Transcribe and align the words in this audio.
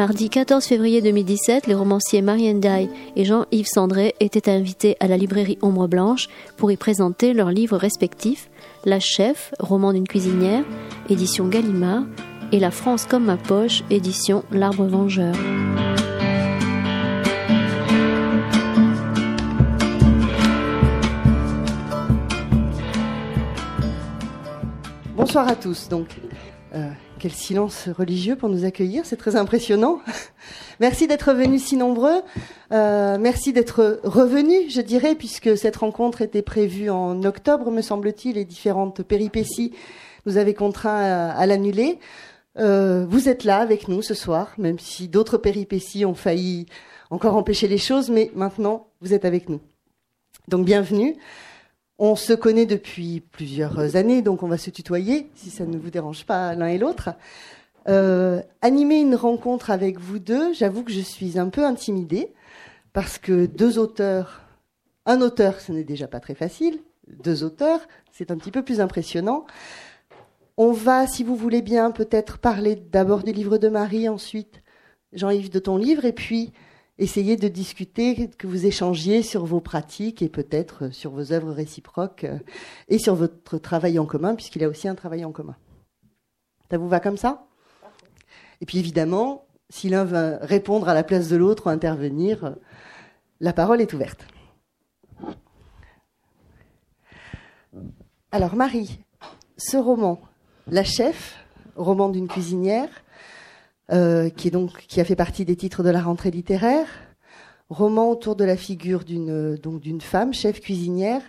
Mardi 0.00 0.30
14 0.30 0.64
février 0.64 1.02
2017, 1.02 1.66
les 1.66 1.74
romanciers 1.74 2.22
Marianne 2.22 2.58
Day 2.58 2.88
et 3.16 3.26
Jean-Yves 3.26 3.66
Sandré 3.66 4.14
étaient 4.18 4.50
invités 4.50 4.96
à 4.98 5.06
la 5.06 5.18
librairie 5.18 5.58
Ombre 5.60 5.88
Blanche 5.88 6.28
pour 6.56 6.72
y 6.72 6.78
présenter 6.78 7.34
leurs 7.34 7.50
livres 7.50 7.76
respectifs 7.76 8.48
La 8.86 8.98
Chef, 8.98 9.52
roman 9.58 9.92
d'une 9.92 10.08
cuisinière, 10.08 10.64
édition 11.10 11.48
Gallimard, 11.48 12.04
et 12.50 12.60
La 12.60 12.70
France 12.70 13.04
comme 13.04 13.26
ma 13.26 13.36
poche, 13.36 13.82
édition 13.90 14.42
L'Arbre 14.50 14.86
Vengeur. 14.86 15.34
Bonsoir 25.14 25.46
à 25.46 25.56
tous. 25.56 25.90
Donc, 25.90 26.08
quel 27.20 27.32
silence 27.32 27.88
religieux 27.88 28.34
pour 28.34 28.48
nous 28.48 28.64
accueillir, 28.64 29.04
c'est 29.04 29.16
très 29.16 29.36
impressionnant. 29.36 30.00
merci 30.80 31.06
d'être 31.06 31.32
venus 31.32 31.62
si 31.62 31.76
nombreux. 31.76 32.22
Euh, 32.72 33.18
merci 33.20 33.52
d'être 33.52 34.00
revenus, 34.02 34.74
je 34.74 34.80
dirais, 34.80 35.14
puisque 35.14 35.56
cette 35.56 35.76
rencontre 35.76 36.22
était 36.22 36.42
prévue 36.42 36.88
en 36.88 37.22
octobre, 37.22 37.70
me 37.70 37.82
semble-t-il, 37.82 38.38
et 38.38 38.44
différentes 38.46 39.02
péripéties 39.02 39.72
nous 40.24 40.38
avaient 40.38 40.54
contraints 40.54 41.30
à, 41.30 41.46
l'annuler. 41.46 41.98
Euh, 42.58 43.06
vous 43.08 43.28
êtes 43.28 43.44
là 43.44 43.58
avec 43.58 43.86
nous 43.88 44.00
ce 44.00 44.14
soir, 44.14 44.54
même 44.56 44.78
si 44.78 45.06
d'autres 45.06 45.36
péripéties 45.36 46.06
ont 46.06 46.14
failli 46.14 46.66
encore 47.10 47.36
empêcher 47.36 47.68
les 47.68 47.78
choses, 47.78 48.10
mais 48.10 48.30
maintenant 48.34 48.88
vous 49.02 49.12
êtes 49.12 49.26
avec 49.26 49.48
nous. 49.50 49.60
Donc 50.48 50.64
bienvenue. 50.64 51.16
On 52.02 52.16
se 52.16 52.32
connaît 52.32 52.64
depuis 52.64 53.20
plusieurs 53.20 53.94
années, 53.94 54.22
donc 54.22 54.42
on 54.42 54.48
va 54.48 54.56
se 54.56 54.70
tutoyer, 54.70 55.30
si 55.34 55.50
ça 55.50 55.66
ne 55.66 55.76
vous 55.76 55.90
dérange 55.90 56.24
pas 56.24 56.54
l'un 56.54 56.68
et 56.68 56.78
l'autre. 56.78 57.10
Euh, 57.88 58.40
animer 58.62 59.00
une 59.00 59.14
rencontre 59.14 59.70
avec 59.70 60.00
vous 60.00 60.18
deux, 60.18 60.54
j'avoue 60.54 60.82
que 60.82 60.92
je 60.92 61.00
suis 61.02 61.38
un 61.38 61.50
peu 61.50 61.62
intimidée, 61.62 62.32
parce 62.94 63.18
que 63.18 63.44
deux 63.44 63.78
auteurs, 63.78 64.40
un 65.04 65.20
auteur, 65.20 65.60
ce 65.60 65.72
n'est 65.72 65.84
déjà 65.84 66.08
pas 66.08 66.20
très 66.20 66.34
facile, 66.34 66.80
deux 67.06 67.44
auteurs, 67.44 67.80
c'est 68.12 68.30
un 68.30 68.38
petit 68.38 68.50
peu 68.50 68.62
plus 68.62 68.80
impressionnant. 68.80 69.44
On 70.56 70.72
va, 70.72 71.06
si 71.06 71.22
vous 71.22 71.36
voulez 71.36 71.60
bien, 71.60 71.90
peut-être 71.90 72.38
parler 72.38 72.76
d'abord 72.76 73.24
du 73.24 73.32
livre 73.32 73.58
de 73.58 73.68
Marie, 73.68 74.08
ensuite 74.08 74.62
Jean-Yves 75.12 75.50
de 75.50 75.58
ton 75.58 75.76
livre, 75.76 76.06
et 76.06 76.14
puis 76.14 76.54
essayez 77.00 77.36
de 77.36 77.48
discuter, 77.48 78.28
que 78.28 78.46
vous 78.46 78.66
échangiez 78.66 79.22
sur 79.22 79.46
vos 79.46 79.60
pratiques 79.60 80.22
et 80.22 80.28
peut-être 80.28 80.90
sur 80.90 81.10
vos 81.10 81.32
œuvres 81.32 81.50
réciproques 81.50 82.24
euh, 82.24 82.38
et 82.88 82.98
sur 82.98 83.14
votre 83.14 83.58
travail 83.58 83.98
en 83.98 84.06
commun, 84.06 84.34
puisqu'il 84.34 84.62
y 84.62 84.64
a 84.64 84.68
aussi 84.68 84.86
un 84.86 84.94
travail 84.94 85.24
en 85.24 85.32
commun. 85.32 85.56
Ça 86.70 86.78
vous 86.78 86.88
va 86.88 87.00
comme 87.00 87.16
ça? 87.16 87.46
Et 88.60 88.66
puis 88.66 88.78
évidemment, 88.78 89.46
si 89.70 89.88
l'un 89.88 90.04
veut 90.04 90.38
répondre 90.42 90.88
à 90.88 90.94
la 90.94 91.02
place 91.02 91.28
de 91.28 91.36
l'autre 91.36 91.66
ou 91.66 91.70
intervenir, 91.70 92.54
la 93.40 93.54
parole 93.54 93.80
est 93.80 93.92
ouverte. 93.94 94.26
Alors 98.30 98.54
Marie, 98.54 99.00
ce 99.56 99.78
roman, 99.78 100.20
La 100.66 100.84
chef, 100.84 101.44
roman 101.74 102.10
d'une 102.10 102.28
cuisinière, 102.28 102.90
euh, 103.92 104.30
qui, 104.30 104.50
a 105.00 105.04
fait 105.04 105.16
partie 105.16 105.44
des 105.44 105.56
titres 105.56 105.82
de 105.82 105.90
la 105.90 106.02
rentrée 106.02 106.30
littéraire. 106.30 106.86
Roman 107.68 108.10
autour 108.10 108.36
de 108.36 108.44
la 108.44 108.56
figure 108.56 109.04
d'une, 109.04 109.56
d'une 109.56 110.00
femme, 110.00 110.32
chef 110.32 110.60
cuisinière. 110.60 111.22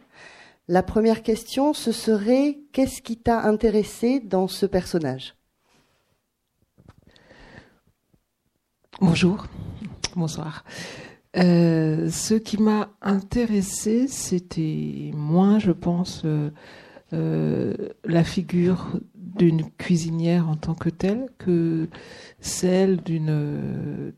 La 0.67 0.83
première 0.83 1.21
question, 1.21 1.73
ce 1.73 1.91
serait 1.91 2.59
qu'est-ce 2.71 3.01
qui 3.01 3.17
t'a 3.17 3.41
intéressé 3.41 4.19
dans 4.19 4.47
ce 4.47 4.66
personnage? 4.66 5.35
Bonjour, 9.00 9.47
bonsoir. 10.16 10.63
Euh, 11.38 12.09
ce 12.09 12.35
qui 12.35 12.61
m'a 12.61 12.89
intéressé, 13.01 14.07
c'était 14.07 15.11
moins, 15.13 15.59
je 15.59 15.71
pense, 15.71 16.21
euh, 16.25 16.51
euh, 17.13 17.73
la 18.05 18.23
figure 18.23 19.00
d'une 19.38 19.69
cuisinière 19.72 20.50
en 20.50 20.56
tant 20.56 20.75
que 20.75 20.90
telle 20.90 21.28
que 21.38 21.90
celle 22.40 23.02
d'une 23.02 24.14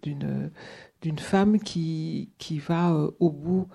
femme 1.18 1.60
qui 1.60 2.32
qui 2.38 2.60
va 2.60 2.94
euh, 2.94 3.12
au 3.20 3.30
bout 3.30 3.68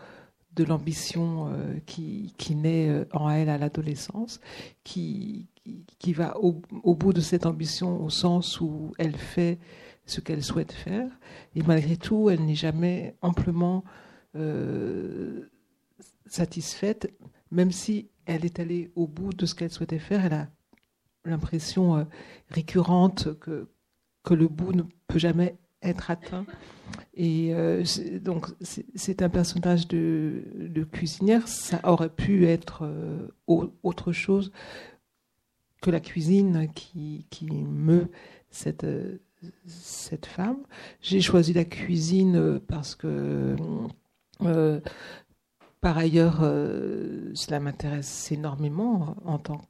de 0.55 0.65
l'ambition 0.65 1.49
euh, 1.49 1.79
qui, 1.87 2.35
qui 2.37 2.57
naît 2.57 3.07
en 3.13 3.31
elle 3.31 3.49
à 3.49 3.59
l'adolescence, 3.59 4.41
qui, 4.83 5.47
qui, 6.01 6.13
va 6.13 6.37
au, 6.39 6.61
au, 6.83 6.97
bout 6.97 7.13
de 7.13 7.21
cette 7.21 7.47
ambition 7.47 8.03
au 8.03 8.11
sens 8.11 8.61
où 8.61 8.93
elle 8.99 9.17
fait 9.17 9.61
ce 10.05 10.21
qu'elle 10.21 10.43
souhaite 10.43 10.73
faire, 10.73 11.09
et 11.55 11.63
malgré 11.63 11.97
tout, 11.97 12.29
elle 12.29 12.45
n'est 12.45 12.57
jamais 12.57 13.15
amplement 13.23 13.85
satisfaite, 16.27 17.13
même 17.51 17.71
si 17.73 18.09
elle 18.27 18.45
est 18.45 18.61
allée 18.61 18.91
au 18.95 19.07
bout 19.07 19.33
de 19.33 19.47
ce 19.47 19.55
qu'elle 19.55 19.71
souhaitait 19.71 19.99
faire. 19.99 20.25
Elle 20.25 20.35
a 20.35 20.49
l'impression 21.25 21.97
euh, 21.97 22.05
récurrente 22.51 23.39
que, 23.39 23.69
que 24.23 24.35
le 24.35 24.49
bout 24.49 24.73
ne 24.73 24.83
peut 25.07 25.19
jamais 25.19 25.57
être 25.83 26.11
atteint. 26.11 26.45
Et 27.15 27.55
euh, 27.55 27.85
donc, 28.21 28.47
c'est 28.61 29.23
un 29.23 29.29
personnage 29.29 29.87
de, 29.89 30.87
cuisinière. 30.91 31.47
Ça 31.47 31.81
aurait 31.85 32.09
pu 32.09 32.47
être 32.47 32.85
euh, 32.85 33.29
autre 33.47 34.13
chose 34.13 34.53
que 35.81 35.91
la 35.91 36.01
cuisine 36.01 36.69
qui, 36.75 37.27
qui 37.31 37.47
meut 37.47 38.09
cette, 38.51 38.87
cette 39.67 40.27
femme. 40.27 40.59
J'ai 41.01 41.21
choisi 41.21 41.53
la 41.53 41.65
cuisine 41.65 42.59
parce 42.67 42.97
que 42.97 43.55
par 45.81 45.97
ailleurs, 45.97 46.41
cela 47.35 47.61
m'intéresse 47.61 48.33
énormément 48.33 49.17
en 49.25 49.39
tant 49.39 49.61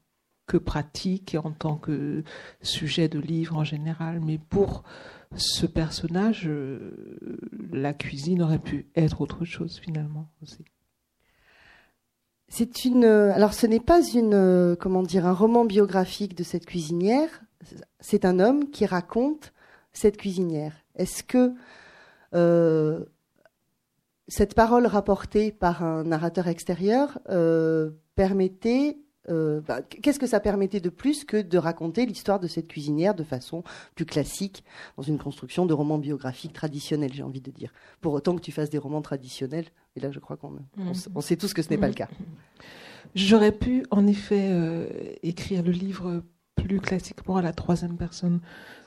que 0.49 0.57
pratique 0.57 1.35
et 1.35 1.39
en 1.39 1.53
tant 1.53 1.77
que 1.77 2.25
sujet 2.63 3.09
de 3.09 3.21
livre 3.21 3.57
en 3.57 3.65
général. 3.65 4.21
Mais 4.21 4.39
pour 4.39 4.83
ce 5.37 5.67
personnage, 5.67 6.49
euh, 6.49 7.39
la 7.71 7.93
cuisine 7.93 8.43
aurait 8.43 8.59
pu 8.59 8.89
être 8.97 9.21
autre 9.21 9.45
chose 9.45 9.79
finalement 9.79 10.29
aussi. 10.43 10.65
C'est 12.49 12.87
une. 12.87 13.05
Alors, 13.05 13.53
ce 13.53 13.67
n'est 13.67 13.79
pas 13.79 14.03
une. 14.03 14.75
Comment 14.81 15.03
dire 15.03 15.27
un 15.27 15.35
roman 15.35 15.67
biographique 15.67 16.35
de 16.35 16.43
cette 16.43 16.65
cuisinière. 16.65 17.29
C'est 18.01 18.25
un 18.25 18.41
homme 18.41 18.71
qui 18.71 18.87
raconte 18.87 19.53
cette 19.93 20.17
cuisinière. 20.17 20.73
Est-ce 20.95 21.23
que 21.23 21.53
euh, 22.35 23.05
cette 24.29 24.55
parole 24.55 24.87
rapportée 24.87 25.51
par 25.51 25.83
un 25.83 26.05
narrateur 26.05 26.49
extérieur 26.49 27.19
euh, 27.31 27.91
permettait 28.15 28.99
euh, 29.29 29.61
bah, 29.61 29.83
qu'est-ce 29.83 30.19
que 30.19 30.27
ça 30.27 30.41
permettait 30.41 30.81
de 30.81 30.89
plus 30.89 31.25
que 31.25 31.41
de 31.41 31.59
raconter 31.59 32.07
l'histoire 32.07 32.41
de 32.41 32.47
cette 32.47 32.69
cuisinière 32.69 33.15
de 33.15 33.25
façon 33.25 33.63
plus 33.95 34.07
classique 34.07 34.65
dans 34.97 35.03
une 35.03 35.19
construction 35.19 35.67
de 35.67 35.75
roman 35.75 35.99
biographique 35.99 36.53
traditionnel, 36.53 37.13
j'ai 37.13 37.23
envie 37.23 37.41
de 37.41 37.51
dire. 37.51 37.73
Pour 38.01 38.13
autant 38.13 38.37
que 38.37 38.41
tu 38.41 38.53
fasses 38.53 38.71
des 38.71 38.79
romans 38.79 39.03
traditionnels, 39.03 39.67
et 39.97 40.01
là 40.01 40.11
je 40.11 40.19
crois 40.19 40.37
qu'on 40.37 40.59
on, 41.15 41.21
sait 41.21 41.37
tous 41.37 41.53
que 41.55 41.63
ce 41.63 41.71
n'est 41.71 41.79
pas 41.79 41.89
le 41.89 41.95
cas. 41.95 42.09
J'aurais 43.15 43.53
pu 43.53 43.85
en 43.91 44.07
effet 44.07 44.49
euh, 44.51 44.87
écrire 45.23 45.63
le 45.63 45.73
livre 45.73 46.23
plus 46.57 46.81
classiquement 46.81 47.37
à 47.37 47.43
la 47.43 47.53
troisième 47.53 47.97
personne 47.97 48.41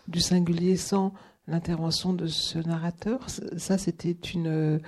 du 0.08 0.20
singulier 0.20 0.76
sans 0.78 1.14
l'intervention 1.48 2.14
de 2.14 2.28
ce 2.28 2.60
narrateur. 2.60 3.28
Ça, 3.58 3.78
c'était 3.78 4.12
une 4.12 4.80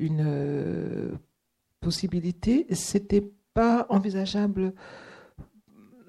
une 0.00 0.24
euh, 0.26 1.12
possibilité. 1.80 2.66
C'était 2.70 3.30
pas 3.54 3.86
envisageable 3.88 4.72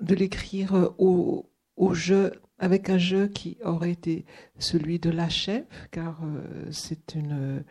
de 0.02 0.16
l'écrire 0.16 0.94
au, 0.98 1.48
jeu 1.94 2.32
avec 2.60 2.90
un 2.90 2.98
jeu 2.98 3.28
qui 3.28 3.58
aurait 3.64 3.92
été 3.92 4.26
celui 4.60 5.00
de 5.00 5.10
la 5.10 5.30
chef, 5.30 5.66
car 5.92 6.20
euh, 6.24 6.68
c'est 6.72 7.16
une, 7.16 7.64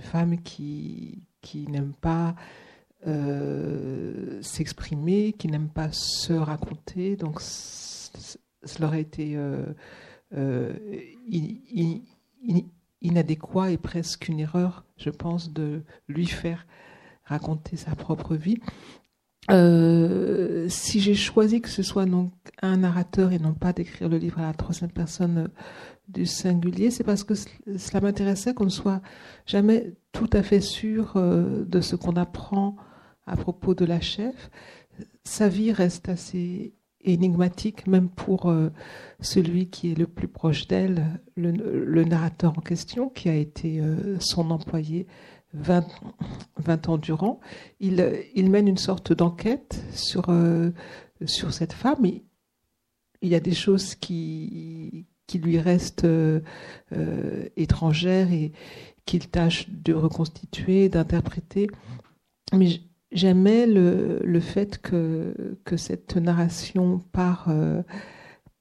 femme 0.00 0.40
qui, 0.42 1.26
qui 1.40 1.66
n'aime 1.66 1.92
pas 1.92 2.36
euh, 3.06 4.40
s'exprimer, 4.42 5.32
qui 5.32 5.48
n'aime 5.48 5.68
pas 5.68 5.90
se 5.92 6.32
raconter, 6.32 7.16
donc 7.16 7.40
cela 7.40 8.86
aurait 8.86 9.00
été 9.00 9.36
inadéquat 13.02 13.70
et 13.72 13.76
presque 13.76 14.28
une 14.28 14.40
erreur, 14.40 14.84
je 14.96 15.10
pense, 15.10 15.52
de 15.52 15.82
lui 16.08 16.26
faire 16.26 16.66
raconter 17.24 17.76
sa 17.76 17.94
propre 17.94 18.34
vie. 18.34 18.58
Euh, 19.50 20.68
si 20.68 21.00
j'ai 21.00 21.14
choisi 21.14 21.60
que 21.60 21.68
ce 21.68 21.82
soit 21.82 22.06
donc 22.06 22.32
un 22.62 22.76
narrateur 22.78 23.32
et 23.32 23.40
non 23.40 23.54
pas 23.54 23.72
d'écrire 23.72 24.08
le 24.08 24.16
livre 24.16 24.38
à 24.38 24.42
la 24.42 24.54
troisième 24.54 24.90
personne 24.90 25.48
du 26.08 26.26
singulier, 26.26 26.90
c'est 26.90 27.04
parce 27.04 27.24
que 27.24 27.34
cela 27.34 28.00
m'intéressait 28.00 28.54
qu'on 28.54 28.64
ne 28.64 28.70
soit 28.70 29.02
jamais 29.46 29.94
tout 30.12 30.30
à 30.32 30.42
fait 30.42 30.60
sûr 30.60 31.14
euh, 31.16 31.64
de 31.64 31.80
ce 31.80 31.96
qu'on 31.96 32.16
apprend 32.16 32.76
à 33.26 33.36
propos 33.36 33.74
de 33.74 33.84
la 33.84 34.00
chef. 34.00 34.50
Sa 35.24 35.48
vie 35.48 35.72
reste 35.72 36.08
assez 36.08 36.74
énigmatique, 37.04 37.86
même 37.86 38.08
pour 38.08 38.48
euh, 38.48 38.70
celui 39.20 39.68
qui 39.68 39.92
est 39.92 39.98
le 39.98 40.06
plus 40.06 40.28
proche 40.28 40.68
d'elle, 40.68 41.20
le, 41.36 42.04
narrateur 42.04 42.56
en 42.56 42.60
question, 42.60 43.08
qui 43.08 43.28
a 43.28 43.34
été 43.34 43.80
euh, 43.80 44.18
son 44.20 44.50
employé 44.50 45.06
20, 45.54 45.86
20, 46.58 46.88
ans 46.88 46.98
durant. 46.98 47.40
Il, 47.80 48.24
il 48.34 48.50
mène 48.50 48.68
une 48.68 48.78
sorte 48.78 49.12
d'enquête 49.12 49.82
sur, 49.92 50.26
euh, 50.28 50.70
sur 51.26 51.52
cette 51.52 51.72
femme. 51.72 52.04
Et 52.04 52.22
il 53.20 53.28
y 53.28 53.34
a 53.34 53.40
des 53.40 53.54
choses 53.54 53.94
qui, 53.94 55.06
qui 55.26 55.38
lui 55.38 55.58
restent 55.58 56.06
étrangères 57.56 58.32
et 58.32 58.52
qu'il 59.06 59.28
tâche 59.28 59.68
de 59.68 59.94
reconstituer, 59.94 60.88
d'interpréter. 60.88 61.68
Mais 62.52 62.80
j'aimais 63.12 63.66
le, 63.66 64.20
le, 64.24 64.40
fait 64.40 64.78
que, 64.78 65.58
que 65.64 65.76
cette 65.76 66.16
narration 66.16 66.98
par, 67.12 67.46
euh, 67.48 67.82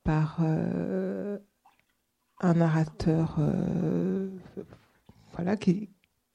par 0.04 0.40
euh, 0.42 1.38
un 2.42 2.54
narrateur 2.54 3.38
euh, 3.40 4.30
voilà, 5.36 5.58
qui, 5.58 5.90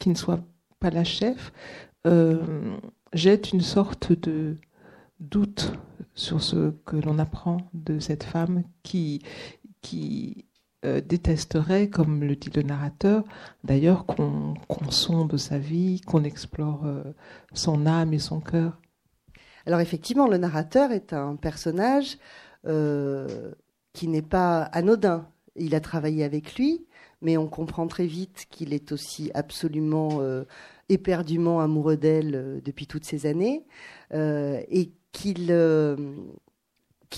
qui, 0.07 0.11
ne 0.11 0.15
soit 0.15 0.41
pas 0.79 0.91
la 0.91 1.03
chef 1.03 1.53
jette 3.13 3.53
une 3.53 3.61
sorte 3.61 4.13
de 4.13 4.57
doute 5.19 5.73
sur 6.15 6.43
ce 6.43 6.71
que 6.85 6.97
l'on 6.97 7.19
apprend 7.19 7.59
de 7.75 7.99
cette 7.99 8.23
femme 8.23 8.63
qui, 8.83 9.23
qui 9.81 10.47
euh, 10.85 11.01
détesterait, 11.01 11.89
comme 11.89 12.23
le 12.23 12.37
dit 12.37 12.51
le 12.55 12.63
narrateur, 12.63 13.25
d'ailleurs 13.65 14.07
qu'on 14.07 14.55
sonde 14.91 15.37
sa 15.37 15.59
vie, 15.59 16.01
qu'on 16.03 16.25
explore 16.25 16.85
euh, 16.85 17.03
son 17.53 17.87
âme 17.87 18.13
et 18.13 18.19
son 18.19 18.41
cœur. 18.41 18.81
Alors 19.67 19.81
effectivement, 19.81 20.29
le 20.29 20.37
narrateur 20.37 20.93
est 20.93 21.13
un 21.13 21.37
personnage 21.37 22.19
euh, 22.67 23.53
qui 23.93 24.07
n'est 24.07 24.23
pas 24.23 24.63
anodin. 24.63 25.27
Il 25.57 25.75
a 25.75 25.81
travaillé 25.81 26.23
avec 26.25 26.57
lui, 26.57 26.86
mais 27.23 27.37
on 27.37 27.49
comprend 27.49 27.87
très 27.87 28.07
vite 28.07 28.47
qu'il 28.51 28.73
est 28.73 28.93
aussi 28.93 29.31
absolument 29.35 30.21
éperdument 30.89 31.61
amoureux 31.61 31.97
d'elle 31.97 32.61
depuis 32.65 32.87
toutes 32.87 33.05
ces 33.05 33.27
années 33.27 33.65
et 34.13 34.91
qu'il 35.13 35.47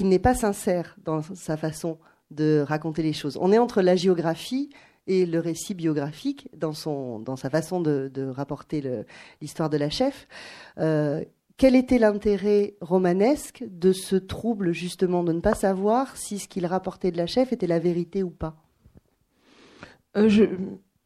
n'est 0.00 0.19
pas 0.19 0.35
sincère 0.35 0.97
dans 1.05 1.23
sa 1.23 1.56
façon 1.56 1.99
de 2.31 2.65
raconter 2.67 3.03
les 3.03 3.12
choses. 3.12 3.39
On 3.41 3.53
est 3.53 3.59
entre 3.59 3.83
la 3.83 3.97
géographie 3.97 4.71
et 5.09 5.27
le 5.27 5.41
récit 5.41 5.75
biographique 5.75 6.49
dans, 6.56 6.75
son, 6.75 7.19
dans 7.19 7.37
sa 7.37 7.50
façon 7.50 7.81
de, 7.81 8.29
rapporter 8.29 8.85
l'histoire 9.41 9.71
de 9.71 9.79
la 9.79 9.91
chef. 9.91 10.29
Euh, 10.79 11.25
quel 11.56 11.75
était 11.75 11.99
l'intérêt 11.99 12.75
romanesque 12.81 13.65
de 13.69 13.93
ce 13.93 14.15
trouble 14.15 14.73
justement 14.73 15.25
de 15.25 15.33
ne 15.33 15.41
pas 15.41 15.55
savoir 15.55 16.17
si 16.17 16.39
ce 16.39 16.47
qu'il 16.47 16.67
rapportait 16.67 17.11
de 17.11 17.17
la 17.17 17.27
chef 17.27 17.53
était 17.53 17.67
la 17.67 17.81
vérité 17.81 18.23
ou 18.23 18.31
pas? 18.31 18.55
Euh, 20.16 20.28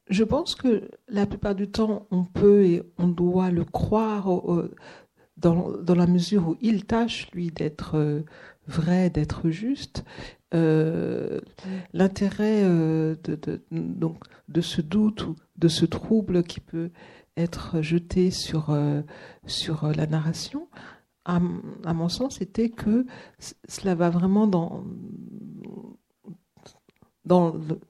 je, 0.08 0.24
pense 0.24 0.54
que 0.54 0.88
la 1.08 1.26
plupart 1.26 1.54
du 1.54 1.70
temps, 1.70 2.06
on 2.10 2.24
peut 2.24 2.64
et 2.64 2.82
on 2.98 3.08
doit 3.08 3.50
le 3.50 3.64
croire 3.64 4.28
dans, 5.36 5.94
la 5.94 6.06
mesure 6.06 6.48
où 6.48 6.56
il 6.60 6.84
tâche, 6.84 7.30
lui, 7.32 7.50
d'être 7.50 7.96
euh, 7.96 8.20
vrai, 8.66 9.10
d'être 9.10 9.50
juste. 9.50 10.04
Euh, 10.54 11.40
l'intérêt 11.94 12.62
de, 12.62 13.16
de 14.48 14.60
ce 14.60 14.82
doute 14.82 15.26
ou 15.26 15.36
de 15.56 15.68
ce 15.68 15.86
trouble 15.86 16.42
qui 16.42 16.60
peut 16.60 16.90
être 17.38 17.80
jeté 17.80 18.30
sur, 18.30 18.76
sur 19.46 19.86
la 19.96 20.06
narration, 20.06 20.68
à, 21.24 21.38
mon 21.38 22.08
sens, 22.08 22.38
c'était 22.38 22.70
que 22.70 23.06
cela 23.68 23.94
va 23.94 24.10
vraiment 24.10 24.46
dans, 24.46 24.84
dans 27.24 27.52
le, 27.52 27.80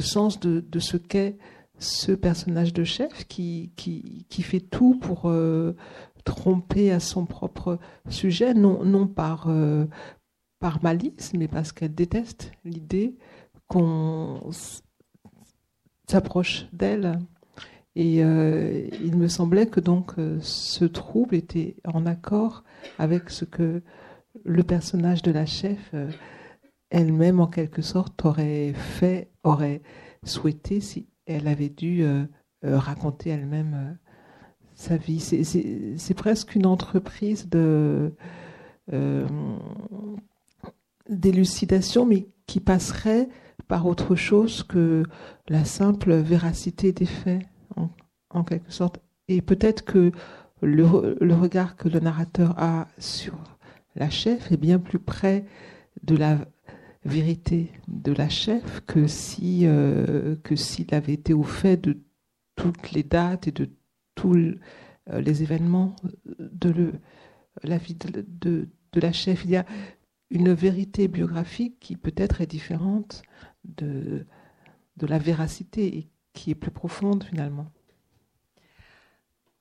sens 0.00 0.40
de, 0.40 0.78
ce 0.78 0.96
qu'est 0.96 1.36
ce 1.78 2.12
personnage 2.12 2.72
de 2.72 2.84
chef 2.84 3.26
qui, 3.26 3.72
qui, 3.76 4.26
qui 4.28 4.42
fait 4.42 4.60
tout 4.60 4.98
pour 4.98 5.32
tromper 6.24 6.90
à 6.92 7.00
son 7.00 7.26
propre 7.26 7.78
sujet, 8.08 8.54
non, 8.54 8.84
non 8.84 9.06
par, 9.06 9.48
par 10.60 10.82
malice, 10.82 11.32
mais 11.34 11.48
parce 11.48 11.72
qu'elle 11.72 11.94
déteste 11.94 12.52
l'idée 12.64 13.16
qu'on 13.68 14.40
s'approche 16.08 16.66
d'elle. 16.72 17.18
Et 17.96 18.24
euh, 18.24 18.88
il 19.02 19.16
me 19.16 19.28
semblait 19.28 19.66
que 19.66 19.80
donc 19.80 20.14
euh, 20.18 20.38
ce 20.40 20.84
trouble 20.84 21.36
était 21.36 21.76
en 21.84 22.06
accord 22.06 22.64
avec 22.98 23.30
ce 23.30 23.44
que 23.44 23.82
le 24.44 24.62
personnage 24.64 25.22
de 25.22 25.30
la 25.30 25.46
chef 25.46 25.78
euh, 25.94 26.10
elle-même, 26.94 27.40
en 27.40 27.46
quelque 27.46 27.82
sorte, 27.82 28.24
aurait 28.24 28.72
fait, 28.72 29.30
aurait 29.42 29.82
souhaité 30.22 30.80
si 30.80 31.08
elle 31.26 31.48
avait 31.48 31.68
dû 31.68 32.04
raconter 32.62 33.30
elle-même 33.30 33.98
sa 34.74 34.96
vie. 34.96 35.20
C'est 35.20 36.14
presque 36.14 36.54
une 36.54 36.66
entreprise 36.66 37.48
de 37.48 38.14
d'élucidation, 41.08 42.06
mais 42.06 42.28
qui 42.46 42.60
passerait 42.60 43.28
par 43.68 43.86
autre 43.86 44.14
chose 44.14 44.62
que 44.62 45.02
la 45.48 45.64
simple 45.64 46.14
véracité 46.14 46.92
des 46.92 47.06
faits, 47.06 47.42
en, 48.30 48.44
quelque 48.44 48.72
sorte. 48.72 49.00
Et 49.28 49.42
peut-être 49.42 49.84
que 49.84 50.12
le, 50.60 50.84
regard 50.84 51.76
que 51.76 51.88
le 51.88 52.00
narrateur 52.00 52.54
a 52.58 52.88
sur 52.98 53.34
la 53.94 54.10
chef 54.10 54.50
est 54.50 54.56
bien 54.56 54.78
plus 54.78 54.98
près 54.98 55.44
de 56.02 56.16
la 56.16 56.38
vérité 57.04 57.70
de 57.88 58.12
la 58.12 58.28
chef 58.28 58.80
que 58.86 59.06
si 59.06 59.66
euh, 59.66 60.36
que 60.42 60.56
s'il 60.56 60.94
avait 60.94 61.12
été 61.12 61.34
au 61.34 61.42
fait 61.42 61.76
de 61.76 61.98
toutes 62.56 62.92
les 62.92 63.02
dates 63.02 63.48
et 63.48 63.52
de 63.52 63.70
tous 64.14 64.34
euh, 64.36 65.20
les 65.20 65.42
événements 65.42 65.96
de 66.38 66.70
le, 66.70 66.92
la 67.62 67.78
vie 67.78 67.94
de, 67.94 68.24
de, 68.26 68.68
de, 68.92 69.00
la 69.00 69.12
chef. 69.12 69.44
Il 69.44 69.50
y 69.50 69.56
a 69.56 69.66
une 70.30 70.52
vérité 70.52 71.08
biographique 71.08 71.78
qui 71.80 71.96
peut-être 71.96 72.40
est 72.40 72.46
différente 72.46 73.22
de, 73.64 74.26
de 74.96 75.06
la 75.06 75.18
véracité 75.18 75.98
et 75.98 76.08
qui 76.32 76.50
est 76.50 76.56
plus 76.56 76.70
profonde 76.70 77.24
finalement. 77.24 77.66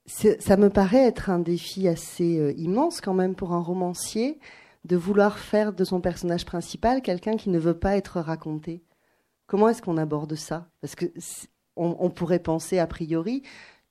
Ça 0.06 0.58
me 0.58 0.70
paraît 0.70 1.06
être 1.06 1.29
un 1.29 1.39
défi 1.39 1.88
assez 1.88 2.38
euh, 2.38 2.51
immense 2.58 3.00
quand 3.00 3.13
même 3.13 3.36
pour 3.36 3.53
un 3.53 3.62
romancier 3.62 4.39
de 4.86 4.96
vouloir 4.96 5.38
faire 5.40 5.74
de 5.74 5.84
son 5.84 6.02
personnage 6.02 6.46
principal 6.46 7.02
quelqu'un 7.02 7.38
qui 7.38 7.50
ne 7.50 7.60
veut 7.60 7.78
pas 7.78 7.96
être 7.96 8.20
raconté. 8.20 8.84
Comment 9.48 9.70
est-ce 9.70 9.82
qu'on 9.82 9.98
aborde 9.98 10.36
ça? 10.36 10.70
Parce 10.82 10.96
que 10.96 11.06
on, 11.75 12.10
pourrait 12.10 12.40
penser 12.40 12.78
a 12.80 12.88
priori 12.88 13.42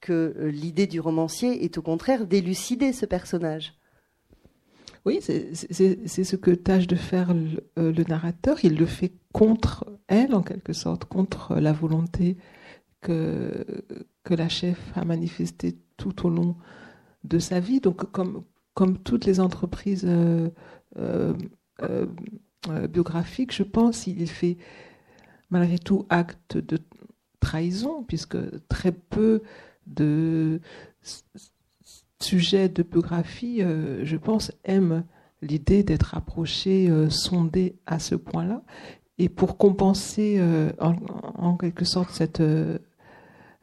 que 0.00 0.34
euh, 0.38 0.50
l'idée 0.50 0.86
du 0.86 1.00
romancier 1.00 1.64
est 1.64 1.78
au 1.78 1.82
contraire 1.82 2.26
d'élucider 2.26 2.92
ce 2.92 3.06
personnage. 3.06 3.74
Oui, 5.04 5.18
c'est 5.20 5.54
ce 5.54 6.36
que 6.36 6.52
tâche 6.52 6.86
de 6.86 6.94
faire 6.94 7.32
euh, 7.32 7.92
le, 7.92 8.04
narrateur. 8.04 8.64
Il 8.64 8.76
le 8.76 8.86
fait 8.86 9.12
contre 9.32 9.86
elle, 10.06 10.34
en 10.34 10.42
quelque 10.42 10.72
sorte, 10.72 11.06
contre 11.06 11.56
la 11.56 11.72
volonté 11.72 12.36
que, 13.00 13.84
que 14.22 14.34
la 14.34 14.48
chef 14.48 14.78
a 14.94 15.04
manifestée 15.04 15.76
tout 15.96 16.24
au 16.26 16.30
long 16.30 16.56
de 17.24 17.40
sa 17.40 17.58
vie. 17.58 17.80
Donc, 17.80 18.10
comme, 18.12 18.44
comme 18.74 18.98
toutes 18.98 19.24
les 19.24 19.40
entreprises 19.40 20.04
euh, 20.06 20.50
euh, 20.98 21.34
biographiques, 22.88 23.54
je 23.54 23.62
pense, 23.62 24.06
il 24.06 24.28
fait 24.28 24.56
malgré 25.50 25.78
tout 25.78 26.06
acte 26.08 26.56
de 26.56 26.78
trahison, 27.40 28.04
puisque 28.04 28.38
très 28.68 28.92
peu 28.92 29.42
de 29.86 30.60
sujet 32.22 32.68
de 32.68 32.82
biographie, 32.82 33.62
euh, 33.62 34.04
je 34.04 34.16
pense, 34.16 34.52
aime 34.64 35.04
l'idée 35.42 35.82
d'être 35.82 36.14
approché, 36.16 36.88
euh, 36.88 37.10
sondé 37.10 37.76
à 37.84 37.98
ce 37.98 38.14
point-là. 38.14 38.62
Et 39.18 39.28
pour 39.28 39.58
compenser 39.58 40.36
euh, 40.38 40.72
en, 40.78 41.56
quelque 41.56 41.84
sorte 41.84 42.10
cette 42.10 42.42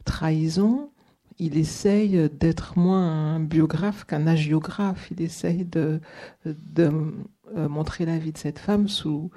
trahison, 0.05 0.91
il 1.39 1.57
essaye 1.57 2.29
d'être 2.29 2.77
moins 2.77 3.35
un 3.35 3.39
biographe 3.39 4.05
qu'un 4.05 4.27
agiographe. 4.27 5.09
Il 5.11 5.21
essaye 5.21 5.65
de, 5.65 5.99
de 6.45 7.13
montrer 7.55 8.05
la 8.05 8.17
vie 8.17 8.31
de 8.31 8.37
cette 8.37 8.59
femme 8.59 8.87
sous, 8.87 9.31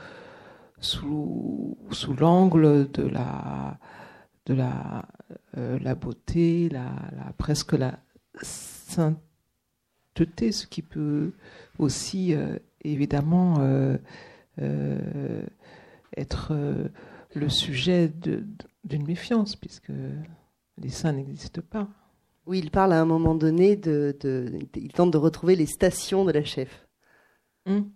l'angle 2.19 2.91
de 2.91 3.05
la, 3.05 3.79
de 4.47 4.55
la, 4.55 5.07
la 5.55 5.95
beauté, 5.95 6.71
presque 7.39 7.73
la 7.73 7.99
sainteté, 8.43 10.53
ce 10.53 10.67
qui 10.67 10.83
peut 10.83 11.33
aussi 11.79 12.35
euh, 12.35 12.59
évidemment 12.83 13.57
euh, 13.61 13.97
euh, 14.61 15.45
être 16.17 16.53
le 17.35 17.49
sujet 17.49 18.13
d'une 18.85 19.07
méfiance, 19.07 19.57
puisque 19.57 19.93
les 20.79 20.91
saints 20.91 21.13
n'existent 21.13 21.63
pas. 21.69 21.89
Oui, 22.47 22.59
il 22.59 22.71
parle 22.71 22.93
à 22.93 23.01
un 23.01 23.05
moment 23.05 23.35
donné 23.35 23.77
de, 23.77 24.17
il 24.75 24.93
tente 24.93 25.13
de 25.13 25.19
retrouver 25.19 25.55
les 25.55 25.67
stations 25.67 26.25
de 26.25 26.33
la 26.33 26.43
chef. 26.43 26.87
Hum. 27.67 27.91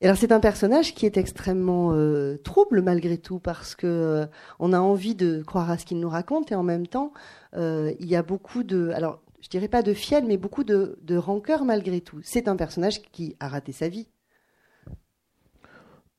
Et 0.00 0.06
alors 0.06 0.16
c'est 0.16 0.32
un 0.32 0.40
personnage 0.40 0.94
qui 0.94 1.06
est 1.06 1.16
extrêmement 1.16 1.92
euh, 1.92 2.36
trouble 2.38 2.82
malgré 2.82 3.18
tout 3.18 3.38
parce 3.38 3.76
que 3.76 3.86
euh, 3.86 4.26
on 4.58 4.72
a 4.72 4.80
envie 4.80 5.14
de 5.14 5.42
croire 5.42 5.70
à 5.70 5.78
ce 5.78 5.84
qu'il 5.86 6.00
nous 6.00 6.08
raconte 6.08 6.50
et 6.50 6.56
en 6.56 6.64
même 6.64 6.88
temps 6.88 7.12
euh, 7.54 7.92
il 8.00 8.06
y 8.06 8.16
a 8.16 8.24
beaucoup 8.24 8.64
de 8.64 8.90
alors 8.96 9.22
je 9.40 9.48
dirais 9.48 9.68
pas 9.68 9.82
de 9.82 9.94
fiel 9.94 10.24
mais 10.26 10.36
beaucoup 10.38 10.64
de, 10.64 10.98
de 11.02 11.16
rancœur 11.16 11.64
malgré 11.64 12.00
tout. 12.00 12.18
C'est 12.24 12.48
un 12.48 12.56
personnage 12.56 13.00
qui 13.12 13.36
a 13.38 13.46
raté 13.46 13.70
sa 13.70 13.88
vie. 13.88 14.08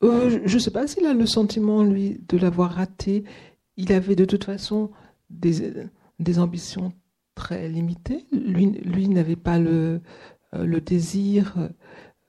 je 0.01 0.53
ne 0.53 0.59
sais 0.59 0.71
pas 0.71 0.87
s'il 0.87 1.05
a 1.05 1.13
le 1.13 1.25
sentiment 1.25 1.83
lui 1.83 2.21
de 2.29 2.37
l'avoir 2.37 2.71
raté. 2.71 3.25
Il 3.75 3.91
avait 3.91 4.15
de 4.15 4.23
toute 4.23 4.45
façon 4.45 4.91
des, 5.39 6.39
ambitions 6.39 6.93
très 7.35 7.67
limitées. 7.69 8.25
Lui, 8.31 8.67
lui 8.67 9.09
n'avait 9.09 9.35
pas 9.35 9.59
le, 9.59 10.01
le 10.53 10.81
désir 10.81 11.55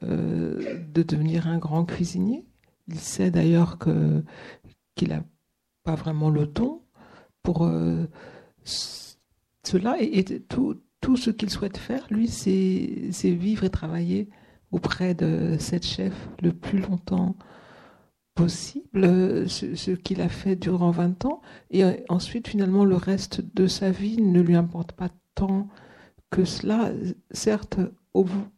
euh, 0.02 0.82
de 0.92 1.02
devenir 1.02 1.46
un 1.46 1.58
grand 1.58 1.84
cuisinier. 1.84 2.44
Il 2.88 2.98
sait 2.98 3.30
d'ailleurs 3.30 3.78
que 3.78 4.22
qu'il 4.94 5.08
n'a 5.08 5.24
pas 5.82 5.94
vraiment 5.94 6.30
le 6.30 6.46
don 6.46 6.82
pour 7.42 7.64
euh, 7.64 8.06
cela 8.64 9.96
et, 10.00 10.24
tout, 10.24 10.80
tout 11.00 11.16
ce 11.16 11.30
qu'il 11.30 11.50
souhaite 11.50 11.76
faire, 11.78 12.06
lui, 12.10 12.28
c'est 12.28 13.30
vivre 13.30 13.64
et 13.64 13.70
travailler 13.70 14.28
auprès 14.72 15.14
de 15.14 15.56
cette 15.58 15.86
chef 15.86 16.28
le 16.42 16.52
plus 16.52 16.80
longtemps 16.80 17.36
possible, 18.34 19.48
ce, 19.48 19.74
ce 19.74 19.90
qu'il 19.92 20.20
a 20.20 20.28
fait 20.28 20.56
durant 20.56 20.90
20 20.90 21.24
ans, 21.24 21.40
et 21.70 21.84
ensuite 22.08 22.48
finalement 22.48 22.84
le 22.84 22.96
reste 22.96 23.42
de 23.54 23.66
sa 23.66 23.90
vie 23.90 24.20
ne 24.20 24.40
lui 24.40 24.56
importe 24.56 24.92
pas 24.92 25.08
tant 25.34 25.68
que 26.30 26.44
cela. 26.44 26.90
Certes, 27.30 27.78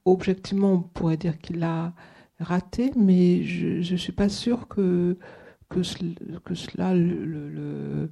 objectivement, 0.05 0.73
on 0.73 0.83
pourrait 0.83 1.17
dire 1.17 1.39
qu'il 1.39 1.63
a 1.63 1.93
raté, 2.41 2.93
mais 2.97 3.43
je 3.45 3.93
ne 3.93 3.99
suis 3.99 4.13
pas 4.13 4.29
sûr 4.29 4.69
que, 4.69 5.19
que, 5.69 5.83
cela 5.83 6.95
le, 6.95 7.25
le, 7.25 8.11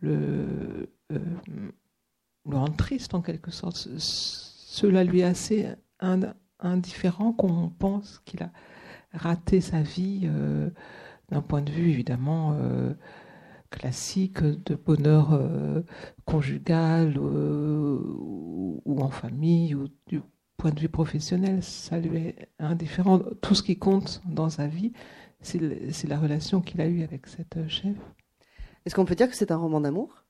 le, 0.00 0.90
euh, 1.12 1.18
rend 2.44 2.70
triste 2.70 3.14
en 3.14 3.22
quelque 3.22 3.50
sorte. 3.50 3.76
Cela 3.98 5.04
lui 5.04 5.20
est 5.20 5.24
assez 5.24 5.68
indifférent 6.60 7.32
qu'on 7.32 7.68
pense 7.68 8.20
qu'il 8.24 8.42
a 8.42 8.50
raté 9.12 9.60
sa 9.60 9.82
vie 9.82 10.22
euh, 10.24 10.70
d'un 11.30 11.42
point 11.42 11.62
de 11.62 11.70
vue 11.70 11.90
évidemment 11.90 12.56
euh, 12.58 12.94
classique 13.70 14.42
de 14.42 14.74
bonheur 14.74 15.38
conjugal 16.24 17.18
ou, 17.18 18.80
ou, 18.84 19.00
en 19.00 19.10
famille 19.10 19.74
ou 19.74 19.88
du 20.06 20.22
point 20.58 20.72
de 20.72 20.80
vue 20.80 20.88
professionnel, 20.88 21.62
ça 21.62 21.98
lui 21.98 22.16
est 22.16 22.48
indifférent. 22.58 23.20
Tout 23.40 23.54
ce 23.54 23.62
qui 23.62 23.78
compte 23.78 24.20
dans 24.26 24.48
sa 24.48 24.66
vie, 24.66 24.92
c'est 25.40 26.08
la 26.08 26.18
relation 26.18 26.60
qu'il 26.60 26.80
a 26.80 26.86
eue 26.86 27.02
avec 27.02 27.26
cette 27.26 27.56
euh, 27.56 27.68
chef. 27.68 27.96
Est-ce 28.84 28.94
qu'on 28.94 29.04
peut 29.04 29.14
dire 29.14 29.28
que 29.28 29.36
c'est 29.36 29.52
un 29.52 29.56
roman 29.56 29.80
d'amour? 29.80 30.24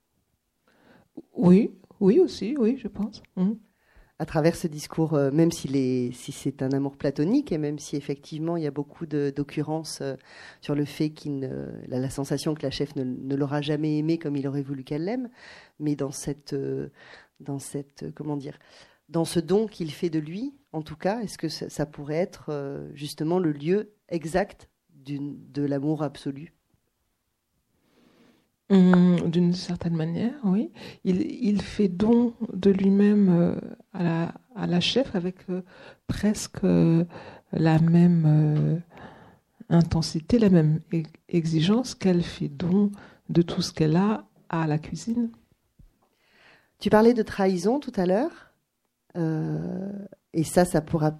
Oui, 1.34 1.70
oui 2.00 2.20
aussi, 2.20 2.56
oui, 2.58 2.76
je 2.78 2.88
pense. 2.88 3.22
Mmh. 3.36 3.52
À 4.20 4.26
travers 4.26 4.56
ce 4.56 4.66
discours, 4.66 5.14
euh, 5.14 5.30
même 5.30 5.52
si 5.52 6.12
c'est 6.12 6.62
un 6.62 6.72
amour 6.72 6.96
platonique 6.96 7.52
et 7.52 7.58
même 7.58 7.78
si 7.78 7.94
effectivement 7.94 8.56
il 8.56 8.64
y 8.64 8.66
a 8.66 8.72
beaucoup 8.72 9.06
d'occurrences 9.06 10.00
euh, 10.00 10.16
sur 10.60 10.74
le 10.74 10.84
fait 10.84 11.10
qu'il 11.10 11.44
a 11.44 11.98
la 11.98 12.10
sensation 12.10 12.54
que 12.54 12.62
la 12.62 12.70
chef 12.70 12.96
ne, 12.96 13.36
l'aura 13.36 13.60
jamais 13.60 13.96
aimé 13.96 14.18
comme 14.18 14.34
il 14.36 14.48
aurait 14.48 14.62
voulu 14.62 14.82
qu'elle 14.82 15.04
l'aime, 15.04 15.30
mais 15.78 15.94
dans 15.94 16.10
cette, 16.10 16.54
dans 17.38 17.60
cette, 17.60 18.12
comment 18.14 18.36
dire, 18.36 18.58
dans 19.08 19.24
ce 19.24 19.40
don 19.40 19.66
qu'il 19.66 19.90
fait 19.90 20.10
de 20.10 20.18
lui, 20.18 20.54
en 20.72 20.82
tout 20.82 20.96
cas, 20.96 21.20
est-ce 21.20 21.38
que 21.38 21.48
ça, 21.48 21.86
pourrait 21.86 22.16
être 22.16 22.50
euh, 22.50 22.90
justement 22.94 23.38
le 23.38 23.52
lieu 23.52 23.94
exact 24.08 24.68
de 24.90 25.62
l'amour 25.62 26.02
absolu? 26.02 26.52
Hum, 28.70 29.30
D'une 29.30 29.52
certaine 29.52 29.96
manière, 29.96 30.34
oui. 30.44 30.70
Il, 31.04 31.62
fait 31.62 31.88
don 31.88 32.34
de 32.52 32.70
lui-même 32.70 33.28
euh, 33.28 34.26
à, 34.54 34.66
la, 34.66 34.80
chef 34.80 35.14
avec 35.14 35.36
euh, 35.50 35.62
presque 36.06 36.62
la 37.52 37.78
même 37.78 38.82
intensité, 39.70 40.38
la 40.38 40.50
même 40.50 40.80
exigence 41.28 41.94
qu'elle 41.94 42.22
fait 42.22 42.48
don 42.48 42.90
de 43.28 43.42
tout 43.42 43.62
ce 43.62 43.72
qu'elle 43.72 43.96
a 43.96 44.24
à 44.48 44.66
la 44.66 44.78
cuisine. 44.78 45.30
Tu 46.78 46.90
parlais 46.90 47.14
de 47.14 47.22
trahison 47.22 47.80
tout 47.80 47.92
à 47.96 48.06
l'heure. 48.06 48.52
Euh, 49.16 49.92
et 50.32 50.44
ça, 50.44 50.64
ça 50.64 50.80
pourra, 50.80 51.18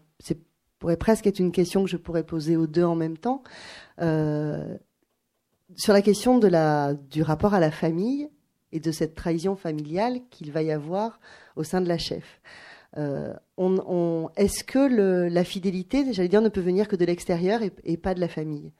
pourrait 0.79 0.97
presque 0.97 1.27
être 1.27 1.41
une 1.41 1.53
question 1.53 1.85
que 1.85 1.91
je 1.91 1.97
pourrais 1.97 2.25
poser 2.25 2.57
aux 2.57 2.67
deux 2.67 2.85
en 2.85 2.95
même 2.95 3.19
temps. 3.19 3.43
Euh, 4.01 4.77
sur 5.77 5.93
la 5.93 6.03
question 6.03 6.39
de 6.39 6.49
la, 6.49 6.95
du 6.95 7.23
rapport 7.23 7.55
à 7.55 7.61
la 7.61 7.71
famille 7.71 8.29
et 8.73 8.81
de 8.81 8.93
cette 8.93 9.15
trahison 9.15 9.57
familiale 9.57 10.21
qu'il 10.31 10.53
va 10.53 10.63
y 10.63 10.71
avoir 10.71 11.21
au 11.57 11.65
sein 11.65 11.81
de 11.81 11.89
la 11.89 11.99
chef. 11.99 12.41
Euh, 12.97 13.35
on, 13.57 14.31
Est-ce 14.37 14.65
que 14.65 14.79
le, 14.79 15.29
la 15.29 15.45
fidélité, 15.45 16.13
j'allais 16.13 16.29
dire, 16.29 16.43
ne 16.43 16.49
peut 16.49 16.61
venir 16.61 16.89
que 16.89 16.97
de 16.97 17.05
l'extérieur 17.05 17.61
et, 17.63 17.97
pas 17.97 18.15
de 18.15 18.21
la 18.21 18.29
famille? 18.29 18.73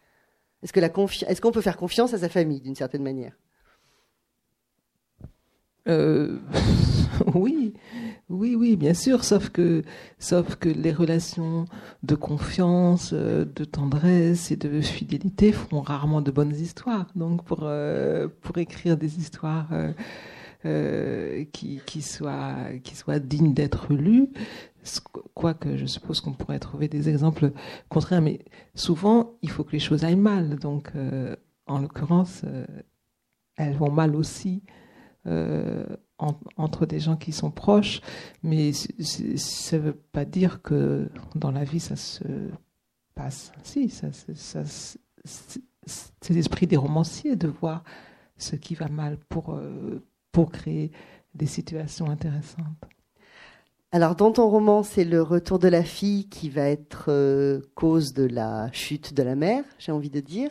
Est-ce 0.63 1.41
qu'on 1.41 1.53
peut 1.53 1.61
faire 1.61 1.77
confiance 1.77 2.15
à 2.15 2.19
sa 2.19 2.29
famille 2.29 2.61
d'une 2.61 2.75
certaine 2.75 3.03
manière? 3.03 3.37
Euh, 5.89 6.39
Oui, 7.35 7.75
oui, 8.29 8.55
oui, 8.55 8.77
bien 8.77 8.95
sûr, 8.95 9.25
sauf 9.25 9.49
que, 9.49 9.83
sauf 10.19 10.57
que 10.57 10.69
les 10.69 10.93
relations 10.93 11.65
de 12.03 12.15
confiance, 12.15 13.11
euh, 13.13 13.45
de 13.45 13.65
tendresse 13.65 14.51
et 14.51 14.57
de 14.57 14.81
fidélité 14.81 15.53
font 15.53 15.81
rarement 15.81 16.21
de 16.21 16.31
bonnes 16.31 16.55
histoires. 16.55 17.07
Donc, 17.17 17.45
pour, 17.45 17.61
euh, 17.63 18.29
pour 18.43 18.59
écrire 18.59 18.97
des 18.97 19.19
histoires 19.19 19.69
qui, 21.53 21.81
qui, 21.87 22.03
soient, 22.03 22.57
qui 22.85 22.95
soient 22.95 23.19
dignes 23.19 23.55
d'être 23.55 23.93
lues, 23.93 24.29
quoique 25.35 25.77
je 25.77 25.87
suppose 25.87 26.21
qu'on 26.21 26.33
pourrait 26.33 26.59
trouver 26.59 26.89
des 26.89 27.09
exemples 27.09 27.53
contraires, 27.89 28.23
mais 28.23 28.41
souvent, 28.75 29.39
il 29.43 29.51
faut 29.51 29.65
que 29.65 29.73
les 29.73 29.79
choses 29.79 30.05
aillent 30.05 30.17
mal. 30.17 30.57
Donc, 30.59 30.93
en 31.67 31.79
l'occurrence, 31.79 32.45
elles 33.57 33.75
vont 33.75 33.91
mal 33.91 34.15
aussi. 34.15 34.63
Euh, 35.29 35.85
entre 36.57 36.85
des 36.85 36.99
gens 36.99 37.17
qui 37.17 37.31
sont 37.31 37.53
proches, 37.53 38.01
mais 38.43 38.73
ça 38.73 39.77
ne 39.77 39.83
veut 39.83 39.93
pas 39.93 40.25
dire 40.25 40.63
que 40.63 41.09
dans 41.37 41.53
la 41.53 41.63
vie 41.63 41.79
ça 41.79 41.95
se 41.95 42.25
passe. 43.15 43.53
Ça, 43.63 44.09
c'est 45.87 46.35
l'esprit 46.35 46.67
des 46.67 46.77
romanciers 46.77 47.37
de 47.37 47.47
voir 47.47 47.85
ce 48.37 48.57
qui 48.57 48.75
va 48.75 48.89
mal 48.89 49.17
pour, 49.29 49.55
euh, 49.55 50.05
pour 50.33 50.51
créer 50.51 50.91
des 51.35 51.47
situations 51.47 52.11
intéressantes. 52.11 52.89
Alors 53.93 54.17
dans 54.17 54.33
ton 54.33 54.49
roman, 54.49 54.83
c'est 54.83 55.05
le 55.05 55.23
retour 55.23 55.61
de 55.61 55.69
la 55.69 55.85
fille 55.85 56.29
qui 56.29 56.49
va 56.49 56.63
être 56.63 57.07
euh, 57.09 57.61
cause 57.77 58.13
de 58.13 58.25
la 58.25 58.73
chute 58.73 59.15
de 59.15 59.23
la 59.23 59.37
mère, 59.37 59.65
j'ai 59.79 59.93
envie 59.93 60.11
de 60.11 60.21
dire. 60.21 60.51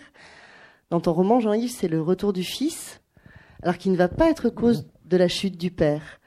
Dans 0.89 1.01
ton 1.01 1.11
roman, 1.11 1.41
Jean-Yves, 1.41 1.71
c'est 1.71 1.89
le 1.89 2.01
retour 2.01 2.31
du 2.31 2.43
fils, 2.43 2.96
alors 3.63 3.77
qui 3.77 3.89
ne 3.89 3.97
va 3.97 4.07
pas 4.07 4.29
être 4.29 4.49
cause 4.49 4.87
de 5.05 5.17
la 5.17 5.27
chute 5.27 5.57
du 5.57 5.71
père, 5.71 6.19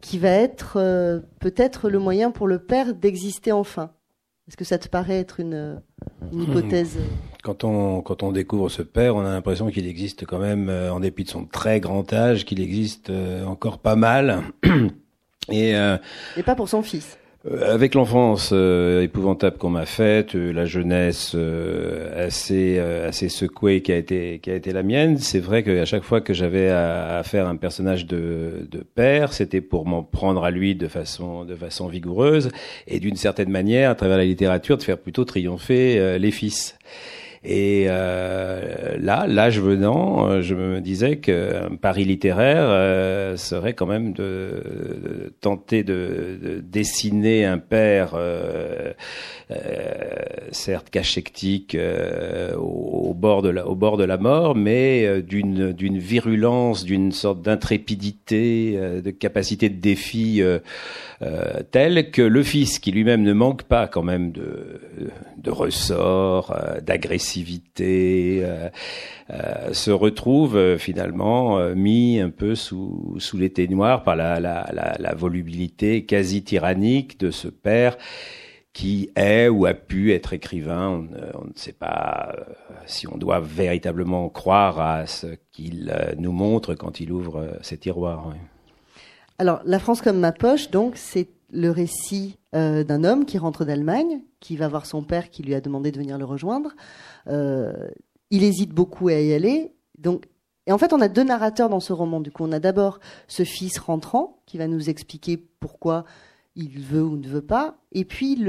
qui 0.00 0.18
va 0.18 0.30
être 0.30 0.74
euh, 0.76 1.20
peut-être 1.40 1.88
le 1.88 1.98
moyen 1.98 2.30
pour 2.30 2.46
le 2.46 2.58
père 2.58 2.94
d'exister 2.94 3.52
enfin. 3.52 3.90
Est-ce 4.46 4.58
que 4.58 4.64
ça 4.64 4.76
te 4.76 4.88
paraît 4.88 5.18
être 5.18 5.40
une, 5.40 5.80
hmm. 6.30 6.42
hypothèse? 6.42 6.98
Quand 7.42 7.64
on, 7.64 8.02
quand 8.02 8.22
on 8.22 8.30
découvre 8.30 8.68
ce 8.68 8.82
père, 8.82 9.16
on 9.16 9.24
a 9.24 9.30
l'impression 9.30 9.70
qu'il 9.70 9.86
existe 9.86 10.26
quand 10.26 10.38
même, 10.38 10.68
euh, 10.68 10.92
en 10.92 11.00
dépit 11.00 11.24
de 11.24 11.30
son 11.30 11.46
très 11.46 11.80
grand 11.80 12.12
âge, 12.12 12.44
qu'il 12.44 12.60
existe 12.60 13.08
euh, 13.08 13.44
encore 13.46 13.78
pas 13.78 13.96
mal. 13.96 14.42
Et, 15.50 15.74
Et 16.38 16.42
pas 16.42 16.54
pour 16.54 16.70
son 16.70 16.80
fils. 16.80 17.18
Euh, 17.46 17.74
avec 17.74 17.94
l'enfance 17.94 18.50
euh, 18.52 19.02
épouvantable 19.02 19.58
qu'on 19.58 19.68
m'a 19.68 19.84
faite, 19.84 20.34
euh, 20.34 20.50
la 20.52 20.64
jeunesse 20.64 21.36
assez 22.16 22.78
assez 22.78 23.28
secouée 23.28 23.82
qui 23.82 23.92
a 23.92 23.96
été 23.96 24.38
qui 24.42 24.50
a 24.50 24.54
été 24.54 24.72
la 24.72 24.82
mienne, 24.82 25.18
c'est 25.18 25.40
vrai 25.40 25.62
qu'à 25.62 25.84
chaque 25.84 26.04
fois 26.04 26.20
que 26.20 26.32
j'avais 26.32 26.68
à, 26.70 27.22
faire 27.24 27.46
un 27.46 27.56
personnage 27.56 28.06
de, 28.06 28.66
de 28.70 28.78
père, 28.78 29.32
c'était 29.32 29.60
pour 29.60 29.86
m'en 29.86 30.02
prendre 30.02 30.44
à 30.44 30.50
lui 30.50 30.74
de 30.74 30.88
façon 30.88 31.44
de 31.44 31.54
façon 31.54 31.88
vigoureuse 31.88 32.50
et 32.86 32.98
d'une 33.00 33.16
certaine 33.16 33.50
manière, 33.50 33.90
à 33.90 33.94
travers 33.94 34.16
la 34.16 34.24
littérature, 34.24 34.78
de 34.78 34.82
faire 34.82 34.98
plutôt 34.98 35.24
triompher 35.24 36.18
les 36.18 36.30
fils. 36.30 36.76
Et 37.46 37.84
euh, 37.88 38.96
là, 38.98 39.26
l'âge 39.28 39.60
venant, 39.60 40.30
euh, 40.30 40.40
je 40.40 40.54
me 40.54 40.80
disais 40.80 41.18
qu'un 41.18 41.76
pari 41.80 42.04
littéraire 42.04 42.64
euh, 42.68 43.36
serait 43.36 43.74
quand 43.74 43.84
même 43.84 44.14
de, 44.14 45.34
tenter 45.42 45.84
de, 45.84 46.62
dessiner 46.62 47.44
un 47.44 47.58
père, 47.58 48.12
euh, 48.14 48.92
certes 50.52 50.88
cachectique, 50.88 51.76
au, 52.56 53.12
bord 53.14 53.42
de 53.42 53.50
la, 53.50 53.68
au 53.68 53.74
bord 53.74 53.98
de 53.98 54.04
la 54.04 54.16
mort, 54.16 54.54
mais 54.54 55.22
d'une 55.22 55.72
d'une 55.72 55.98
virulence, 55.98 56.84
d'une 56.84 57.12
sorte 57.12 57.42
d'intrépidité, 57.42 58.78
de 59.04 59.10
capacité 59.10 59.68
de 59.68 59.80
défi 59.80 60.42
telle 61.70 62.10
que 62.10 62.22
le 62.22 62.42
fils, 62.42 62.78
qui 62.78 62.90
lui-même 62.90 63.22
ne 63.22 63.32
manque 63.32 63.64
pas 63.64 63.86
quand 63.86 64.02
même 64.02 64.32
de, 64.32 64.80
de 65.36 65.50
ressort, 65.50 66.56
d'agressivité, 66.82 67.33
euh, 67.80 68.68
euh, 69.30 69.72
se 69.72 69.90
retrouve 69.90 70.56
euh, 70.56 70.78
finalement 70.78 71.58
mis 71.74 72.20
un 72.20 72.30
peu 72.30 72.54
sous, 72.54 73.16
sous 73.18 73.38
noir 73.70 74.04
par 74.04 74.16
la, 74.16 75.14
volubilité 75.16 76.04
quasi 76.04 76.42
tyrannique 76.42 77.18
de 77.18 77.30
ce 77.30 77.48
père 77.48 77.96
qui 78.72 79.10
est 79.14 79.48
ou 79.48 79.66
a 79.66 79.74
pu 79.74 80.12
être 80.12 80.32
écrivain. 80.32 81.06
On, 81.34 81.44
ne 81.44 81.52
sait 81.54 81.72
pas 81.72 82.34
si 82.86 83.06
on 83.06 83.16
doit 83.16 83.40
véritablement 83.40 84.28
croire 84.28 84.80
à 84.80 85.06
ce 85.06 85.28
qu'il 85.52 85.94
nous 86.18 86.32
montre 86.32 86.74
quand 86.74 86.98
il 86.98 87.12
ouvre 87.12 87.56
ses 87.62 87.78
tiroirs. 87.78 88.34
Alors, 89.38 89.60
La 89.64 89.78
France 89.78 90.02
comme 90.02 90.18
ma 90.18 90.32
poche, 90.32 90.70
donc, 90.70 90.96
c'est 90.96 91.28
le 91.54 91.70
récit 91.70 92.38
d'un 92.52 93.04
homme 93.04 93.24
qui 93.24 93.38
rentre 93.38 93.64
d'Allemagne, 93.64 94.20
qui 94.40 94.56
va 94.56 94.68
voir 94.68 94.84
son 94.84 95.02
père 95.02 95.30
qui 95.30 95.42
lui 95.42 95.54
a 95.54 95.60
demandé 95.60 95.90
de 95.90 95.98
venir 95.98 96.18
le 96.18 96.24
rejoindre. 96.24 96.72
Euh, 97.28 97.72
il 98.30 98.44
hésite 98.44 98.70
beaucoup 98.70 99.08
à 99.08 99.14
y 99.14 99.32
aller. 99.32 99.72
Donc, 99.98 100.26
et 100.66 100.72
en 100.72 100.78
fait, 100.78 100.92
on 100.92 101.00
a 101.00 101.08
deux 101.08 101.24
narrateurs 101.24 101.68
dans 101.68 101.80
ce 101.80 101.92
roman. 101.92 102.20
Du 102.20 102.30
coup, 102.30 102.44
on 102.44 102.52
a 102.52 102.58
d'abord 102.58 103.00
ce 103.28 103.44
fils 103.44 103.78
rentrant 103.78 104.42
qui 104.46 104.58
va 104.58 104.66
nous 104.66 104.90
expliquer 104.90 105.36
pourquoi 105.36 106.04
il 106.56 106.78
veut 106.78 107.02
ou 107.02 107.16
ne 107.16 107.28
veut 107.28 107.42
pas. 107.42 107.76
Et 107.92 108.04
puis, 108.04 108.42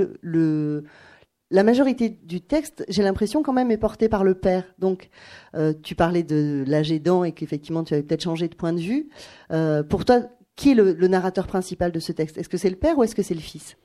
la 1.51 1.63
majorité 1.63 2.09
du 2.09 2.41
texte, 2.41 2.85
j'ai 2.87 3.03
l'impression 3.03 3.43
quand 3.43 3.53
même, 3.53 3.71
est 3.71 3.77
portée 3.77 4.09
par 4.09 4.23
le 4.23 4.35
père. 4.35 4.63
Donc, 4.79 5.09
euh, 5.55 5.73
tu 5.81 5.95
parlais 5.95 6.23
de 6.23 6.63
l'âge 6.67 6.91
aidant 6.91 7.23
et 7.23 7.31
qu'effectivement, 7.31 7.83
tu 7.83 7.93
avais 7.93 8.03
peut-être 8.03 8.23
changé 8.23 8.47
de 8.47 8.55
point 8.55 8.73
de 8.73 8.81
vue. 8.81 9.09
Euh, 9.51 9.83
pour 9.83 10.05
toi, 10.05 10.21
qui 10.55 10.71
est 10.71 10.75
le, 10.75 10.93
le 10.93 11.07
narrateur 11.07 11.47
principal 11.47 11.91
de 11.91 11.99
ce 11.99 12.11
texte? 12.11 12.37
Est-ce 12.37 12.49
que 12.49 12.57
c'est 12.57 12.69
le 12.69 12.75
père 12.75 12.97
ou 12.97 13.03
est-ce 13.03 13.15
que 13.15 13.23
c'est 13.23 13.33
le 13.33 13.41
fils? 13.41 13.75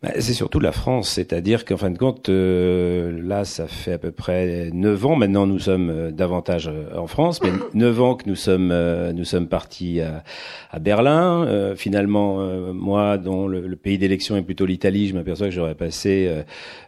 Bah, 0.00 0.10
c'est 0.20 0.32
surtout 0.32 0.60
la 0.60 0.70
France, 0.70 1.08
c'est-à-dire 1.08 1.64
qu'en 1.64 1.76
fin 1.76 1.90
de 1.90 1.98
compte, 1.98 2.28
euh, 2.28 3.20
là, 3.20 3.44
ça 3.44 3.66
fait 3.66 3.94
à 3.94 3.98
peu 3.98 4.12
près 4.12 4.70
neuf 4.72 5.04
ans. 5.04 5.16
Maintenant, 5.16 5.44
nous 5.44 5.58
sommes 5.58 5.90
euh, 5.90 6.12
davantage 6.12 6.68
euh, 6.68 6.96
en 6.96 7.08
France, 7.08 7.40
mais 7.42 7.50
neuf 7.74 8.00
ans 8.00 8.14
que 8.14 8.28
nous 8.28 8.36
sommes 8.36 8.72
nous 9.12 9.24
sommes 9.24 9.48
partis 9.48 10.00
à, 10.00 10.78
Berlin. 10.78 11.74
finalement, 11.74 12.38
moi, 12.72 13.18
dont 13.18 13.48
le, 13.48 13.74
pays 13.74 13.98
d'élection 13.98 14.36
est 14.36 14.42
plutôt 14.42 14.66
l'Italie, 14.66 15.08
je 15.08 15.14
m'aperçois 15.14 15.48
que 15.48 15.52
j'aurais 15.52 15.74
passé 15.74 16.30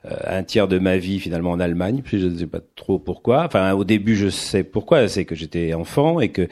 un 0.05 0.43
tiers 0.43 0.69
de 0.69 0.79
ma 0.79 0.97
vie 0.99 1.19
finalement 1.19 1.51
en 1.51 1.61
Allemagne. 1.61 2.03
Je 2.05 2.19
ne 2.19 2.37
sais 2.37 2.47
pas 2.47 2.61
trop 2.77 2.99
pourquoi. 2.99 3.45
Enfin, 3.45 3.73
au 3.73 3.85
début, 3.85 4.17
je 4.17 4.29
sais 4.29 4.63
pourquoi. 4.63 5.09
C'est 5.09 5.25
que 5.25 5.35
j'étais 5.35 5.75
enfant 5.75 6.21
et 6.21 6.29
que 6.29 6.47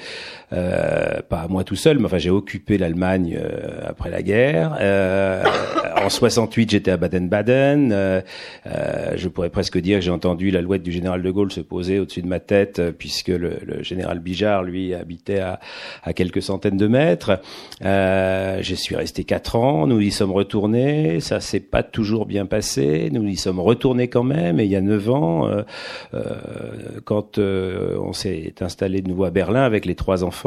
pas 0.51 1.47
moi 1.49 1.65
tout 1.65 1.77
seul, 1.77 1.99
mais 1.99 2.07
enfin, 2.07 2.19
j'ai 2.19 2.31
occupé 2.31 2.79
l'Allemagne 2.79 3.39
après 3.87 4.11
la 4.11 4.23
guerre. 4.23 4.79
en 6.05 6.09
60 6.09 6.55
j'étais 6.69 6.91
à 6.91 6.97
Baden-Baden. 6.97 7.93
Euh, 7.93 8.21
euh, 8.67 9.13
je 9.17 9.29
pourrais 9.29 9.51
presque 9.51 9.79
dire 9.79 9.99
que 9.99 10.05
j'ai 10.05 10.11
entendu 10.11 10.51
la 10.51 10.61
louette 10.61 10.83
du 10.83 10.93
général 10.93 11.23
de 11.23 11.31
Gaulle 11.31 11.53
se 11.53 11.61
poser 11.61 11.99
au-dessus 11.99 12.23
de 12.23 12.27
ma 12.27 12.41
tête, 12.41 12.79
euh, 12.79 12.93
puisque 12.97 13.29
le, 13.29 13.83
général 13.83 14.19
Bijard, 14.21 14.63
lui, 14.63 14.95
habitait 14.95 15.41
à, 15.41 15.61
à 16.03 16.13
quelques 16.13 16.43
centaines 16.43 16.77
de 16.77 16.87
mètres. 16.87 17.41
Euh, 17.85 18.61
je 18.63 18.75
suis 18.75 18.97
resté 18.97 19.25
quatre 19.25 19.57
ans. 19.57 19.87
Nous 19.87 20.01
y 20.01 20.11
sommes 20.11 20.33
retournés. 20.33 21.21
Ça 21.21 21.41
s'est 21.41 21.61
pas 21.61 21.83
toujours 21.83 22.27
bien 22.27 22.47
passé. 22.47 23.11
Nous 23.13 23.25
y 23.25 23.37
sommes 23.37 23.61
retournés 23.61 24.09
quand 24.09 24.25
même. 24.25 24.61
Et 24.61 24.65
il 24.65 24.71
y 24.71 24.77
a 24.77 24.81
neuf 24.81 25.11
ans, 25.11 25.49
quand 27.05 27.39
on 27.39 28.13
s'est 28.13 28.55
installé 28.61 29.01
de 29.03 29.09
nouveau 29.09 29.25
à 29.25 29.31
Berlin 29.31 29.63
avec 29.63 29.85
les 29.85 29.95
trois 29.95 30.25
enfants. 30.25 30.38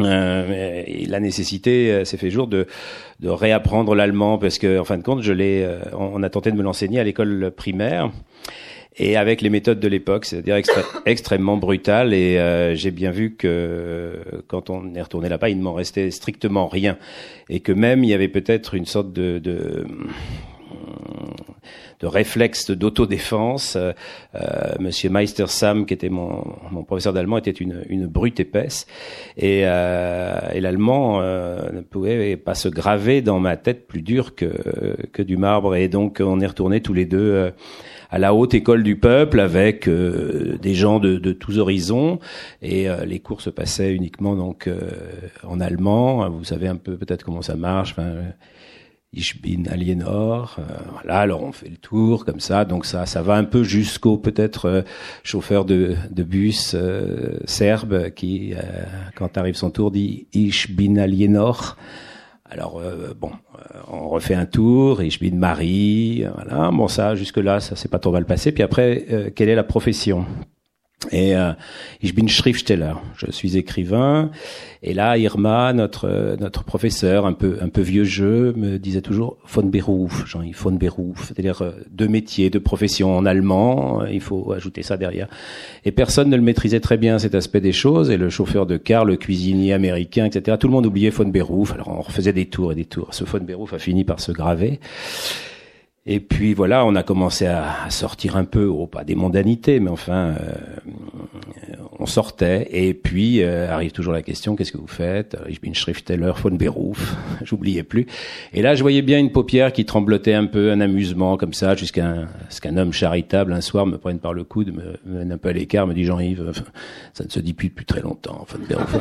Euh, 0.00 0.84
la 1.08 1.20
nécessité 1.20 1.92
euh, 1.92 2.04
s'est 2.04 2.16
fait 2.16 2.30
jour 2.30 2.46
de, 2.46 2.66
réapprendre 3.22 3.94
l'allemand 3.94 4.38
parce 4.38 4.58
que 4.58 4.78
en 4.78 4.84
fin 4.84 4.96
de 4.96 5.02
compte 5.02 5.22
je 5.22 5.32
l'ai 5.32 5.62
euh, 5.62 5.80
on 5.92 6.22
a 6.22 6.30
tenté 6.30 6.50
de 6.50 6.56
me 6.56 6.62
l'enseigner 6.62 7.00
à 7.00 7.04
l'école 7.04 7.50
primaire 7.54 8.10
et 8.96 9.16
avec 9.16 9.40
les 9.40 9.50
méthodes 9.50 9.78
de 9.78 9.88
l'époque, 9.88 10.24
c'est-à-dire 10.24 10.56
extrêmement 11.06 11.56
brutales. 11.56 12.12
Et 12.12 12.74
j'ai 12.74 12.90
bien 12.90 13.10
vu 13.10 13.36
que 13.36 14.20
quand 14.48 14.68
on 14.68 14.94
est 14.94 15.00
retourné 15.00 15.28
là-bas, 15.28 15.48
il 15.48 15.58
ne 15.58 15.62
m'en 15.62 15.72
restait 15.72 16.10
strictement 16.10 16.66
rien, 16.66 16.98
et 17.48 17.60
que 17.60 17.72
même 17.72 18.02
il 18.04 18.10
y 18.10 18.14
avait 18.14 18.28
peut-être 18.28 18.74
une 18.74 18.86
sorte 18.86 19.12
de 19.12 19.86
de 22.00 22.06
réflexe 22.06 22.70
d'autodéfense. 22.70 23.76
Euh, 23.76 23.92
euh, 24.34 24.74
Monsieur 24.80 25.10
Meister 25.10 25.46
Sam, 25.48 25.86
qui 25.86 25.94
était 25.94 26.08
mon, 26.08 26.44
mon 26.70 26.82
professeur 26.82 27.12
d'allemand, 27.12 27.38
était 27.38 27.50
une, 27.50 27.84
une 27.88 28.06
brute 28.06 28.40
épaisse, 28.40 28.86
et, 29.36 29.62
euh, 29.64 30.38
et 30.52 30.60
l'allemand 30.60 31.20
euh, 31.20 31.70
ne 31.72 31.80
pouvait 31.80 32.36
pas 32.36 32.54
se 32.54 32.68
graver 32.68 33.20
dans 33.22 33.40
ma 33.40 33.56
tête 33.56 33.86
plus 33.86 34.02
dur 34.02 34.34
que, 34.34 34.50
que 35.12 35.22
du 35.22 35.36
marbre. 35.36 35.74
Et 35.74 35.88
donc 35.88 36.20
on 36.24 36.40
est 36.40 36.46
retourné 36.46 36.80
tous 36.80 36.94
les 36.94 37.04
deux 37.04 37.18
euh, 37.18 37.50
à 38.10 38.18
la 38.18 38.34
haute 38.34 38.54
école 38.54 38.82
du 38.82 38.96
peuple 38.96 39.38
avec 39.38 39.86
euh, 39.86 40.58
des 40.60 40.74
gens 40.74 40.98
de, 40.98 41.16
de, 41.16 41.32
tous 41.32 41.58
horizons 41.58 42.18
et 42.60 42.88
les 43.06 43.20
cours 43.20 43.40
se 43.40 43.50
passaient 43.50 43.94
uniquement 43.94 44.34
donc 44.34 44.68
en 45.44 45.60
allemand. 45.60 46.28
Vous 46.28 46.44
savez 46.44 46.66
un 46.66 46.76
peu 46.76 46.96
peut-être 46.96 47.24
comment 47.24 47.42
ça 47.42 47.54
marche. 47.54 47.94
Ich 49.12 49.42
bin 49.42 49.64
Aliénor. 49.66 50.56
Euh, 50.60 50.62
voilà, 50.92 51.18
alors 51.18 51.42
on 51.42 51.50
fait 51.50 51.68
le 51.68 51.76
tour 51.76 52.24
comme 52.24 52.38
ça, 52.38 52.64
donc 52.64 52.86
ça, 52.86 53.06
ça 53.06 53.22
va 53.22 53.34
un 53.34 53.44
peu 53.44 53.64
jusqu'au 53.64 54.16
peut-être 54.16 54.66
euh, 54.66 54.82
chauffeur 55.24 55.64
de, 55.64 55.96
bus 56.22 56.76
euh, 56.76 57.40
serbe 57.44 58.10
qui, 58.10 58.54
quand 59.16 59.36
arrive 59.36 59.56
son 59.56 59.70
tour, 59.70 59.90
dit 59.90 60.28
Ich 60.32 60.76
bin 60.76 60.96
Aliénor. 60.96 61.76
Alors 62.48 62.82
bon, 63.20 63.30
on 63.88 64.08
refait 64.08 64.34
un 64.34 64.46
tour, 64.46 65.02
Ich 65.02 65.20
bin 65.20 65.36
Marie. 65.36 66.24
Voilà, 66.34 66.70
bon 66.72 66.88
ça, 66.88 67.14
jusque 67.14 67.36
là, 67.36 67.60
ça 67.60 67.76
s'est 67.76 67.88
pas 67.88 68.00
trop 68.00 68.12
mal 68.12 68.26
passé. 68.26 68.52
Puis 68.52 68.62
après, 68.62 69.32
quelle 69.34 69.48
est 69.48 69.54
la 69.54 69.64
profession? 69.64 70.26
Et 71.10 71.34
euh, 71.34 71.52
ich 72.02 72.14
bin 72.14 72.26
Schriftsteller, 72.26 72.92
je 73.16 73.30
suis 73.30 73.56
écrivain. 73.56 74.30
Et 74.82 74.92
là, 74.92 75.16
Irma, 75.16 75.72
notre 75.72 76.36
notre 76.38 76.62
professeur, 76.62 77.24
un 77.24 77.32
peu 77.32 77.56
un 77.62 77.70
peu 77.70 77.80
vieux 77.80 78.04
jeu, 78.04 78.52
me 78.54 78.78
disait 78.78 79.00
toujours 79.00 79.38
von 79.48 79.62
Beruf, 79.62 80.26
Jean-Yves 80.26 80.60
von 80.60 80.72
Beruf, 80.72 81.28
c'est-à-dire 81.28 81.62
euh, 81.62 81.72
deux 81.90 82.06
métiers, 82.06 82.50
deux 82.50 82.60
professions 82.60 83.16
en 83.16 83.24
allemand. 83.24 84.04
Il 84.12 84.20
faut 84.20 84.52
ajouter 84.52 84.82
ça 84.82 84.98
derrière. 84.98 85.28
Et 85.86 85.90
personne 85.90 86.28
ne 86.28 86.36
le 86.36 86.42
maîtrisait 86.42 86.80
très 86.80 86.98
bien 86.98 87.18
cet 87.18 87.34
aspect 87.34 87.62
des 87.62 87.72
choses. 87.72 88.10
Et 88.10 88.18
le 88.18 88.28
chauffeur 88.28 88.66
de 88.66 88.76
car, 88.76 89.06
le 89.06 89.16
cuisinier 89.16 89.72
américain, 89.72 90.26
etc. 90.26 90.58
Tout 90.60 90.68
le 90.68 90.74
monde 90.74 90.86
oubliait 90.86 91.10
von 91.10 91.26
Beruf. 91.26 91.72
Alors 91.72 91.88
on 91.88 92.02
refaisait 92.02 92.34
des 92.34 92.46
tours 92.46 92.72
et 92.72 92.74
des 92.74 92.84
tours. 92.84 93.14
Ce 93.14 93.24
von 93.24 93.40
Beruf 93.40 93.72
a 93.72 93.78
fini 93.78 94.04
par 94.04 94.20
se 94.20 94.32
graver. 94.32 94.80
Et 96.06 96.18
puis 96.18 96.54
voilà, 96.54 96.86
on 96.86 96.94
a 96.94 97.02
commencé 97.02 97.46
à, 97.46 97.90
sortir 97.90 98.36
un 98.36 98.44
peu, 98.44 98.64
oh, 98.64 98.86
pas 98.86 99.04
des 99.04 99.14
mondanités, 99.14 99.80
mais 99.80 99.90
enfin, 99.90 100.34
euh, 100.40 100.54
on 101.98 102.06
sortait. 102.06 102.68
Et 102.70 102.94
puis 102.94 103.42
euh, 103.42 103.70
arrive 103.70 103.92
toujours 103.92 104.14
la 104.14 104.22
question 104.22 104.56
qu'est-ce 104.56 104.72
que 104.72 104.78
vous 104.78 104.86
faites? 104.86 105.36
Ich 105.46 105.60
bin 105.60 105.74
Schriftsteller 105.74 106.32
von 106.42 106.52
Beruf. 106.52 107.16
J'oubliais 107.44 107.82
plus. 107.82 108.06
Et 108.54 108.62
là, 108.62 108.74
je 108.74 108.80
voyais 108.80 109.02
bien 109.02 109.18
une 109.18 109.30
paupière 109.30 109.74
qui 109.74 109.84
tremblotait 109.84 110.32
un 110.32 110.46
peu, 110.46 110.72
un 110.72 110.80
amusement 110.80 111.36
comme 111.36 111.52
ça, 111.52 111.74
jusqu'à 111.74 112.28
ce 112.48 112.62
qu'un 112.62 112.78
homme 112.78 112.94
charitable 112.94 113.52
un 113.52 113.60
soir 113.60 113.84
me 113.84 113.98
prenne 113.98 114.20
par 114.20 114.32
le 114.32 114.44
coude, 114.44 114.72
me, 114.72 114.96
mène 115.04 115.32
un 115.32 115.38
peu 115.38 115.50
à 115.50 115.52
l'écart, 115.52 115.86
me 115.86 115.92
dit 115.92 116.04
Jean-Yves, 116.04 116.50
ça 117.12 117.24
ne 117.24 117.30
se 117.30 117.40
dit 117.40 117.52
plus 117.52 117.68
depuis 117.68 117.84
très 117.84 118.00
longtemps, 118.00 118.46
von 118.48 118.58
Beruf. 118.66 118.96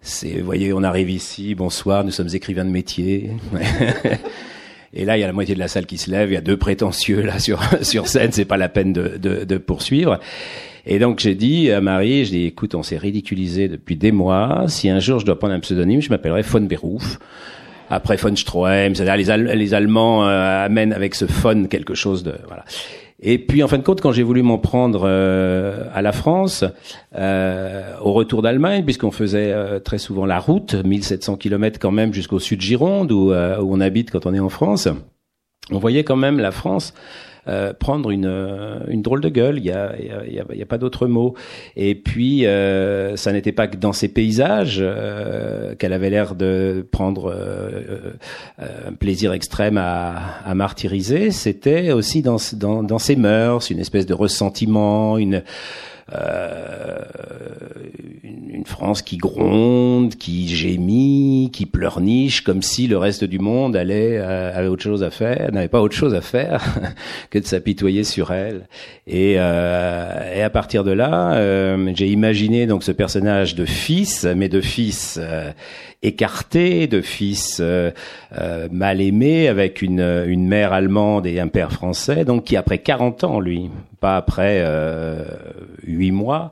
C'est, 0.00 0.40
vous 0.40 0.44
voyez, 0.44 0.72
on 0.72 0.82
arrive 0.82 1.10
ici, 1.10 1.54
bonsoir, 1.54 2.02
nous 2.02 2.10
sommes 2.10 2.30
écrivains 2.32 2.64
de 2.64 2.70
métier. 2.70 3.30
Et 4.94 5.04
là, 5.04 5.16
il 5.16 5.20
y 5.20 5.24
a 5.24 5.26
la 5.26 5.32
moitié 5.32 5.54
de 5.54 5.60
la 5.60 5.68
salle 5.68 5.86
qui 5.86 5.96
se 5.96 6.10
lève, 6.10 6.30
il 6.30 6.34
y 6.34 6.36
a 6.36 6.42
deux 6.42 6.56
prétentieux 6.56 7.22
là 7.22 7.38
sur 7.38 7.60
sur 7.82 8.08
scène, 8.08 8.32
c'est 8.32 8.44
pas 8.44 8.56
la 8.56 8.68
peine 8.68 8.92
de, 8.92 9.16
de, 9.16 9.44
de 9.44 9.58
poursuivre. 9.58 10.18
Et 10.84 10.98
donc 10.98 11.20
j'ai 11.20 11.34
dit 11.34 11.70
à 11.70 11.80
Marie, 11.80 12.24
je 12.24 12.30
dis 12.30 12.46
écoute, 12.46 12.74
on 12.74 12.82
s'est 12.82 12.98
ridiculisé 12.98 13.68
depuis 13.68 13.96
des 13.96 14.12
mois. 14.12 14.64
Si 14.68 14.88
un 14.88 14.98
jour 14.98 15.20
je 15.20 15.26
dois 15.26 15.38
prendre 15.38 15.54
un 15.54 15.60
pseudonyme, 15.60 16.02
je 16.02 16.10
m'appellerai 16.10 16.42
von 16.42 16.62
Beruf. 16.62 17.18
Après 17.88 18.16
von 18.16 18.34
Stroheim, 18.34 18.94
c'est-à-dire 18.94 19.36
les 19.54 19.74
Allemands 19.74 20.26
euh, 20.26 20.64
amènent 20.64 20.92
avec 20.92 21.14
ce 21.14 21.26
von 21.26 21.64
quelque 21.64 21.94
chose 21.94 22.22
de 22.22 22.34
voilà. 22.46 22.64
Et 23.24 23.38
puis 23.38 23.62
en 23.62 23.68
fin 23.68 23.78
de 23.78 23.84
compte, 23.84 24.00
quand 24.00 24.10
j'ai 24.10 24.24
voulu 24.24 24.42
m'en 24.42 24.58
prendre 24.58 25.02
euh, 25.04 25.84
à 25.94 26.02
la 26.02 26.10
France, 26.10 26.64
euh, 27.14 27.94
au 28.02 28.12
retour 28.12 28.42
d'Allemagne, 28.42 28.82
puisqu'on 28.84 29.12
faisait 29.12 29.52
euh, 29.52 29.78
très 29.78 29.98
souvent 29.98 30.26
la 30.26 30.40
route, 30.40 30.74
1700 30.74 31.36
km 31.36 31.78
quand 31.80 31.92
même 31.92 32.12
jusqu'au 32.12 32.40
sud 32.40 32.60
Gironde, 32.60 33.12
où, 33.12 33.32
où 33.32 33.32
on 33.32 33.80
habite 33.80 34.10
quand 34.10 34.26
on 34.26 34.34
est 34.34 34.40
en 34.40 34.48
France, 34.48 34.88
on 35.70 35.78
voyait 35.78 36.02
quand 36.02 36.16
même 36.16 36.40
la 36.40 36.50
France 36.50 36.94
euh, 37.48 37.72
prendre 37.72 38.10
une, 38.10 38.26
euh, 38.26 38.78
une 38.88 39.02
drôle 39.02 39.20
de 39.20 39.28
gueule. 39.28 39.58
Il 39.58 39.64
y 39.64 39.72
a, 39.72 39.94
y 40.00 40.38
a, 40.38 40.54
y 40.54 40.62
a 40.62 40.66
pas 40.66 40.78
d'autre 40.78 41.06
mot. 41.06 41.34
Et 41.76 41.94
puis, 41.94 42.46
euh, 42.46 43.16
ça 43.16 43.32
n'était 43.32 43.52
pas 43.52 43.66
que 43.66 43.76
dans 43.76 43.92
ces 43.92 44.08
paysages 44.08 44.84
qu'elle 45.78 45.92
avait 45.92 46.10
l'air 46.10 46.34
de 46.34 46.86
prendre 46.90 47.34
un 48.58 48.92
plaisir 48.92 49.32
extrême 49.32 49.78
à, 49.78 50.14
à 50.44 50.54
martyriser. 50.54 51.30
C'était 51.30 51.92
aussi 51.92 52.22
dans, 52.22 52.36
dans, 52.54 52.82
dans 52.82 52.98
ses 52.98 53.16
mœurs, 53.16 53.70
une 53.70 53.78
espèce 53.80 54.06
de 54.06 54.14
ressentiment, 54.14 55.18
une 55.18 55.42
euh, 56.12 56.98
une, 58.24 58.64
France 58.64 59.02
qui 59.02 59.16
gronde, 59.16 60.14
qui 60.14 60.48
gémit, 60.48 61.50
qui 61.52 61.66
pleurniche, 61.66 62.42
comme 62.42 62.62
si 62.62 62.86
le 62.86 62.96
reste 62.96 63.24
du 63.24 63.38
monde 63.38 63.74
allait 63.74 64.18
euh, 64.18 64.56
avait 64.56 64.68
autre 64.68 64.82
chose 64.82 65.02
à 65.02 65.10
faire, 65.10 65.50
n'avait 65.52 65.68
pas 65.68 65.80
autre 65.80 65.94
chose 65.94 66.14
à 66.14 66.20
faire 66.20 66.62
que 67.30 67.38
de 67.38 67.44
s'apitoyer 67.44 68.04
sur 68.04 68.32
elle. 68.32 68.68
Et, 69.06 69.34
euh, 69.38 70.34
et 70.34 70.42
à 70.42 70.50
partir 70.50 70.84
de 70.84 70.92
là, 70.92 71.34
euh, 71.34 71.92
j'ai 71.94 72.08
imaginé 72.08 72.66
donc 72.66 72.84
ce 72.84 72.92
personnage 72.92 73.54
de 73.54 73.64
fils, 73.64 74.24
mais 74.24 74.48
de 74.48 74.60
fils 74.60 75.18
écarté, 76.02 76.86
de 76.86 77.00
fils 77.00 77.58
euh, 77.60 77.90
mal 78.70 79.00
aimé, 79.00 79.48
avec 79.48 79.82
une, 79.82 80.24
une 80.26 80.46
mère 80.46 80.72
allemande 80.72 81.26
et 81.26 81.40
un 81.40 81.48
père 81.48 81.72
français, 81.72 82.24
donc 82.24 82.44
qui 82.44 82.56
après 82.56 82.78
40 82.78 83.24
ans, 83.24 83.40
lui, 83.40 83.70
pas 84.00 84.16
après 84.16 84.64
huit 85.84 86.10
mois, 86.10 86.50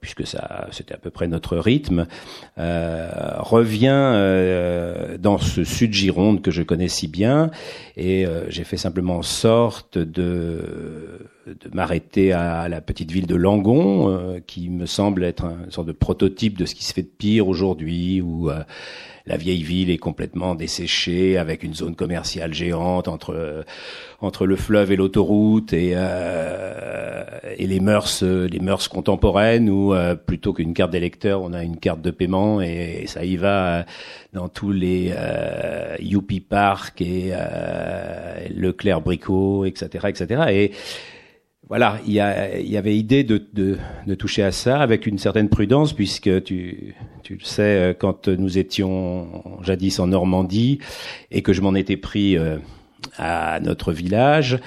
puisque 0.00 0.26
ça 0.26 0.66
c'était 0.70 0.94
à 0.94 0.98
peu 0.98 1.10
près 1.10 1.28
notre 1.28 1.58
rythme, 1.58 2.06
revient 2.56 4.14
dans 5.18 5.38
ce 5.38 5.64
sud 5.64 5.92
Gironde 5.92 6.40
que 6.40 6.50
je 6.50 6.62
connais 6.62 6.88
si 6.88 7.06
bien, 7.06 7.50
et 7.98 8.24
j'ai 8.48 8.64
fait 8.64 8.78
simplement 8.78 9.18
en 9.18 9.22
sorte 9.22 9.98
de 9.98 11.28
de 11.58 11.74
m'arrêter 11.74 12.32
à 12.32 12.68
la 12.68 12.80
petite 12.80 13.10
ville 13.10 13.26
de 13.26 13.34
Langon, 13.34 14.08
euh, 14.08 14.40
qui 14.46 14.68
me 14.68 14.86
semble 14.86 15.24
être 15.24 15.44
une 15.44 15.70
sorte 15.70 15.86
de 15.86 15.92
prototype 15.92 16.58
de 16.58 16.64
ce 16.64 16.74
qui 16.74 16.84
se 16.84 16.92
fait 16.92 17.02
de 17.02 17.08
pire 17.08 17.48
aujourd'hui, 17.48 18.20
où 18.20 18.50
euh, 18.50 18.62
la 19.26 19.36
vieille 19.36 19.62
ville 19.62 19.90
est 19.90 19.98
complètement 19.98 20.54
desséchée, 20.54 21.38
avec 21.38 21.62
une 21.62 21.74
zone 21.74 21.96
commerciale 21.96 22.54
géante 22.54 23.08
entre 23.08 23.34
euh, 23.34 23.62
entre 24.20 24.46
le 24.46 24.56
fleuve 24.56 24.92
et 24.92 24.96
l'autoroute, 24.96 25.72
et 25.72 25.96
et 27.58 27.66
les 27.66 27.80
mœurs 27.80 28.22
les 28.22 28.60
mœurs 28.60 28.88
contemporaines, 28.88 29.70
où 29.70 29.94
plutôt 30.26 30.52
qu'une 30.52 30.74
carte 30.74 30.90
d'électeur, 30.90 31.42
on 31.42 31.52
a 31.52 31.62
une 31.62 31.78
carte 31.78 32.02
de 32.02 32.10
paiement, 32.10 32.60
et, 32.60 33.04
ça 33.06 33.24
y 33.24 33.36
va 33.36 33.86
dans 34.34 34.48
tous 34.48 34.72
les 34.72 35.14
Youpi 36.00 36.40
Park 36.40 37.00
et 37.00 37.32
Leclerc 38.54 39.00
Bricot, 39.00 39.64
etc., 39.64 40.08
etc. 40.08 40.42
Et 40.50 40.72
voilà, 41.70 42.00
il 42.04 42.12
y, 42.12 42.20
avait 42.20 42.96
idée 42.96 43.22
de, 43.22 43.40
de, 43.54 44.14
toucher 44.16 44.42
à 44.42 44.50
ça 44.50 44.80
avec 44.80 45.06
une 45.06 45.18
certaine 45.18 45.48
prudence, 45.48 45.92
puisque 45.92 46.42
tu, 46.42 46.96
tu 47.22 47.34
le 47.34 47.44
sais, 47.44 47.62
euh, 47.62 47.94
quand 47.96 48.26
nous 48.26 48.58
étions 48.58 49.44
jadis 49.62 50.00
en 50.00 50.08
Normandie 50.08 50.80
et 51.30 51.42
que 51.42 51.52
je 51.52 51.60
m'en 51.60 51.76
étais 51.76 51.96
pris 51.96 52.36
euh, 52.36 52.58
à 53.18 53.60
notre 53.60 53.92
village, 53.92 54.58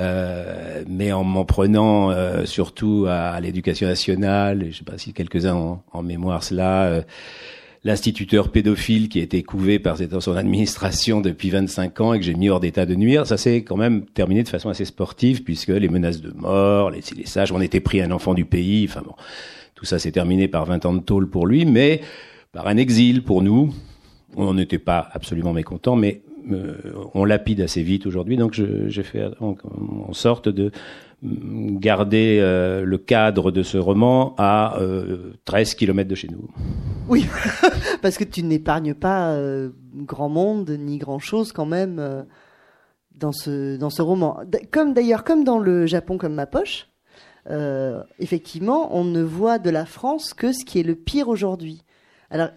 euh, 0.00 0.82
mais 0.88 1.12
en 1.12 1.22
m'en 1.22 1.44
prenant 1.44 2.12
surtout 2.44 3.06
à, 3.08 3.38
l'éducation 3.40 3.86
nationale, 3.86 4.66
je 4.72 4.78
sais 4.78 4.84
pas 4.84 4.98
si 4.98 5.12
quelques-uns 5.12 5.80
en 5.92 6.02
mémoire 6.02 6.42
cela 6.42 7.04
l'instituteur 7.84 8.50
pédophile 8.50 9.08
qui 9.08 9.20
a 9.20 9.22
été 9.22 9.42
couvé 9.42 9.78
par 9.78 9.96
son 10.20 10.36
administration 10.36 11.20
depuis 11.20 11.50
25 11.50 12.00
ans 12.00 12.14
et 12.14 12.18
que 12.18 12.24
j'ai 12.24 12.34
mis 12.34 12.48
hors 12.48 12.60
d'état 12.60 12.86
de 12.86 12.94
nuire, 12.94 13.26
ça 13.26 13.36
s'est 13.36 13.62
quand 13.62 13.76
même 13.76 14.04
terminé 14.04 14.42
de 14.42 14.48
façon 14.48 14.68
assez 14.68 14.84
sportive 14.84 15.42
puisque 15.44 15.68
les 15.68 15.88
menaces 15.88 16.20
de 16.20 16.32
mort, 16.32 16.90
les, 16.90 17.00
les 17.16 17.26
sages, 17.26 17.52
on 17.52 17.60
était 17.60 17.80
pris 17.80 18.00
un 18.00 18.10
enfant 18.10 18.34
du 18.34 18.44
pays, 18.44 18.86
enfin 18.88 19.02
bon, 19.04 19.14
tout 19.74 19.84
ça 19.84 19.98
s'est 19.98 20.12
terminé 20.12 20.48
par 20.48 20.64
20 20.66 20.86
ans 20.86 20.92
de 20.92 21.00
tôle 21.00 21.30
pour 21.30 21.46
lui, 21.46 21.64
mais 21.64 22.00
par 22.52 22.66
un 22.66 22.76
exil 22.76 23.22
pour 23.22 23.42
nous. 23.42 23.72
On 24.36 24.44
n'en 24.44 24.58
était 24.58 24.78
pas 24.78 25.08
absolument 25.12 25.52
mécontents, 25.52 25.96
mais 25.96 26.22
euh, 26.50 26.74
on 27.14 27.24
lapide 27.24 27.60
assez 27.60 27.82
vite 27.82 28.06
aujourd'hui, 28.06 28.36
donc 28.36 28.52
j'ai 28.52 29.02
fait 29.02 29.24
en 29.40 30.12
sorte 30.12 30.48
de 30.48 30.70
garder 31.22 32.38
euh, 32.40 32.84
le 32.84 32.98
cadre 32.98 33.50
de 33.50 33.62
ce 33.62 33.76
roman 33.76 34.34
à 34.38 34.78
13 35.44 35.72
euh, 35.72 35.76
kilomètres 35.76 36.08
de 36.08 36.14
chez 36.14 36.28
nous. 36.28 36.48
Oui, 37.08 37.26
parce 38.02 38.16
que 38.18 38.24
tu 38.24 38.42
n'épargnes 38.42 38.94
pas 38.94 39.32
euh, 39.32 39.70
grand 39.94 40.28
monde 40.28 40.70
ni 40.70 40.98
grand 40.98 41.18
chose 41.18 41.52
quand 41.52 41.66
même 41.66 42.24
dans 43.14 43.32
ce 43.32 43.76
dans 43.76 43.90
ce 43.90 44.02
roman. 44.02 44.40
Comme 44.70 44.94
d'ailleurs 44.94 45.24
comme 45.24 45.44
dans 45.44 45.58
le 45.58 45.86
Japon 45.86 46.18
comme 46.18 46.34
ma 46.34 46.46
poche, 46.46 46.88
effectivement, 48.18 48.94
on 48.96 49.04
ne 49.04 49.22
voit 49.22 49.58
de 49.58 49.70
la 49.70 49.86
France 49.86 50.34
que 50.34 50.52
ce 50.52 50.64
qui 50.64 50.78
est 50.78 50.84
le 50.84 50.94
pire 50.94 51.28
aujourd'hui. 51.28 51.82
Alors 52.30 52.48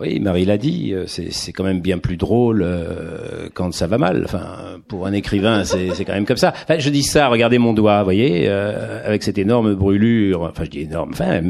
oui, 0.00 0.20
Marie 0.20 0.46
l'a 0.46 0.56
dit, 0.56 0.94
euh, 0.94 1.04
c'est 1.06 1.52
quand 1.52 1.64
même 1.64 1.82
bien 1.82 1.98
plus 1.98 2.16
drôle 2.16 2.62
euh, 2.64 3.50
quand 3.52 3.74
ça 3.74 3.86
va 3.86 3.98
mal. 3.98 4.22
Enfin, 4.24 4.80
pour 4.88 5.06
un 5.06 5.12
écrivain, 5.12 5.64
c'est 5.66 6.06
quand 6.06 6.14
même 6.14 6.24
comme 6.24 6.38
ça. 6.38 6.54
Enfin, 6.62 6.78
je 6.78 6.88
dis 6.88 7.02
ça, 7.02 7.28
regardez 7.28 7.58
mon 7.58 7.74
doigt, 7.74 7.98
vous 7.98 8.04
voyez, 8.04 8.48
euh, 8.48 9.06
avec 9.06 9.22
cette 9.22 9.36
énorme 9.36 9.74
brûlure. 9.74 10.44
Enfin, 10.50 10.64
je 10.64 10.70
dis 10.70 10.80
énorme, 10.80 11.10
enfin, 11.12 11.42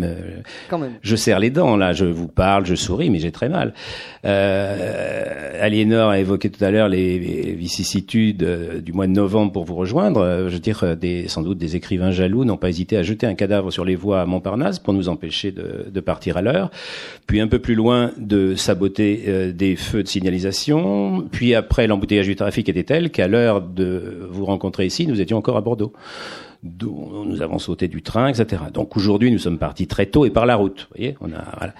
quand 0.68 0.78
même. 0.78 0.94
je 1.02 1.14
serre 1.14 1.38
les 1.38 1.50
dents 1.50 1.76
là, 1.76 1.92
je 1.92 2.04
vous 2.04 2.26
parle, 2.26 2.66
je 2.66 2.74
souris, 2.74 3.10
mais 3.10 3.20
j'ai 3.20 3.30
très 3.30 3.48
mal. 3.48 3.74
Aliénor 4.24 6.10
a 6.10 6.18
évoqué 6.18 6.50
tout 6.50 6.64
à 6.64 6.72
l'heure 6.72 6.88
les, 6.88 7.18
vicissitudes 7.54 8.44
du 8.82 8.92
mois 8.92 9.06
de 9.06 9.12
novembre 9.12 9.52
pour 9.52 9.64
vous 9.64 9.76
rejoindre. 9.76 10.46
Je 10.48 10.54
veux 10.54 10.58
dire, 10.58 10.96
des, 10.96 11.28
sans 11.28 11.42
doute 11.42 11.58
des 11.58 11.76
écrivains 11.76 12.10
jaloux 12.10 12.44
n'ont 12.44 12.56
pas 12.56 12.70
hésité 12.70 12.96
à 12.96 13.04
jeter 13.04 13.26
un 13.28 13.34
cadavre 13.34 13.70
sur 13.70 13.84
les 13.84 13.94
voies 13.94 14.20
à 14.20 14.26
Montparnasse 14.26 14.80
pour 14.80 14.94
nous 14.94 15.08
empêcher 15.08 15.52
de, 15.52 15.86
de 15.88 16.00
partir 16.00 16.36
à 16.36 16.42
l'heure. 16.42 16.72
Puis 17.28 17.40
un 17.40 17.46
peu 17.46 17.60
plus 17.60 17.76
loin 17.76 18.10
de 18.18 18.31
saboter 18.56 19.24
euh, 19.28 19.52
des 19.52 19.76
feux 19.76 20.02
de 20.02 20.08
signalisation. 20.08 21.26
Puis 21.30 21.54
après, 21.54 21.86
l'embouteillage 21.86 22.26
du 22.26 22.36
trafic 22.36 22.68
était 22.68 22.84
tel 22.84 23.10
qu'à 23.10 23.28
l'heure 23.28 23.60
de 23.60 24.28
vous 24.30 24.44
rencontrer 24.44 24.86
ici, 24.86 25.06
nous 25.06 25.20
étions 25.20 25.38
encore 25.38 25.56
à 25.56 25.60
Bordeaux. 25.60 25.92
Nous 26.62 27.42
avons 27.42 27.58
sauté 27.58 27.88
du 27.88 28.02
train, 28.02 28.28
etc. 28.28 28.62
Donc 28.72 28.96
aujourd'hui, 28.96 29.32
nous 29.32 29.38
sommes 29.38 29.58
partis 29.58 29.86
très 29.86 30.06
tôt 30.06 30.24
et 30.24 30.30
par 30.30 30.46
la 30.46 30.56
route. 30.56 30.88
Vous 30.90 30.96
voyez, 30.96 31.16
on 31.20 31.32
a 31.32 31.42
voilà. 31.58 31.74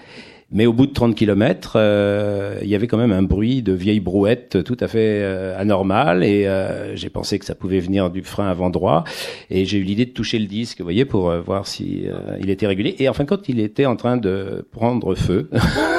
Mais 0.53 0.67
au 0.67 0.73
bout 0.73 0.85
de 0.85 0.93
30 0.93 1.15
kilomètres, 1.15 1.73
euh, 1.77 2.59
il 2.61 2.67
y 2.67 2.75
avait 2.75 2.85
quand 2.85 2.97
même 2.97 3.11
un 3.11 3.23
bruit 3.23 3.63
de 3.63 3.73
vieille 3.73 3.99
brouette 3.99 4.63
tout 4.63 4.77
à 4.79 4.87
fait 4.87 5.21
euh, 5.23 5.59
anormal 5.59 6.23
et 6.23 6.45
euh, 6.45 6.95
j'ai 6.95 7.09
pensé 7.09 7.39
que 7.39 7.45
ça 7.45 7.55
pouvait 7.55 7.79
venir 7.79 8.11
du 8.11 8.21
frein 8.21 8.47
avant 8.47 8.69
droit 8.69 9.03
et 9.49 9.65
j'ai 9.65 9.79
eu 9.79 9.83
l'idée 9.83 10.05
de 10.05 10.11
toucher 10.11 10.37
le 10.37 10.45
disque, 10.45 10.77
vous 10.77 10.85
voyez, 10.85 11.05
pour 11.05 11.31
voir 11.41 11.65
si 11.65 12.05
il 12.39 12.51
était 12.51 12.67
régulier. 12.67 12.95
Et 12.99 13.09
en 13.09 13.13
fin 13.13 13.23
de 13.23 13.29
compte, 13.29 13.49
il 13.49 13.59
était 13.59 13.87
en 13.87 13.95
train 13.95 14.15
de 14.15 14.67
prendre 14.71 15.15
feu. 15.15 15.49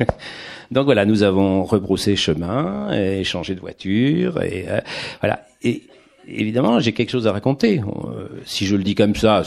Donc 0.70 0.84
voilà, 0.84 1.04
nous 1.04 1.22
avons 1.22 1.64
rebroussé 1.64 2.16
chemin 2.16 2.90
et 2.92 3.24
changé 3.24 3.54
de 3.54 3.60
voiture 3.60 4.42
et 4.42 4.66
euh, 4.68 4.80
voilà. 5.20 5.46
Et 5.62 5.84
évidemment, 6.28 6.80
j'ai 6.80 6.92
quelque 6.92 7.10
chose 7.10 7.26
à 7.26 7.32
raconter. 7.32 7.80
Euh, 7.80 8.28
si 8.44 8.66
je 8.66 8.76
le 8.76 8.82
dis 8.82 8.94
comme 8.94 9.14
ça, 9.14 9.42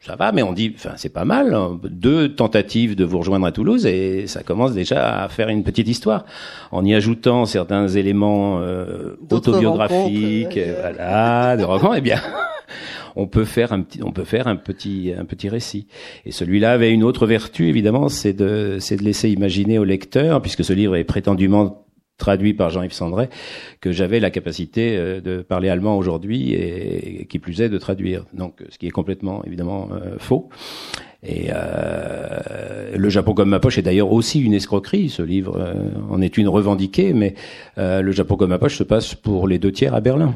ça 0.00 0.16
va, 0.16 0.32
mais 0.32 0.42
on 0.42 0.52
dit, 0.52 0.74
enfin, 0.76 0.92
c'est 0.96 1.12
pas 1.12 1.24
mal. 1.24 1.54
Hein. 1.54 1.80
Deux 1.82 2.34
tentatives 2.34 2.94
de 2.94 3.04
vous 3.04 3.18
rejoindre 3.18 3.46
à 3.46 3.52
Toulouse 3.52 3.86
et 3.86 4.26
ça 4.26 4.42
commence 4.42 4.72
déjà 4.72 5.22
à 5.22 5.28
faire 5.28 5.48
une 5.48 5.64
petite 5.64 5.88
histoire 5.88 6.26
en 6.72 6.84
y 6.84 6.94
ajoutant 6.94 7.46
certains 7.46 7.88
éléments 7.88 8.60
euh, 8.60 9.16
autobiographiques, 9.30 10.58
voilà, 10.80 11.56
de 11.56 11.64
rencontres. 11.64 11.94
Eh 11.96 12.00
bien, 12.02 12.20
on 13.16 13.26
peut 13.26 13.44
faire 13.44 13.72
un 13.72 13.82
petit, 13.82 14.02
on 14.02 14.12
peut 14.12 14.24
faire 14.24 14.46
un 14.46 14.56
petit, 14.56 15.12
un 15.16 15.24
petit 15.24 15.48
récit. 15.48 15.86
Et 16.24 16.32
celui-là 16.32 16.72
avait 16.72 16.92
une 16.92 17.04
autre 17.04 17.26
vertu, 17.26 17.68
évidemment, 17.68 18.08
c'est 18.08 18.32
de, 18.32 18.78
c'est 18.80 18.96
de 18.96 19.02
laisser 19.02 19.30
imaginer 19.30 19.78
au 19.78 19.84
lecteur, 19.84 20.42
puisque 20.42 20.64
ce 20.64 20.72
livre 20.72 20.96
est 20.96 21.04
prétendument 21.04 21.84
traduit 22.16 22.54
par 22.54 22.70
Jean-Yves 22.70 22.92
Sandré, 22.92 23.28
que 23.80 23.90
j'avais 23.90 24.20
la 24.20 24.30
capacité 24.30 24.96
euh, 24.96 25.20
de 25.20 25.42
parler 25.42 25.68
allemand 25.68 25.96
aujourd'hui 25.96 26.52
et, 26.52 27.26
qui 27.28 27.38
plus 27.38 27.60
est 27.60 27.68
de 27.68 27.78
traduire. 27.78 28.24
Donc, 28.32 28.62
ce 28.68 28.78
qui 28.78 28.86
est 28.86 28.90
complètement, 28.90 29.44
évidemment, 29.44 29.88
euh, 29.92 30.16
faux. 30.18 30.48
Et 31.26 31.46
euh, 31.52 32.96
le 32.96 33.08
Japon 33.08 33.32
comme 33.34 33.48
ma 33.48 33.58
poche 33.58 33.78
est 33.78 33.82
d'ailleurs 33.82 34.12
aussi 34.12 34.40
une 34.40 34.54
escroquerie. 34.54 35.08
Ce 35.08 35.22
livre 35.22 35.56
euh, 35.58 35.74
en 36.10 36.20
est 36.20 36.36
une 36.36 36.48
revendiquée, 36.48 37.14
mais 37.14 37.34
le 37.76 38.12
Japon 38.12 38.36
comme 38.36 38.50
ma 38.50 38.58
poche 38.58 38.76
se 38.76 38.84
passe 38.84 39.14
pour 39.14 39.48
les 39.48 39.58
deux 39.58 39.72
tiers 39.72 39.94
à 39.94 40.00
Berlin 40.00 40.34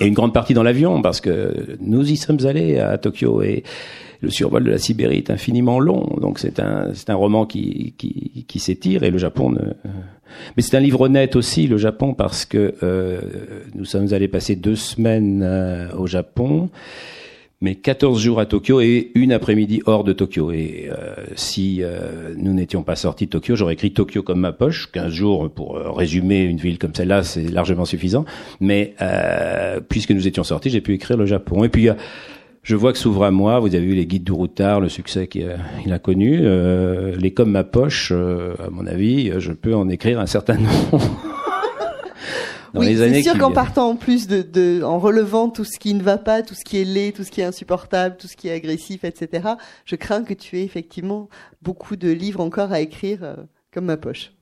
et 0.00 0.06
une 0.06 0.14
grande 0.14 0.32
partie 0.32 0.54
dans 0.54 0.62
l'avion 0.62 1.02
parce 1.02 1.20
que 1.20 1.76
nous 1.80 2.10
y 2.10 2.16
sommes 2.16 2.44
allés 2.44 2.78
à 2.78 2.98
Tokyo 2.98 3.42
et 3.42 3.62
le 4.20 4.30
survol 4.30 4.64
de 4.64 4.70
la 4.70 4.78
Sibérie 4.78 5.18
est 5.18 5.30
infiniment 5.30 5.78
long, 5.78 6.16
donc 6.20 6.38
c'est 6.38 6.58
un 6.58 6.94
c'est 6.94 7.10
un 7.10 7.14
roman 7.14 7.46
qui 7.46 7.94
qui, 7.98 8.44
qui 8.48 8.58
s'étire 8.58 9.02
et 9.02 9.10
le 9.10 9.18
Japon 9.18 9.50
ne. 9.50 9.60
Mais 10.56 10.62
c'est 10.62 10.76
un 10.76 10.80
livre 10.80 11.02
honnête 11.02 11.36
aussi 11.36 11.66
le 11.66 11.76
Japon 11.76 12.14
parce 12.14 12.44
que 12.44 12.74
euh, 12.82 13.20
nous 13.74 13.84
sommes 13.84 14.12
allés 14.12 14.28
passer 14.28 14.56
deux 14.56 14.76
semaines 14.76 15.42
euh, 15.42 15.88
au 15.96 16.06
Japon 16.06 16.68
mais 17.62 17.74
14 17.74 18.20
jours 18.20 18.38
à 18.38 18.46
Tokyo 18.46 18.80
et 18.80 19.12
une 19.14 19.32
après-midi 19.32 19.82
hors 19.86 20.04
de 20.04 20.12
Tokyo. 20.12 20.52
Et 20.52 20.90
euh, 20.90 21.14
si 21.36 21.78
euh, 21.80 22.34
nous 22.36 22.52
n'étions 22.52 22.82
pas 22.82 22.96
sortis 22.96 23.26
de 23.26 23.30
Tokyo, 23.30 23.56
j'aurais 23.56 23.74
écrit 23.74 23.92
Tokyo 23.92 24.22
comme 24.22 24.40
ma 24.40 24.52
poche. 24.52 24.90
15 24.92 25.10
jours 25.10 25.50
pour 25.50 25.76
euh, 25.76 25.90
résumer 25.90 26.42
une 26.42 26.58
ville 26.58 26.78
comme 26.78 26.94
celle-là, 26.94 27.22
c'est 27.22 27.50
largement 27.50 27.86
suffisant. 27.86 28.24
Mais 28.60 28.94
puisque 29.88 30.10
nous 30.10 30.26
étions 30.26 30.44
sortis, 30.44 30.70
j'ai 30.70 30.80
pu 30.80 30.92
écrire 30.94 31.16
le 31.16 31.26
Japon. 31.26 31.64
Et 31.64 31.68
puis 31.68 31.88
je 32.62 32.76
vois 32.76 32.92
que 32.92 32.98
s'ouvre 32.98 33.24
à 33.24 33.30
moi, 33.30 33.60
vous 33.60 33.74
avez 33.74 33.86
vu 33.86 33.94
les 33.94 34.06
guides 34.06 34.24
du 34.24 34.32
routard, 34.32 34.80
le 34.80 34.88
succès 34.88 35.26
qu'il 35.26 35.48
a, 35.48 35.94
a, 35.94 35.98
connu. 35.98 36.42
les 37.16 37.30
comme 37.30 37.52
ma 37.52 37.64
poche, 37.64 38.12
à 38.12 38.70
mon 38.70 38.86
avis, 38.86 39.32
je 39.38 39.52
peux 39.52 39.74
en 39.74 39.88
écrire 39.88 40.20
un 40.20 40.26
certain 40.26 40.56
nombre. 40.92 41.45
Oui, 42.76 42.96
C'est 42.96 43.22
sûr 43.22 43.38
qu'en 43.38 43.52
partant 43.52 43.90
en 43.90 43.96
plus 43.96 44.26
de, 44.26 44.42
de, 44.42 44.82
en 44.82 44.98
relevant 44.98 45.48
tout 45.48 45.64
ce 45.64 45.78
qui 45.78 45.94
ne 45.94 46.02
va 46.02 46.18
pas, 46.18 46.42
tout 46.42 46.54
ce 46.54 46.64
qui 46.64 46.78
est 46.78 46.84
laid, 46.84 47.12
tout 47.12 47.24
ce 47.24 47.30
qui 47.30 47.40
est 47.40 47.44
insupportable, 47.44 48.16
tout 48.16 48.28
ce 48.28 48.36
qui 48.36 48.48
est 48.48 48.52
agressif, 48.52 49.04
etc. 49.04 49.48
Je 49.84 49.96
crains 49.96 50.22
que 50.22 50.34
tu 50.34 50.58
aies 50.58 50.64
effectivement 50.64 51.28
beaucoup 51.62 51.96
de 51.96 52.10
livres 52.10 52.40
encore 52.40 52.72
à 52.72 52.80
écrire 52.80 53.22
euh, 53.22 53.36
comme 53.72 53.86
ma 53.86 53.96
poche. 53.96 54.32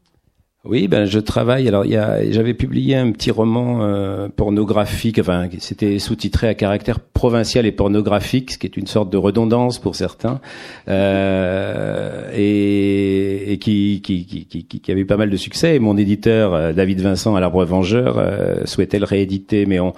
Oui, 0.64 0.88
ben 0.88 1.04
je 1.04 1.18
travaille. 1.18 1.68
Alors, 1.68 1.84
j'avais 1.84 2.54
publié 2.54 2.96
un 2.96 3.12
petit 3.12 3.30
roman 3.30 3.82
euh, 3.82 4.28
pornographique. 4.34 5.18
Enfin, 5.18 5.46
c'était 5.58 5.98
sous-titré 5.98 6.48
à 6.48 6.54
caractère 6.54 7.00
provincial 7.00 7.66
et 7.66 7.72
pornographique, 7.72 8.52
ce 8.52 8.58
qui 8.58 8.66
est 8.66 8.76
une 8.78 8.86
sorte 8.86 9.10
de 9.10 9.18
redondance 9.18 9.78
pour 9.78 9.94
certains, 9.94 10.40
euh, 10.88 12.30
et, 12.34 13.52
et 13.52 13.58
qui, 13.58 14.00
qui, 14.02 14.24
qui, 14.24 14.46
qui, 14.46 14.90
avait 14.90 15.02
eu 15.02 15.06
pas 15.06 15.18
mal 15.18 15.28
de 15.28 15.36
succès. 15.36 15.78
Mon 15.78 15.98
éditeur 15.98 16.54
euh, 16.54 16.72
David 16.72 17.02
Vincent 17.02 17.36
à 17.36 17.40
l'Arbre 17.40 17.62
Vengeur 17.66 18.16
euh, 18.16 18.64
souhaitait 18.64 18.98
le 18.98 19.04
rééditer, 19.04 19.66
mais 19.66 19.80
on 19.80 19.92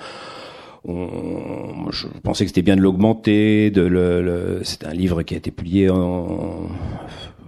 on, 0.88 1.90
je 1.90 2.06
pensais 2.22 2.44
que 2.44 2.50
c'était 2.50 2.62
bien 2.62 2.76
de 2.76 2.80
l'augmenter. 2.80 3.70
De 3.70 3.82
le, 3.82 4.22
le 4.22 4.60
c'est 4.62 4.84
un 4.86 4.92
livre 4.92 5.22
qui 5.22 5.34
a 5.34 5.36
été 5.36 5.50
publié 5.50 5.90
en 5.90 6.68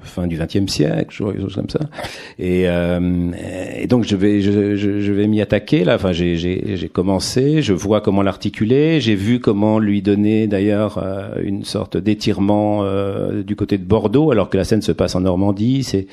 fin 0.09 0.27
du 0.27 0.37
XXe 0.39 0.71
siècle, 0.71 1.17
quelque 1.17 1.41
chose 1.41 1.55
comme 1.55 1.71
ça. 1.71 1.81
Et, 2.39 2.69
euh, 2.69 3.31
et 3.77 3.87
donc 3.87 4.05
je 4.05 4.17
vais 4.17 4.41
je, 4.41 4.77
je, 4.77 5.01
je 5.01 5.13
vais 5.13 5.27
m'y 5.27 5.41
attaquer 5.41 5.85
là. 5.85 5.95
Enfin 5.95 6.13
j'ai 6.13 6.37
j'ai 6.37 6.89
commencé, 6.89 7.63
je 7.63 7.73
vois 7.73 8.01
comment 8.01 8.23
l'articuler, 8.23 9.01
j'ai 9.01 9.15
vu 9.15 9.41
comment 9.41 9.79
lui 9.79 10.03
donner 10.03 10.47
d'ailleurs 10.47 10.99
euh, 10.99 11.35
une 11.43 11.65
sorte 11.65 11.97
d'étirement 11.97 12.81
euh, 12.83 13.43
du 13.43 13.57
côté 13.57 13.79
de 13.79 13.85
Bordeaux, 13.85 14.31
alors 14.31 14.51
que 14.51 14.57
la 14.57 14.65
scène 14.65 14.83
se 14.83 14.93
passe 14.93 15.15
en 15.15 15.21
Normandie. 15.21 15.85
C'est 15.85 16.07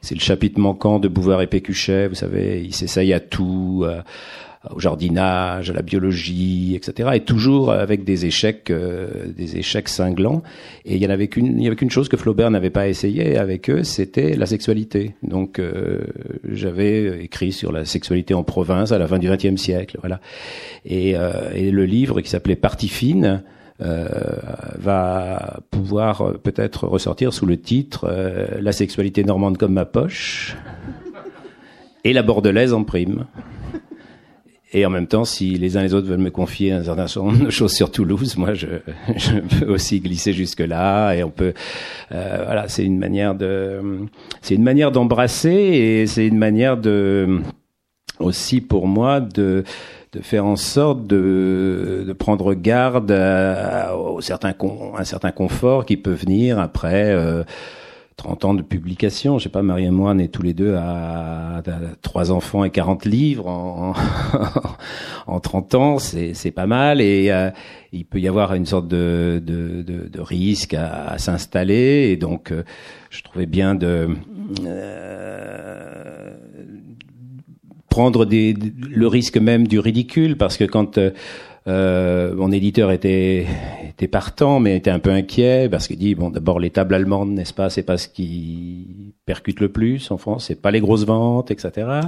c'est 0.00 0.14
le 0.14 0.20
chapitre 0.20 0.60
manquant 0.60 0.98
de 0.98 1.08
Bouvard 1.08 1.42
et 1.42 1.46
Pécuchet. 1.46 2.08
Vous 2.08 2.14
savez, 2.14 2.62
il 2.64 2.74
s'essaye 2.74 3.12
à 3.12 3.20
tout. 3.20 3.84
Au 4.74 4.80
jardinage, 4.80 5.70
à 5.70 5.72
la 5.72 5.82
biologie, 5.82 6.74
etc. 6.74 7.10
Et 7.14 7.20
toujours 7.20 7.70
avec 7.70 8.04
des 8.04 8.26
échecs, 8.26 8.70
euh, 8.70 9.26
des 9.26 9.56
échecs 9.56 9.88
cinglants. 9.88 10.42
Et 10.84 10.96
il 10.96 11.02
y 11.02 11.06
en 11.06 11.10
avait 11.10 11.28
qu'une, 11.28 11.58
il 11.58 11.64
y 11.64 11.66
avait 11.66 11.76
qu'une 11.76 11.90
chose 11.90 12.08
que 12.08 12.16
Flaubert 12.16 12.50
n'avait 12.50 12.70
pas 12.70 12.88
essayé 12.88 13.38
avec 13.38 13.70
eux, 13.70 13.84
c'était 13.84 14.34
la 14.34 14.46
sexualité. 14.46 15.14
Donc 15.22 15.58
euh, 15.58 16.00
j'avais 16.50 17.24
écrit 17.24 17.52
sur 17.52 17.72
la 17.72 17.84
sexualité 17.84 18.34
en 18.34 18.42
province 18.42 18.92
à 18.92 18.98
la 18.98 19.06
fin 19.06 19.18
du 19.18 19.28
XXe 19.28 19.60
siècle, 19.60 19.98
voilà. 20.00 20.20
Et, 20.84 21.16
euh, 21.16 21.50
et, 21.54 21.70
le 21.70 21.84
livre 21.84 22.20
qui 22.20 22.30
s'appelait 22.30 22.56
Partie 22.56 22.88
fine. 22.88 23.42
va 23.78 25.60
pouvoir 25.70 26.34
peut-être 26.42 26.88
ressortir 26.88 27.32
sous 27.32 27.46
le 27.46 27.56
titre 27.56 28.10
La 28.60 28.72
sexualité 28.72 29.22
normande 29.22 29.56
comme 29.56 29.74
ma 29.74 29.84
poche 29.84 30.56
et 32.02 32.12
la 32.12 32.22
bordelaise 32.22 32.72
en 32.72 32.82
prime. 32.82 33.26
Et 34.72 34.84
en 34.84 34.90
même 34.90 35.06
temps, 35.06 35.24
si 35.24 35.56
les 35.56 35.76
uns 35.76 35.80
et 35.80 35.84
les 35.84 35.94
autres 35.94 36.06
veulent 36.08 36.18
me 36.18 36.30
confier 36.30 36.72
un 36.72 36.84
certain 36.84 37.06
nombre 37.22 37.44
de 37.44 37.50
choses 37.50 37.72
sur 37.72 37.90
Toulouse, 37.90 38.36
moi, 38.36 38.52
je, 38.52 38.66
je 39.16 39.38
peux 39.38 39.72
aussi 39.72 40.00
glisser 40.00 40.32
jusque 40.32 40.60
là. 40.60 41.14
Et 41.14 41.24
on 41.24 41.30
peut, 41.30 41.54
euh, 42.12 42.42
voilà, 42.44 42.68
c'est 42.68 42.84
une 42.84 42.98
manière 42.98 43.34
de, 43.34 43.80
c'est 44.42 44.54
une 44.54 44.62
manière 44.62 44.92
d'embrasser 44.92 45.50
et 45.50 46.06
c'est 46.06 46.26
une 46.26 46.36
manière 46.36 46.76
de, 46.76 47.40
aussi 48.20 48.60
pour 48.60 48.86
moi 48.86 49.20
de 49.20 49.64
de 50.12 50.20
faire 50.20 50.46
en 50.46 50.56
sorte 50.56 51.06
de, 51.06 52.04
de 52.06 52.12
prendre 52.12 52.54
garde 52.54 53.10
à, 53.10 53.94
au 53.96 54.20
certain 54.20 54.54
un 54.96 55.04
certain 55.04 55.32
confort 55.32 55.84
qui 55.84 55.96
peut 55.96 56.12
venir 56.12 56.58
après 56.58 57.12
euh, 57.12 57.44
30 58.18 58.44
ans 58.44 58.54
de 58.54 58.62
publication. 58.62 59.38
Je 59.38 59.44
sais 59.44 59.48
pas, 59.48 59.62
Marie 59.62 59.84
et 59.84 59.90
moi, 59.90 60.10
on 60.14 60.18
est 60.18 60.28
tous 60.28 60.42
les 60.42 60.52
deux 60.52 60.74
à, 60.74 61.62
trois 62.02 62.32
enfants 62.32 62.64
et 62.64 62.70
40 62.70 63.04
livres 63.04 63.46
en, 63.46 63.94
en 65.26 65.40
30 65.40 65.74
ans. 65.76 65.98
C'est 65.98 66.50
pas 66.50 66.66
mal 66.66 67.00
et 67.00 67.30
euh, 67.30 67.50
il 67.92 68.04
peut 68.04 68.18
y 68.18 68.26
avoir 68.26 68.54
une 68.54 68.66
sorte 68.66 68.88
de, 68.88 69.40
de, 69.42 69.82
de, 69.82 70.08
de 70.08 70.20
risque 70.20 70.74
à, 70.74 71.16
s'installer. 71.18 72.10
Et 72.10 72.16
donc, 72.16 72.50
euh, 72.50 72.64
je 73.10 73.22
trouvais 73.22 73.46
bien 73.46 73.76
de 73.76 74.08
euh, 74.66 76.36
prendre 77.88 78.24
des, 78.26 78.52
le 78.90 79.06
risque 79.06 79.36
même 79.36 79.68
du 79.68 79.78
ridicule 79.78 80.36
parce 80.36 80.56
que 80.56 80.64
quand 80.64 80.98
euh, 81.68 82.34
mon 82.34 82.50
éditeur 82.50 82.90
était, 82.90 83.46
était 83.88 84.08
partant, 84.08 84.58
mais 84.58 84.76
était 84.76 84.90
un 84.90 84.98
peu 84.98 85.10
inquiet 85.10 85.68
parce 85.68 85.86
qu'il 85.86 85.98
dit 85.98 86.14
bon, 86.14 86.30
d'abord 86.30 86.60
les 86.60 86.70
tables 86.70 86.94
allemandes, 86.94 87.30
n'est-ce 87.30 87.52
pas, 87.52 87.68
c'est 87.68 87.82
pas 87.82 87.98
ce 87.98 88.08
qui 88.08 89.14
percute 89.26 89.60
le 89.60 89.68
plus 89.68 90.10
en 90.10 90.16
France, 90.16 90.46
c'est 90.46 90.60
pas 90.60 90.70
les 90.70 90.80
grosses 90.80 91.04
ventes, 91.04 91.50
etc. 91.50 92.00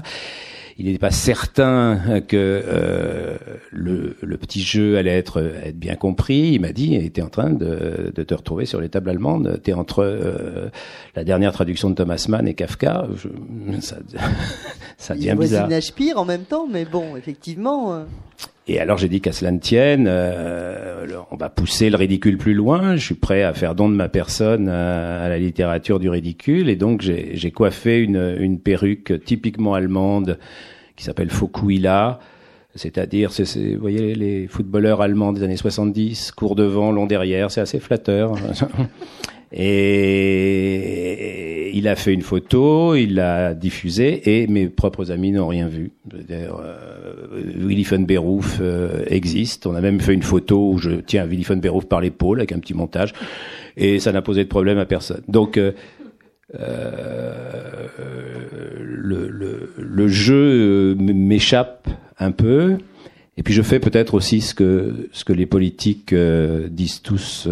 Il 0.79 0.87
n'était 0.87 0.99
pas 0.99 1.11
certain 1.11 2.23
que 2.27 2.37
euh, 2.37 3.37
le, 3.71 4.17
le, 4.23 4.37
petit 4.39 4.63
jeu 4.63 4.97
allait 4.97 5.19
être, 5.19 5.43
être 5.63 5.79
bien 5.79 5.95
compris. 5.95 6.53
Il 6.55 6.63
m'a 6.63 6.73
dit, 6.73 6.93
il 6.93 7.05
était 7.05 7.21
en 7.21 7.29
train 7.29 7.51
de, 7.51 8.11
de, 8.15 8.23
te 8.23 8.33
retrouver 8.33 8.65
sur 8.65 8.81
les 8.81 8.89
tables 8.89 9.11
allemandes. 9.11 9.61
T'es 9.63 9.75
entre 9.75 10.03
euh, 10.03 10.71
la 11.15 11.25
dernière 11.25 11.53
traduction 11.53 11.91
de 11.91 11.97
Thomas 11.97 12.25
Mann 12.31 12.49
et 12.49 12.55
Kafka. 12.55 13.09
Je, 13.15 13.29
ça, 13.81 13.97
ça 14.97 15.15
devient 15.15 15.37
bizarre. 15.39 15.69
Il 15.71 15.93
pire 15.93 16.17
en 16.17 16.25
même 16.25 16.45
temps, 16.45 16.67
mais 16.67 16.87
bon, 16.87 17.15
effectivement. 17.15 18.07
Et 18.67 18.79
alors 18.79 18.99
j'ai 18.99 19.09
dit 19.09 19.21
qu'à 19.21 19.33
cela 19.33 19.51
ne 19.51 19.59
tienne, 19.59 20.07
euh, 20.09 21.07
on 21.31 21.37
va 21.37 21.49
pousser 21.49 21.91
le 21.91 21.97
ridicule 21.97 22.39
plus 22.39 22.55
loin. 22.55 22.97
Je 22.97 23.05
suis 23.05 23.15
prêt 23.15 23.43
à 23.43 23.53
faire 23.53 23.75
don 23.75 23.89
de 23.89 23.95
ma 23.95 24.09
personne 24.09 24.69
à, 24.69 25.29
la 25.29 25.39
littérature 25.39 25.99
du 25.99 26.09
ridicule. 26.09 26.69
Et 26.69 26.77
donc 26.77 27.03
j'ai 27.03 27.51
coiffé 27.51 28.01
une, 28.01 28.37
une, 28.39 28.61
perruque 28.61 29.25
typiquement 29.25 29.75
allemande 29.75 30.39
qui 30.97 31.05
s'appelle 31.05 31.31
Fokuhila. 31.31 32.21
C'est-à-dire, 32.77 33.31
vous 33.31 33.81
voyez 33.81 34.15
les 34.15 34.47
footballeurs 34.47 35.01
allemands 35.01 35.33
des 35.33 35.43
années 35.43 35.57
70, 35.57 36.31
court 36.31 36.55
devant, 36.55 36.93
long 36.93 37.07
derrière, 37.07 37.51
c'est 37.51 37.61
assez 37.61 37.81
flatteur. 37.81 38.35
Et 39.53 41.41
il 41.75 41.89
a 41.89 41.97
fait 41.97 42.13
une 42.13 42.23
photo, 42.23 42.95
il 42.95 43.15
l'a 43.15 43.55
diffusée, 43.55 44.43
et 44.43 44.47
mes 44.47 44.69
propres 44.69 45.11
amis 45.11 45.33
n'ont 45.33 45.49
rien 45.49 45.67
vu. 45.67 45.91
Euh, 46.31 46.47
Willy 47.57 47.83
von 47.83 48.07
euh, 48.61 49.05
existe. 49.07 49.67
On 49.67 49.75
a 49.75 49.81
même 49.81 50.01
fait 50.01 50.15
une 50.15 50.23
photo 50.23 50.71
où 50.73 50.79
je 50.79 50.91
tiens 50.91 51.27
Willy 51.27 51.43
von 51.43 51.61
par 51.81 52.01
l'épaule 52.01 52.39
avec 52.41 52.53
un 52.53 52.59
petit 52.61 52.75
montage, 52.75 53.13
et 53.77 53.99
ça 53.99 54.13
n'a 54.13 54.23
posé 54.23 54.45
de 54.45 54.49
problème 54.49 54.79
à 54.79 54.87
personne. 54.87 55.23
Donc 55.29 55.57
euh, 55.57 55.73
euh 56.59 57.87
le, 58.83 59.29
le, 59.29 59.73
le, 59.79 60.09
jeu 60.09 60.95
m'échappe 60.95 61.89
un 62.19 62.33
peu. 62.33 62.77
Et 63.37 63.43
puis 63.43 63.55
je 63.55 63.63
fais 63.63 63.81
peut-être 63.81 64.15
aussi 64.15 64.41
ce 64.41 64.55
que 64.55 65.09
ce 65.13 65.25
que 65.25 65.33
les 65.33 65.47
politiques 65.47 66.15
disent 66.15 67.01
tous 67.03 67.49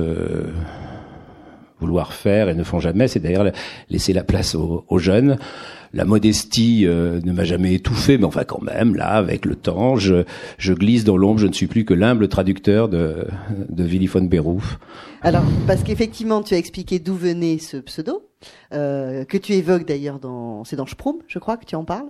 vouloir 1.80 2.12
faire 2.12 2.48
et 2.48 2.54
ne 2.54 2.64
font 2.64 2.80
jamais, 2.80 3.08
c'est 3.08 3.20
d'ailleurs 3.20 3.50
laisser 3.88 4.12
la 4.12 4.24
place 4.24 4.54
aux, 4.54 4.98
jeunes. 4.98 5.38
La 5.94 6.04
modestie 6.04 6.86
euh, 6.86 7.20
ne 7.24 7.32
m'a 7.32 7.44
jamais 7.44 7.74
étouffé, 7.74 8.18
mais 8.18 8.24
enfin 8.24 8.44
quand 8.44 8.60
même, 8.60 8.94
là, 8.94 9.12
avec 9.12 9.46
le 9.46 9.56
temps, 9.56 9.96
je, 9.96 10.24
je 10.58 10.74
glisse 10.74 11.04
dans 11.04 11.16
l'ombre, 11.16 11.38
je 11.38 11.46
ne 11.46 11.52
suis 11.52 11.66
plus 11.66 11.84
que 11.84 11.94
l'humble 11.94 12.28
traducteur 12.28 12.88
de, 12.88 13.26
de 13.70 13.84
Willy 13.84 14.06
von 14.06 14.22
Berouf. 14.22 14.78
Alors, 15.22 15.44
parce 15.66 15.82
qu'effectivement, 15.82 16.42
tu 16.42 16.54
as 16.54 16.58
expliqué 16.58 16.98
d'où 16.98 17.14
venait 17.14 17.58
ce 17.58 17.78
pseudo, 17.78 18.28
euh, 18.74 19.24
que 19.24 19.38
tu 19.38 19.54
évoques 19.54 19.86
d'ailleurs 19.86 20.18
dans... 20.18 20.64
C'est 20.64 20.76
dans 20.76 20.86
Sprung, 20.86 21.16
je 21.26 21.38
crois, 21.38 21.56
que 21.56 21.64
tu 21.64 21.74
en 21.74 21.84
parles 21.84 22.08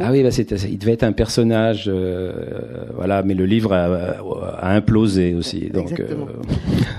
ah 0.00 0.10
oui, 0.10 0.22
bah 0.22 0.30
il 0.68 0.78
devait 0.78 0.92
être 0.92 1.02
un 1.02 1.12
personnage, 1.12 1.84
euh, 1.88 2.84
voilà, 2.94 3.22
mais 3.22 3.34
le 3.34 3.46
livre 3.46 3.72
a, 3.72 4.72
implosé 4.72 5.34
aussi. 5.34 5.70
Donc, 5.70 5.98
euh, 5.98 6.26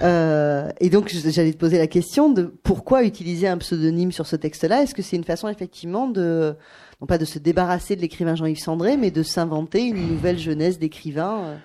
euh, 0.03 0.69
et 0.79 0.89
donc, 0.89 1.09
j'allais 1.09 1.53
te 1.53 1.57
poser 1.57 1.77
la 1.77 1.87
question 1.87 2.31
de 2.31 2.43
pourquoi 2.63 3.03
utiliser 3.03 3.47
un 3.47 3.57
pseudonyme 3.57 4.11
sur 4.11 4.27
ce 4.27 4.35
texte-là? 4.35 4.83
Est-ce 4.83 4.95
que 4.95 5.01
c'est 5.01 5.15
une 5.15 5.23
façon 5.23 5.47
effectivement 5.47 6.07
de, 6.07 6.55
non 7.01 7.07
pas 7.07 7.17
de 7.17 7.25
se 7.25 7.39
débarrasser 7.39 7.95
de 7.95 8.01
l'écrivain 8.01 8.35
Jean-Yves 8.35 8.59
Sandré, 8.59 8.97
mais 8.97 9.11
de 9.11 9.23
s'inventer 9.23 9.83
une 9.83 10.07
nouvelle 10.07 10.37
jeunesse 10.37 10.79
d'écrivain 10.79 11.57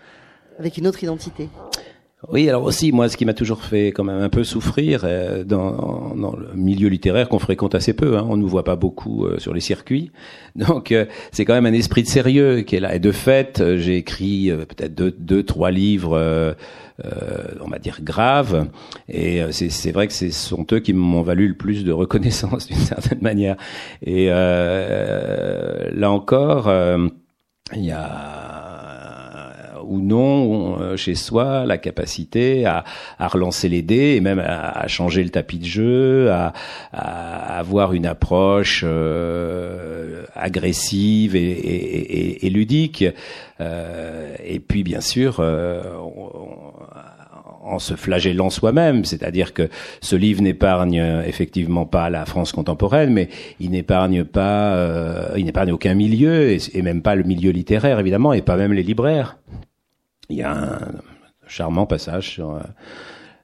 avec 0.58 0.78
une 0.78 0.86
autre 0.86 1.02
identité? 1.02 1.48
Oui, 2.28 2.48
alors 2.48 2.64
aussi, 2.64 2.92
moi, 2.92 3.10
ce 3.10 3.16
qui 3.18 3.26
m'a 3.26 3.34
toujours 3.34 3.62
fait 3.62 3.88
quand 3.88 4.02
même 4.02 4.22
un 4.22 4.30
peu 4.30 4.42
souffrir 4.42 5.02
euh, 5.04 5.44
dans, 5.44 6.14
dans, 6.16 6.34
le 6.34 6.48
milieu 6.54 6.88
littéraire 6.88 7.28
qu'on 7.28 7.38
fréquente 7.38 7.74
assez 7.74 7.92
peu, 7.92 8.16
hein, 8.16 8.26
on 8.26 8.38
ne 8.38 8.42
nous 8.42 8.48
voit 8.48 8.64
pas 8.64 8.74
beaucoup 8.74 9.26
euh, 9.26 9.38
sur 9.38 9.52
les 9.52 9.60
circuits, 9.60 10.10
donc 10.56 10.92
euh, 10.92 11.04
c'est 11.30 11.44
quand 11.44 11.52
même 11.52 11.66
un 11.66 11.74
esprit 11.74 12.02
de 12.02 12.08
sérieux 12.08 12.62
qui 12.62 12.74
est 12.74 12.80
là. 12.80 12.94
Et 12.94 13.00
de 13.00 13.12
fait, 13.12 13.62
j'ai 13.76 13.96
écrit 13.96 14.50
peut-être 14.50 14.94
deux, 14.94 15.10
deux, 15.10 15.42
trois 15.42 15.70
livres, 15.70 16.56
on 17.60 17.68
va 17.68 17.78
dire 17.78 17.98
graves, 18.02 18.66
et 19.10 19.42
c'est 19.52 19.92
vrai 19.92 20.06
que 20.06 20.14
ce 20.14 20.30
sont 20.30 20.66
eux 20.72 20.80
qui 20.80 20.94
m'ont 20.94 21.22
valu 21.22 21.48
le 21.48 21.54
plus 21.54 21.84
de 21.84 21.92
reconnaissance 21.92 22.66
d'une 22.68 22.76
certaine 22.76 23.20
manière. 23.20 23.56
Et 24.02 24.28
là 24.28 26.10
encore, 26.10 26.72
il 27.74 27.84
y 27.84 27.90
a 27.90 28.75
ou 29.88 30.00
non 30.00 30.80
euh, 30.80 30.96
chez 30.96 31.14
soi 31.14 31.64
la 31.66 31.78
capacité 31.78 32.66
à, 32.66 32.84
à, 33.18 33.28
relancer 33.28 33.68
les 33.68 33.82
dés 33.82 34.14
et 34.16 34.20
même 34.20 34.38
à, 34.38 34.86
changer 34.88 35.22
le 35.22 35.30
tapis 35.30 35.58
de 35.58 35.64
jeu, 35.64 36.30
à, 36.30 36.52
à 36.92 37.58
avoir 37.58 37.92
une 37.92 38.06
approche 38.06 38.82
euh, 38.86 40.24
agressive 40.34 41.36
et, 41.36 41.50
et, 41.50 42.46
et, 42.46 42.50
ludique. 42.50 43.04
Euh, 43.60 44.34
et 44.44 44.60
puis 44.60 44.82
bien 44.82 45.00
sûr, 45.00 45.36
euh, 45.40 45.82
en 47.66 47.78
se 47.78 47.94
flagellant 47.94 48.50
soi-même, 48.50 49.04
c'est-à-dire 49.04 49.52
que 49.52 49.68
ce 50.00 50.16
livre 50.16 50.42
n'épargne 50.42 51.22
effectivement 51.26 51.84
pas 51.84 52.10
la 52.10 52.24
France 52.24 52.52
contemporaine, 52.52 53.12
mais 53.12 53.28
il 53.60 53.70
n'épargne 53.70 54.24
pas, 54.24 54.74
euh, 54.74 55.28
il 55.36 55.44
n'épargne 55.44 55.72
aucun 55.72 55.94
milieu 55.94 56.50
et, 56.50 56.82
même 56.82 57.02
pas 57.02 57.14
le 57.14 57.24
milieu 57.24 57.50
littéraire 57.50 57.98
évidemment, 57.98 58.32
et 58.32 58.42
pas 58.42 58.56
même 58.56 58.72
les 58.72 58.82
libraires 58.82 59.38
il 60.28 60.36
y 60.36 60.42
a 60.42 60.52
un 60.52 60.78
charmant 61.46 61.86
passage 61.86 62.30
sur 62.30 62.54
euh, 62.54 62.60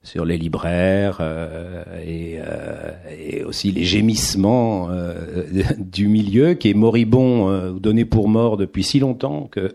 sur 0.03 0.25
les 0.25 0.37
libraires 0.37 1.18
euh, 1.21 1.85
et, 2.05 2.38
euh, 2.40 2.90
et, 3.16 3.45
aussi 3.45 3.71
les 3.71 3.85
gémissements 3.85 4.88
euh, 4.90 5.14
du 5.79 6.09
milieu 6.09 6.55
qui 6.55 6.71
est 6.71 6.75
moribond, 6.75 7.51
euh, 7.51 7.71
donné 7.73 8.05
pour 8.05 8.29
mort 8.29 8.57
depuis 8.57 8.83
si 8.83 8.99
longtemps 8.99 9.49
que 9.51 9.73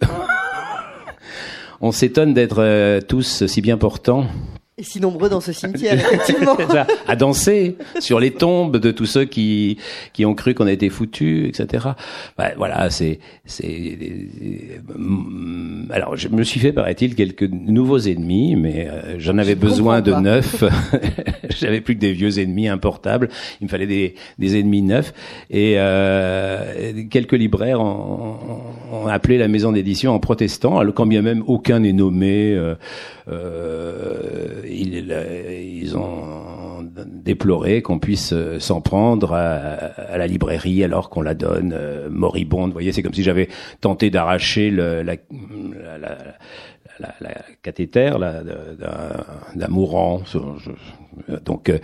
on 1.82 1.92
s'étonne 1.92 2.34
d'être 2.34 3.00
tous 3.08 3.46
si 3.46 3.62
bien 3.62 3.78
portants 3.78 4.26
et 4.80 4.84
si 4.84 5.02
nombreux 5.02 5.28
dans 5.28 5.42
ce 5.42 5.52
cimetière, 5.54 5.94
effectivement. 6.14 6.56
à 7.08 7.16
danser 7.16 7.78
sur 8.00 8.20
les 8.20 8.30
tombes 8.30 8.78
de 8.78 8.92
tous 8.92 9.08
ceux 9.08 9.26
qui 9.26 9.78
qui 10.14 10.24
ont 10.24 10.36
cru 10.36 10.54
qu'on 10.54 10.68
était 10.68 10.90
foutus, 10.90 11.50
etc. 11.50 11.88
Bah, 12.38 12.52
voilà, 12.58 12.92
c'est 12.92 13.20
c'est. 13.46 13.98
Alors, 15.90 16.16
je 16.16 16.28
me 16.28 16.44
suis 16.44 16.60
fait, 16.60 16.72
paraît-il, 16.74 17.16
quelques 17.16 17.50
nouveaux 17.50 17.98
ennemis, 17.98 18.56
mais 18.56 18.88
euh, 18.88 19.16
j'en 19.18 19.40
avais 19.40 19.56
besoin 19.56 20.02
de 20.02 20.14
neuf. 20.14 20.64
J'avais 21.50 21.82
plus 21.82 21.96
que 21.96 22.02
des 22.02 22.14
vieux 22.14 22.38
ennemis 22.38 22.68
importables. 22.68 23.30
Il 23.62 23.66
me 23.66 23.70
fallait 23.70 23.88
des 23.88 24.14
des 24.38 24.60
ennemis 24.60 24.84
neufs. 24.84 25.12
Et 25.50 25.74
euh, 25.78 27.04
quelques 27.10 27.34
libraires 27.34 27.82
ont, 27.82 28.36
ont, 28.92 29.08
appelé 29.08 29.40
la 29.40 29.48
maison 29.48 29.72
d'édition 29.72 30.14
en 30.14 30.20
protestant, 30.20 30.86
quand 30.92 31.08
bien 31.08 31.24
même 31.24 31.44
aucun 31.48 31.80
n'est 31.80 31.94
nommé. 31.94 32.54
Euh, 32.54 32.76
euh, 33.30 34.62
ils, 34.70 35.82
ils, 35.82 35.98
ont 35.98 36.84
déploré 37.06 37.82
qu'on 37.82 38.00
puisse 38.00 38.34
euh, 38.34 38.60
s'en 38.60 38.82
prendre 38.82 39.34
à, 39.34 40.18
la 40.18 40.28
librairie 40.28 40.84
alors 40.84 41.10
qu'on 41.10 41.22
la 41.22 41.34
donne 41.34 41.74
euh, 41.76 42.10
moribonde. 42.10 42.70
Vous 42.70 42.74
voyez, 42.74 42.92
c'est 42.92 43.04
comme 43.04 43.14
si 43.14 43.24
j'avais 43.24 43.50
tenté 43.82 44.10
d'arracher 44.10 44.72
la, 44.72 45.04
la, 45.04 45.16
la, 45.98 46.18
la, 47.00 47.16
la 47.22 47.36
cathéter 47.62 48.12
d'un 49.56 49.68
mourant. 49.68 50.22
Donc, 51.46 51.70
euh, 51.70 51.80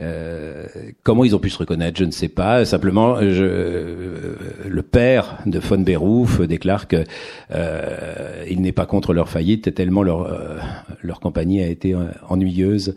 euh, 0.00 0.66
comment 1.02 1.24
ils 1.24 1.34
ont 1.34 1.38
pu 1.38 1.48
se 1.48 1.58
reconnaître, 1.58 1.98
je 1.98 2.04
ne 2.04 2.10
sais 2.10 2.28
pas. 2.28 2.64
Simplement, 2.64 3.18
je, 3.20 4.36
le 4.68 4.82
père 4.82 5.38
de 5.46 5.58
von 5.58 5.78
Beruf 5.78 6.40
déclare 6.42 6.86
que 6.86 7.04
euh, 7.52 8.44
il 8.48 8.60
n'est 8.60 8.72
pas 8.72 8.86
contre 8.86 9.14
leur 9.14 9.28
faillite 9.28 9.74
tellement 9.74 10.02
leur 10.02 10.22
euh, 10.22 10.58
leur 11.02 11.20
compagnie 11.20 11.62
a 11.62 11.66
été 11.66 11.94
ennuyeuse 12.28 12.94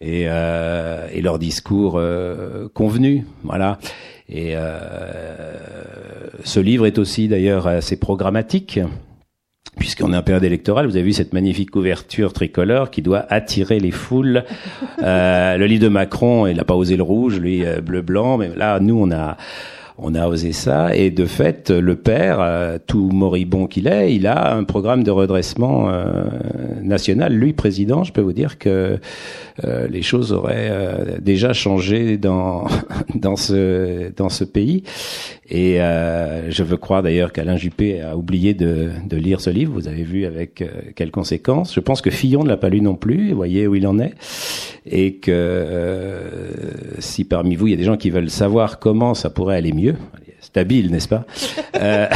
et, 0.00 0.22
et 0.22 1.22
leur 1.22 1.38
discours 1.38 2.00
convenu. 2.74 3.24
Voilà. 3.44 3.78
Et 4.28 4.54
ce 6.44 6.60
livre 6.60 6.86
est 6.86 6.98
aussi 6.98 7.28
d'ailleurs 7.28 7.66
assez 7.66 7.96
programmatique 7.96 8.80
puisqu'on 9.78 10.12
est 10.12 10.16
en 10.16 10.22
période 10.22 10.44
électorale, 10.44 10.86
vous 10.86 10.96
avez 10.96 11.04
vu 11.04 11.12
cette 11.12 11.32
magnifique 11.32 11.70
couverture 11.70 12.32
tricolore 12.32 12.90
qui 12.90 13.02
doit 13.02 13.26
attirer 13.28 13.80
les 13.80 13.90
foules. 13.90 14.44
Euh, 15.02 15.56
le 15.58 15.66
livre 15.66 15.82
de 15.82 15.88
Macron, 15.88 16.46
il 16.46 16.56
n'a 16.56 16.64
pas 16.64 16.74
osé 16.74 16.96
le 16.96 17.02
rouge, 17.02 17.38
lui 17.38 17.64
euh, 17.64 17.80
bleu-blanc, 17.80 18.38
mais 18.38 18.50
là, 18.56 18.80
nous, 18.80 18.98
on 18.98 19.10
a 19.10 19.36
on 19.98 20.14
a 20.14 20.26
osé 20.26 20.52
ça 20.52 20.94
et 20.94 21.10
de 21.10 21.24
fait 21.24 21.70
le 21.70 21.96
père 21.96 22.38
euh, 22.40 22.78
tout 22.86 23.08
moribond 23.10 23.66
qu'il 23.66 23.86
est 23.86 24.14
il 24.14 24.26
a 24.26 24.54
un 24.54 24.64
programme 24.64 25.02
de 25.02 25.10
redressement 25.10 25.88
euh, 25.88 26.24
national. 26.82 27.32
Lui 27.32 27.52
président 27.54 28.04
je 28.04 28.12
peux 28.12 28.20
vous 28.20 28.34
dire 28.34 28.58
que 28.58 28.98
euh, 29.64 29.88
les 29.88 30.02
choses 30.02 30.32
auraient 30.32 30.70
déjà 31.20 31.52
changé 31.52 32.18
dans 32.18 32.66
dans 33.14 33.36
ce 33.36 34.12
dans 34.14 34.28
ce 34.28 34.44
pays. 34.44 34.82
Et 35.48 35.76
je 35.76 36.62
veux 36.64 36.76
croire 36.76 37.04
d'ailleurs 37.04 37.32
qu'Alain 37.32 37.56
Juppé 37.56 38.02
a 38.02 38.16
oublié 38.16 38.52
de, 38.52 38.90
de 39.08 39.16
lire 39.16 39.40
ce 39.40 39.48
livre. 39.48 39.72
Vous 39.72 39.86
avez 39.86 40.02
vu 40.02 40.26
avec 40.26 40.64
quelles 40.96 41.12
conséquences. 41.12 41.72
Je 41.72 41.78
pense 41.78 42.00
que 42.00 42.10
Fillon 42.10 42.42
ne 42.42 42.48
l'a 42.48 42.56
pas 42.56 42.68
lu 42.68 42.80
non 42.80 42.96
plus. 42.96 43.30
Vous 43.30 43.36
voyez 43.36 43.68
où 43.68 43.76
il 43.76 43.86
en 43.86 44.00
est. 44.00 44.14
Et 44.90 45.14
que 45.14 46.50
si 46.98 47.24
parmi 47.24 47.54
vous 47.54 47.68
il 47.68 47.70
y 47.70 47.74
a 47.74 47.76
des 47.76 47.84
gens 47.84 47.96
qui 47.96 48.10
veulent 48.10 48.28
savoir 48.28 48.80
comment 48.80 49.14
ça 49.14 49.30
pourrait 49.30 49.56
aller 49.56 49.72
mieux 49.72 49.85
Stable, 50.40 50.90
n'est-ce 50.90 51.08
pas 51.08 51.24
euh, 51.76 52.06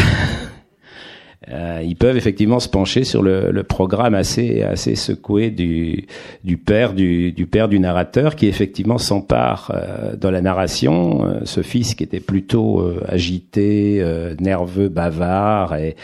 euh, 1.50 1.82
ils 1.82 1.96
peuvent 1.96 2.16
effectivement 2.16 2.60
se 2.60 2.68
pencher 2.68 3.02
sur 3.02 3.22
le, 3.22 3.62
programme 3.62 4.14
assez 4.14 4.62
assez 4.62 4.94
secoué 4.94 5.50
du 5.50 6.06
du 6.44 6.56
père 6.56 6.92
du, 6.92 7.32
du 7.32 7.46
père 7.46 7.68
du 7.68 7.80
narrateur 7.80 8.36
qui 8.36 8.46
effectivement 8.46 8.98
s'empare 8.98 9.72
euh, 9.74 10.16
dans 10.16 10.30
la 10.30 10.42
narration. 10.42 11.40
Ce 11.44 11.62
fils 11.62 11.94
qui 11.94 12.04
était 12.04 12.20
plutôt 12.20 12.86
agité 13.08 14.04
nerveux 14.38 14.88
bavard 14.88 15.74
et 15.76 15.96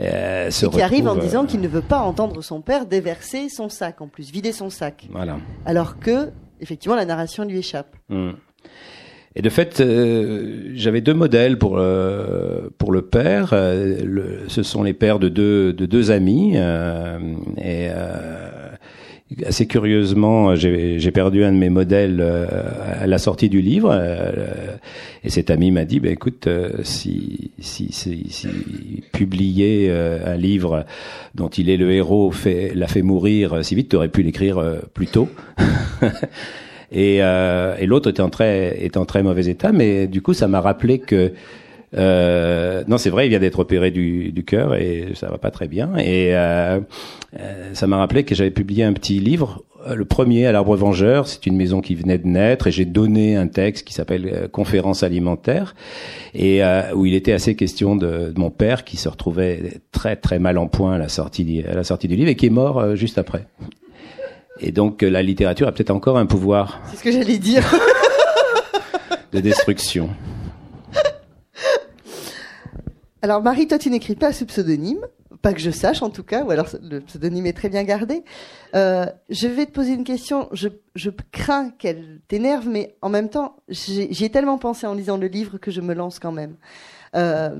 et 0.00 0.48
qui 0.50 0.80
arrive 0.80 1.08
en 1.08 1.16
disant 1.16 1.44
qu'il 1.44 1.60
ne 1.60 1.66
veut 1.66 1.82
pas 1.82 1.98
entendre 1.98 2.40
son 2.40 2.60
père 2.60 2.86
déverser 2.86 3.48
son 3.48 3.68
sac 3.68 4.00
en 4.00 4.06
plus 4.06 4.30
vider 4.30 4.52
son 4.52 4.70
sac. 4.70 5.08
Voilà. 5.10 5.38
Alors 5.66 5.98
que 5.98 6.30
effectivement 6.60 6.94
la 6.94 7.04
narration 7.04 7.44
lui 7.44 7.58
échappe. 7.58 7.96
Hum. 8.10 8.36
Et 9.38 9.42
de 9.42 9.50
fait, 9.50 9.80
euh, 9.80 10.72
j'avais 10.74 11.00
deux 11.00 11.14
modèles 11.14 11.58
pour 11.58 11.78
euh, 11.78 12.70
pour 12.76 12.90
le 12.90 13.02
père. 13.02 13.50
Euh, 13.52 13.98
le, 14.04 14.40
ce 14.48 14.64
sont 14.64 14.82
les 14.82 14.94
pères 14.94 15.20
de 15.20 15.28
deux 15.28 15.72
de 15.72 15.86
deux 15.86 16.10
amis. 16.10 16.56
et 16.56 17.88
assez 19.46 19.66
curieusement, 19.66 20.56
j'ai 20.56 21.10
perdu 21.12 21.44
un 21.44 21.52
de 21.52 21.56
mes 21.56 21.68
modèles 21.68 22.20
à 22.20 23.06
la 23.06 23.18
sortie 23.18 23.48
du 23.48 23.60
livre. 23.60 23.94
et 25.22 25.30
cet 25.30 25.50
ami 25.50 25.70
m'a 25.70 25.84
dit, 25.84 26.00
bah, 26.00 26.08
écoute, 26.08 26.48
si, 26.82 27.52
si, 27.60 27.92
si, 27.92 28.26
si, 28.30 28.48
publier 29.12 29.92
un 29.92 30.36
livre 30.36 30.84
dont 31.34 31.48
il 31.48 31.70
est 31.70 31.76
le 31.76 31.92
héros 31.92 32.32
fait 32.32 32.72
l'a 32.74 32.88
fait 32.88 33.02
mourir 33.02 33.64
si 33.64 33.76
vite, 33.76 33.90
tu 33.90 33.96
aurais 33.96 34.08
pu 34.08 34.22
l'écrire 34.22 34.80
plus 34.94 35.06
tôt. 35.06 35.28
et, 36.92 37.22
euh, 37.22 37.76
et 37.78 37.86
l'autre 37.86 38.10
était 38.10 38.22
en 38.22 38.30
très 38.30 38.84
était 38.84 38.98
en 38.98 39.06
très 39.06 39.22
mauvais 39.22 39.46
état. 39.46 39.72
Mais 39.72 40.06
du 40.06 40.22
coup, 40.22 40.34
ça 40.34 40.48
m'a 40.48 40.60
rappelé 40.60 40.98
que 40.98 41.32
euh, 41.96 42.84
non, 42.86 42.98
c'est 42.98 43.10
vrai, 43.10 43.26
il 43.26 43.30
vient 43.30 43.38
d'être 43.38 43.58
opéré 43.58 43.90
du, 43.90 44.32
du 44.32 44.44
cœur 44.44 44.74
et 44.74 45.08
ça 45.14 45.28
va 45.28 45.38
pas 45.38 45.50
très 45.50 45.68
bien. 45.68 45.96
Et 45.96 46.34
euh, 46.34 46.80
euh 47.38 47.70
ça 47.72 47.86
m'a 47.86 47.96
rappelé 47.98 48.24
que 48.24 48.34
j'avais 48.34 48.50
publié 48.50 48.84
un 48.84 48.92
petit 48.92 49.20
livre, 49.20 49.62
euh, 49.86 49.94
le 49.94 50.04
premier 50.04 50.46
à 50.46 50.52
l'Arbre 50.52 50.76
Vengeur. 50.76 51.26
C'est 51.26 51.46
une 51.46 51.56
maison 51.56 51.80
qui 51.80 51.94
venait 51.94 52.18
de 52.18 52.26
naître 52.26 52.66
et 52.66 52.70
j'ai 52.70 52.84
donné 52.84 53.36
un 53.36 53.46
texte 53.46 53.86
qui 53.86 53.94
s'appelle 53.94 54.30
euh, 54.30 54.48
Conférence 54.48 55.02
alimentaire 55.02 55.74
et 56.34 56.60
où 56.94 57.06
il 57.06 57.14
était 57.14 57.32
assez 57.32 57.56
question 57.56 57.96
de, 57.96 58.30
de, 58.30 58.38
mon 58.38 58.50
père 58.50 58.84
qui 58.84 58.96
se 58.96 59.08
retrouvait 59.08 59.80
très 59.92 60.14
très 60.16 60.38
mal 60.38 60.58
en 60.58 60.66
point 60.66 60.94
à 60.94 60.98
la 60.98 61.08
sortie 61.08 61.64
à 61.68 61.74
la 61.74 61.84
sortie 61.84 62.06
du 62.06 62.16
livre 62.16 62.28
et 62.28 62.36
qui 62.36 62.46
est 62.46 62.50
mort 62.50 62.94
juste 62.96 63.18
après. 63.18 63.46
Et 64.60 64.72
donc 64.72 65.02
euh, 65.02 65.08
la 65.08 65.22
littérature 65.22 65.68
a 65.68 65.72
peut-être 65.72 65.90
encore 65.90 66.18
un 66.18 66.26
pouvoir. 66.26 66.80
C'est 66.90 66.96
ce 66.96 67.02
que 67.02 67.12
j'allais 67.12 67.38
dire. 67.38 67.64
de 69.32 69.40
destruction. 69.40 70.10
Alors 73.22 73.42
Marie, 73.42 73.66
toi 73.66 73.78
tu 73.78 73.90
n'écris 73.90 74.14
pas 74.14 74.32
sous 74.32 74.46
pseudonyme, 74.46 75.00
pas 75.42 75.52
que 75.52 75.60
je 75.60 75.70
sache 75.70 76.02
en 76.02 76.10
tout 76.10 76.22
cas, 76.22 76.44
ou 76.44 76.50
alors 76.50 76.68
le 76.82 77.00
pseudonyme 77.00 77.46
est 77.46 77.52
très 77.52 77.68
bien 77.68 77.82
gardé. 77.82 78.22
Euh, 78.74 79.06
je 79.28 79.48
vais 79.48 79.66
te 79.66 79.72
poser 79.72 79.92
une 79.92 80.04
question, 80.04 80.48
je, 80.52 80.68
je 80.94 81.10
crains 81.32 81.70
qu'elle 81.70 82.20
t'énerve, 82.28 82.68
mais 82.68 82.96
en 83.02 83.08
même 83.08 83.28
temps 83.28 83.56
j'y 83.68 84.24
ai 84.24 84.30
tellement 84.30 84.58
pensé 84.58 84.86
en 84.86 84.94
lisant 84.94 85.16
le 85.16 85.26
livre 85.26 85.58
que 85.58 85.70
je 85.70 85.80
me 85.80 85.94
lance 85.94 86.18
quand 86.18 86.32
même. 86.32 86.56
Euh, 87.16 87.56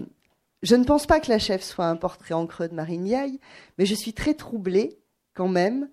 je 0.62 0.74
ne 0.74 0.84
pense 0.84 1.06
pas 1.06 1.20
que 1.20 1.30
la 1.30 1.38
chef 1.38 1.62
soit 1.62 1.86
un 1.86 1.96
portrait 1.96 2.34
en 2.34 2.46
creux 2.46 2.68
de 2.68 2.74
Marine 2.74 3.06
Yaille, 3.06 3.40
mais 3.78 3.86
je 3.86 3.94
suis 3.94 4.12
très 4.12 4.34
troublée 4.34 4.98
quand 5.34 5.48
même 5.48 5.88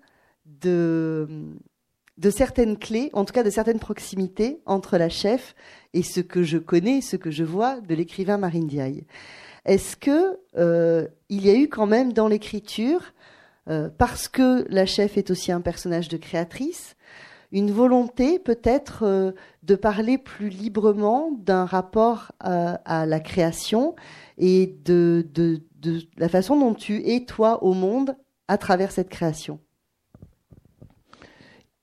de, 0.46 1.28
certaines 2.30 2.78
clés, 2.78 3.10
en 3.12 3.24
tout 3.24 3.32
cas 3.32 3.42
de 3.42 3.50
certaines 3.50 3.78
proximités 3.78 4.60
entre 4.66 4.98
la 4.98 5.08
chef 5.08 5.54
et 5.92 6.02
ce 6.02 6.20
que 6.20 6.42
je 6.42 6.58
connais, 6.58 7.00
ce 7.00 7.16
que 7.16 7.30
je 7.30 7.44
vois 7.44 7.80
de 7.80 7.94
l'écrivain 7.94 8.38
Marine 8.38 8.66
Diaye. 8.66 9.06
Est-ce 9.64 9.96
que 9.96 10.38
euh, 10.56 11.08
il 11.28 11.44
y 11.44 11.50
a 11.50 11.54
eu 11.54 11.68
quand 11.68 11.86
même 11.86 12.12
dans 12.12 12.28
l'écriture, 12.28 13.00
euh, 13.68 13.88
parce 13.96 14.28
que 14.28 14.64
la 14.70 14.86
chef 14.86 15.16
est 15.18 15.30
aussi 15.30 15.50
un 15.50 15.60
personnage 15.60 16.08
de 16.08 16.16
créatrice, 16.16 16.96
une 17.52 17.70
volonté 17.70 18.38
peut-être 18.38 19.04
euh, 19.04 19.32
de 19.62 19.74
parler 19.74 20.18
plus 20.18 20.48
librement 20.48 21.30
d'un 21.32 21.64
rapport 21.64 22.32
à, 22.40 23.06
la 23.06 23.20
création 23.20 23.96
et 24.38 24.78
de, 24.84 25.26
de, 25.32 25.62
la 26.16 26.28
façon 26.28 26.58
dont 26.58 26.74
tu 26.74 27.08
es 27.08 27.24
toi 27.24 27.62
au 27.62 27.72
monde 27.72 28.16
à 28.48 28.58
travers 28.58 28.90
cette 28.92 29.08
création? 29.08 29.60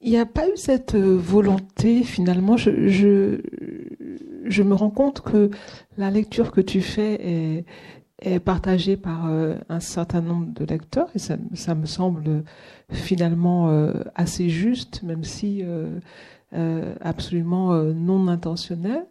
Il 0.03 0.11
n'y 0.11 0.17
a 0.17 0.25
pas 0.25 0.47
eu 0.47 0.57
cette 0.57 0.95
volonté 0.95 2.03
finalement. 2.03 2.57
Je, 2.57 2.89
je, 2.89 3.39
je 4.43 4.63
me 4.63 4.73
rends 4.75 4.89
compte 4.89 5.21
que 5.21 5.49
la 5.97 6.11
lecture 6.11 6.51
que 6.51 6.59
tu 6.59 6.81
fais 6.81 7.13
est, 7.13 7.65
est 8.21 8.39
partagée 8.39 8.97
par 8.97 9.27
euh, 9.27 9.55
un 9.69 9.79
certain 9.79 10.21
nombre 10.21 10.53
de 10.53 10.65
lecteurs 10.65 11.09
et 11.15 11.19
ça, 11.19 11.37
ça 11.53 11.73
me 11.73 11.85
semble 11.85 12.43
finalement 12.91 13.69
euh, 13.69 13.93
assez 14.15 14.49
juste, 14.49 15.03
même 15.03 15.23
si 15.23 15.63
euh, 15.63 15.99
absolument 16.99 17.73
non 17.73 18.27
intentionnel 18.27 19.05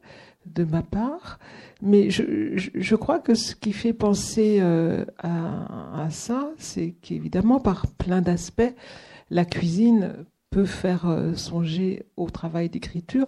de 0.47 0.65
ma 0.65 0.83
part. 0.83 1.39
Mais 1.81 2.11
je, 2.11 2.23
je, 2.57 2.97
crois 2.97 3.19
que 3.19 3.35
ce 3.35 3.57
qui 3.57 3.73
fait 3.73 3.93
penser 3.93 4.61
à, 4.61 6.05
à, 6.05 6.11
ça, 6.11 6.51
c'est 6.59 6.95
qu'évidemment, 7.03 7.59
par 7.59 7.87
plein 7.89 8.21
d'aspects, 8.21 8.75
la 9.31 9.45
cuisine 9.45 10.13
peut 10.53 10.67
faire 10.67 11.07
songer 11.35 12.05
au 12.17 12.31
travail 12.31 12.69
d'écriture 12.69 13.27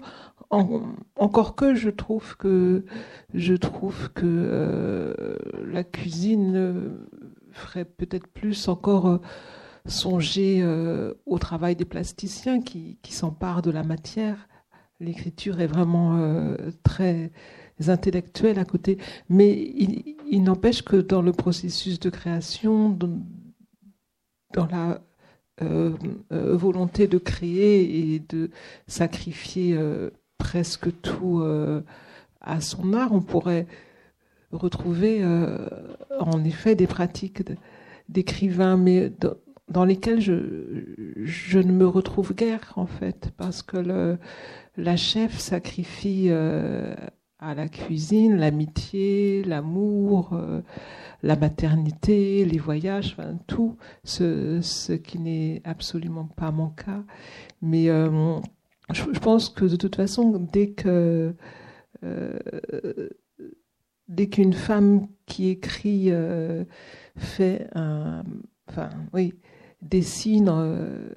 encore 1.17 1.55
que 1.55 1.75
je 1.75 1.91
trouve 1.91 2.37
que 2.37 2.85
je 3.33 3.55
trouve 3.55 4.13
que 4.13 4.25
euh, 4.27 5.37
la 5.67 5.85
cuisine 5.85 6.93
ferait 7.51 7.85
peut-être 7.85 8.27
plus 8.29 8.69
encore 8.69 9.09
euh, 9.09 9.19
songer 9.87 10.61
euh, 10.63 11.15
au 11.27 11.39
travail 11.39 11.77
des 11.77 11.85
plasticiens 11.85 12.61
qui 12.61 12.99
s'emparent 13.11 13.63
de 13.63 13.71
la 13.71 13.83
matière. 13.83 14.49
L'écriture 15.01 15.61
est 15.61 15.67
vraiment 15.67 16.17
très 16.85 17.33
intellectuelle 17.89 18.61
à 18.61 18.65
côté, 18.65 18.97
mais 19.29 19.53
il, 20.31 20.43
n'empêche 20.45 20.83
que 20.83 20.97
dans 20.97 21.21
le 21.21 21.33
processus 21.33 21.99
de 21.99 22.11
création, 22.11 22.91
dans, 22.91 24.67
la 24.71 25.01
volonté 25.61 27.07
de 27.07 27.19
créer 27.19 28.15
et 28.15 28.19
de 28.19 28.51
sacrifier 28.87 29.79
presque 30.39 31.01
tout 31.01 31.41
euh, 31.41 31.81
à 32.41 32.61
son 32.61 32.93
art, 32.93 33.13
on 33.13 33.23
pourrait 33.23 33.67
retrouver 34.53 35.19
euh, 35.23 35.69
en 36.21 36.45
effet 36.45 36.75
des 36.75 36.87
pratiques 36.87 37.43
d'écrivain, 38.09 38.77
mais 38.77 39.11
dans, 39.69 39.85
lesquelles 39.85 40.21
je, 40.21 41.59
ne 41.59 41.73
me 41.73 41.87
retrouve 41.87 42.35
guère 42.35 42.75
en 42.77 42.87
fait, 42.87 43.31
parce 43.37 43.63
que 43.63 44.19
la 44.77 44.97
chef 44.97 45.39
sacrifie 45.39 46.27
euh, 46.29 46.95
à 47.45 47.55
la 47.55 47.69
cuisine 47.69 48.37
l'amitié, 48.37 49.45
l'amour, 49.45 50.39
la 51.23 51.37
maternité, 51.37 52.45
les 52.45 52.59
voyages, 52.59 53.17
tout 53.47 53.77
ce, 54.03 54.93
qui 54.95 55.19
n'est 55.19 55.61
absolument 55.65 56.25
pas 56.25 56.51
mon 56.51 56.71
cas. 56.71 57.05
Mais 57.63 57.87
je, 57.87 59.19
pense 59.21 59.49
que 59.49 59.65
de 59.65 59.77
toute 59.77 59.97
façon, 59.97 60.49
dès 60.53 60.71
que 60.71 61.35
euh, 62.05 62.39
dès 64.09 64.29
qu'une 64.29 64.53
femme 64.53 65.09
qui 65.27 65.49
écrit 65.49 66.11
euh, 66.11 66.65
fait 67.17 67.69
enfin 67.75 68.91
oui, 69.13 69.35
dessine 69.81 70.51
euh, 70.51 71.09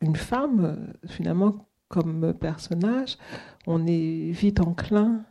une 0.00 0.16
femme 0.16 0.94
finalement 1.06 1.68
comme 1.90 2.32
personnage, 2.32 3.18
on 3.66 3.86
est 3.86 4.30
vite 4.30 4.60
enclin 4.60 5.22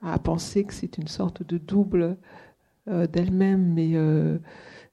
à 0.00 0.18
penser 0.18 0.64
que 0.64 0.72
c'est 0.72 0.96
une 0.96 1.08
sorte 1.08 1.42
de 1.42 1.58
double 1.58 2.16
d'elle-même, 2.86 3.74
mais 3.74 3.94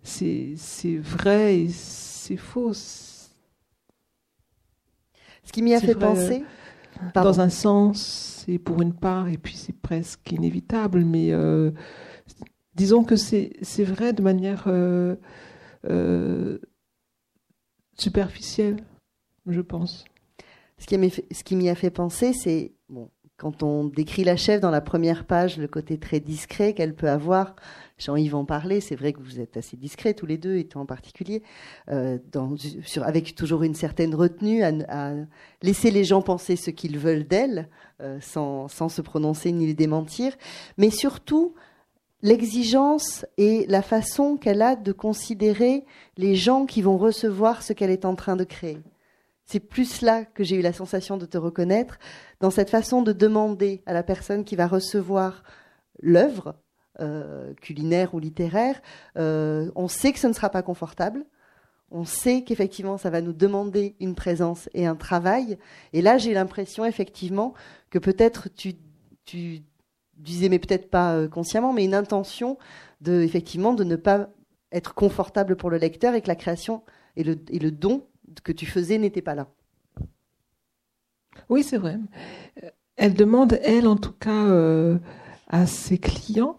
c'est 0.03 0.97
vrai 0.97 1.59
et 1.59 1.69
c'est 1.69 2.37
faux 2.37 2.73
ce 5.51 5.51
qui 5.51 5.61
m'y 5.61 5.73
a 5.73 5.79
fait 5.79 5.95
penser. 5.95 6.43
Dans 7.13 7.41
un 7.41 7.49
sens, 7.49 8.43
c'est 8.45 8.59
pour 8.59 8.81
une 8.81 8.93
part, 8.93 9.27
et 9.27 9.37
puis 9.37 9.55
c'est 9.55 9.75
presque 9.75 10.31
inévitable, 10.31 11.03
mais 11.03 11.31
euh, 11.31 11.71
disons 12.75 13.03
que 13.03 13.15
c'est 13.15 13.83
vrai 13.83 14.13
de 14.13 14.21
manière 14.21 14.65
euh, 14.67 15.15
euh, 15.89 16.59
superficielle, 17.97 18.77
je 19.47 19.61
pense. 19.61 20.05
Ce 20.81 21.43
qui 21.43 21.55
m'y 21.55 21.69
a 21.69 21.75
fait 21.75 21.91
penser, 21.91 22.33
c'est 22.33 22.73
bon, 22.89 23.09
quand 23.37 23.63
on 23.63 23.85
décrit 23.85 24.23
la 24.23 24.35
chef 24.35 24.61
dans 24.61 24.71
la 24.71 24.81
première 24.81 25.25
page, 25.25 25.57
le 25.57 25.67
côté 25.67 25.97
très 25.97 26.19
discret 26.19 26.73
qu'elle 26.73 26.95
peut 26.95 27.09
avoir, 27.09 27.55
Jean-Yves 27.97 28.35
en 28.35 28.45
parlait, 28.45 28.81
c'est 28.81 28.95
vrai 28.95 29.13
que 29.13 29.19
vous 29.19 29.39
êtes 29.39 29.57
assez 29.57 29.77
discrets 29.77 30.13
tous 30.13 30.25
les 30.25 30.37
deux, 30.37 30.57
et 30.57 30.67
toi 30.67 30.81
en 30.81 30.85
particulier, 30.85 31.43
euh, 31.89 32.17
avec 32.97 33.35
toujours 33.35 33.63
une 33.63 33.75
certaine 33.75 34.15
retenue 34.15 34.63
à, 34.63 35.13
laisser 35.61 35.91
les 35.91 36.03
gens 36.03 36.21
penser 36.21 36.55
ce 36.55 36.71
qu'ils 36.71 36.97
veulent 36.97 37.27
d'elle, 37.27 37.69
euh, 38.01 38.19
sans, 38.21 38.67
sans 38.67 38.89
se 38.89 39.01
prononcer 39.01 39.51
ni 39.51 39.67
les 39.67 39.73
démentir, 39.73 40.35
mais 40.77 40.89
surtout 40.89 41.53
l'exigence 42.21 43.25
et 43.37 43.65
la 43.67 43.81
façon 43.81 44.37
qu'elle 44.37 44.61
a 44.61 44.75
de 44.75 44.91
considérer 44.91 45.85
les 46.17 46.35
gens 46.35 46.65
qui 46.65 46.81
vont 46.81 46.97
recevoir 46.97 47.63
ce 47.63 47.73
qu'elle 47.73 47.91
est 47.91 48.05
en 48.05 48.15
train 48.15 48.35
de 48.35 48.43
créer. 48.43 48.77
C'est 49.45 49.59
plus 49.59 50.01
là 50.01 50.25
que 50.25 50.43
j'ai 50.43 50.55
eu 50.55 50.61
la 50.61 50.73
sensation 50.73 51.17
de 51.17 51.25
te 51.25 51.37
reconnaître, 51.37 51.97
dans 52.39 52.51
cette 52.51 52.69
façon 52.69 53.01
de 53.01 53.11
demander 53.11 53.83
à 53.85 53.93
la 53.93 54.03
personne 54.03 54.43
qui 54.43 54.55
va 54.55 54.67
recevoir 54.67 55.43
l'œuvre, 56.01 56.55
euh, 56.99 57.53
culinaire 57.55 58.13
ou 58.13 58.19
littéraire, 58.19 58.81
euh, 59.17 59.71
on 59.75 59.87
sait 59.87 60.11
que 60.11 60.19
ce 60.19 60.27
ne 60.27 60.33
sera 60.33 60.49
pas 60.49 60.61
confortable. 60.61 61.25
On 61.89 62.05
sait 62.05 62.43
qu'effectivement, 62.43 62.97
ça 62.97 63.09
va 63.09 63.21
nous 63.21 63.33
demander 63.33 63.95
une 63.99 64.15
présence 64.15 64.69
et 64.73 64.85
un 64.85 64.95
travail. 64.95 65.57
Et 65.93 66.01
là, 66.01 66.17
j'ai 66.17 66.33
l'impression, 66.33 66.85
effectivement, 66.85 67.53
que 67.89 67.99
peut-être 67.99 68.49
tu, 68.53 68.75
tu 69.25 69.61
disais, 70.17 70.47
mais 70.47 70.59
peut-être 70.59 70.89
pas 70.89 71.15
euh, 71.15 71.27
consciemment, 71.27 71.73
mais 71.73 71.83
une 71.83 71.95
intention 71.95 72.57
de, 73.01 73.21
effectivement, 73.21 73.73
de 73.73 73.83
ne 73.83 73.95
pas 73.95 74.29
être 74.71 74.93
confortable 74.93 75.55
pour 75.55 75.69
le 75.69 75.77
lecteur 75.77 76.13
et 76.13 76.21
que 76.21 76.27
la 76.27 76.35
création 76.35 76.83
et 77.17 77.21
et 77.21 77.59
le 77.59 77.71
don 77.71 78.05
que 78.43 78.51
tu 78.51 78.65
faisais 78.65 78.97
n'était 78.97 79.21
pas 79.21 79.35
là. 79.35 79.47
Oui, 81.49 81.63
c'est 81.63 81.77
vrai. 81.77 81.97
Elle 82.95 83.13
demande, 83.13 83.59
elle, 83.63 83.87
en 83.87 83.95
tout 83.95 84.13
cas, 84.13 84.47
à 85.51 85.65
ses 85.65 85.97
clients, 85.97 86.57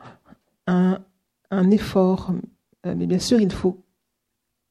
un, 0.67 1.71
effort. 1.71 2.33
Euh, 2.87 2.95
mais 2.97 3.07
bien 3.07 3.19
sûr, 3.19 3.41
il 3.41 3.53
faut 3.53 3.85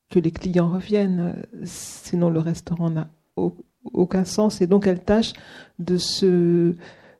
que 0.09 0.19
les 0.19 0.31
clients 0.31 0.69
reviennent, 0.69 1.43
sinon 1.63 2.29
le 2.29 2.39
restaurant 2.39 2.89
n'a 2.89 3.09
aucun 3.93 4.25
sens. 4.25 4.61
Et 4.61 4.67
donc, 4.67 4.87
elle 4.87 5.03
tâche 5.03 5.33
de 5.79 5.97
se, 5.97 6.75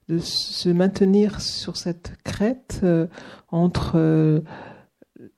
de 0.08 0.18
se 0.20 0.70
maintenir 0.70 1.42
sur 1.42 1.78
cette 1.78 2.14
crête 2.24 2.82
euh, 2.84 3.08
entre 3.50 3.94
euh, 3.96 4.42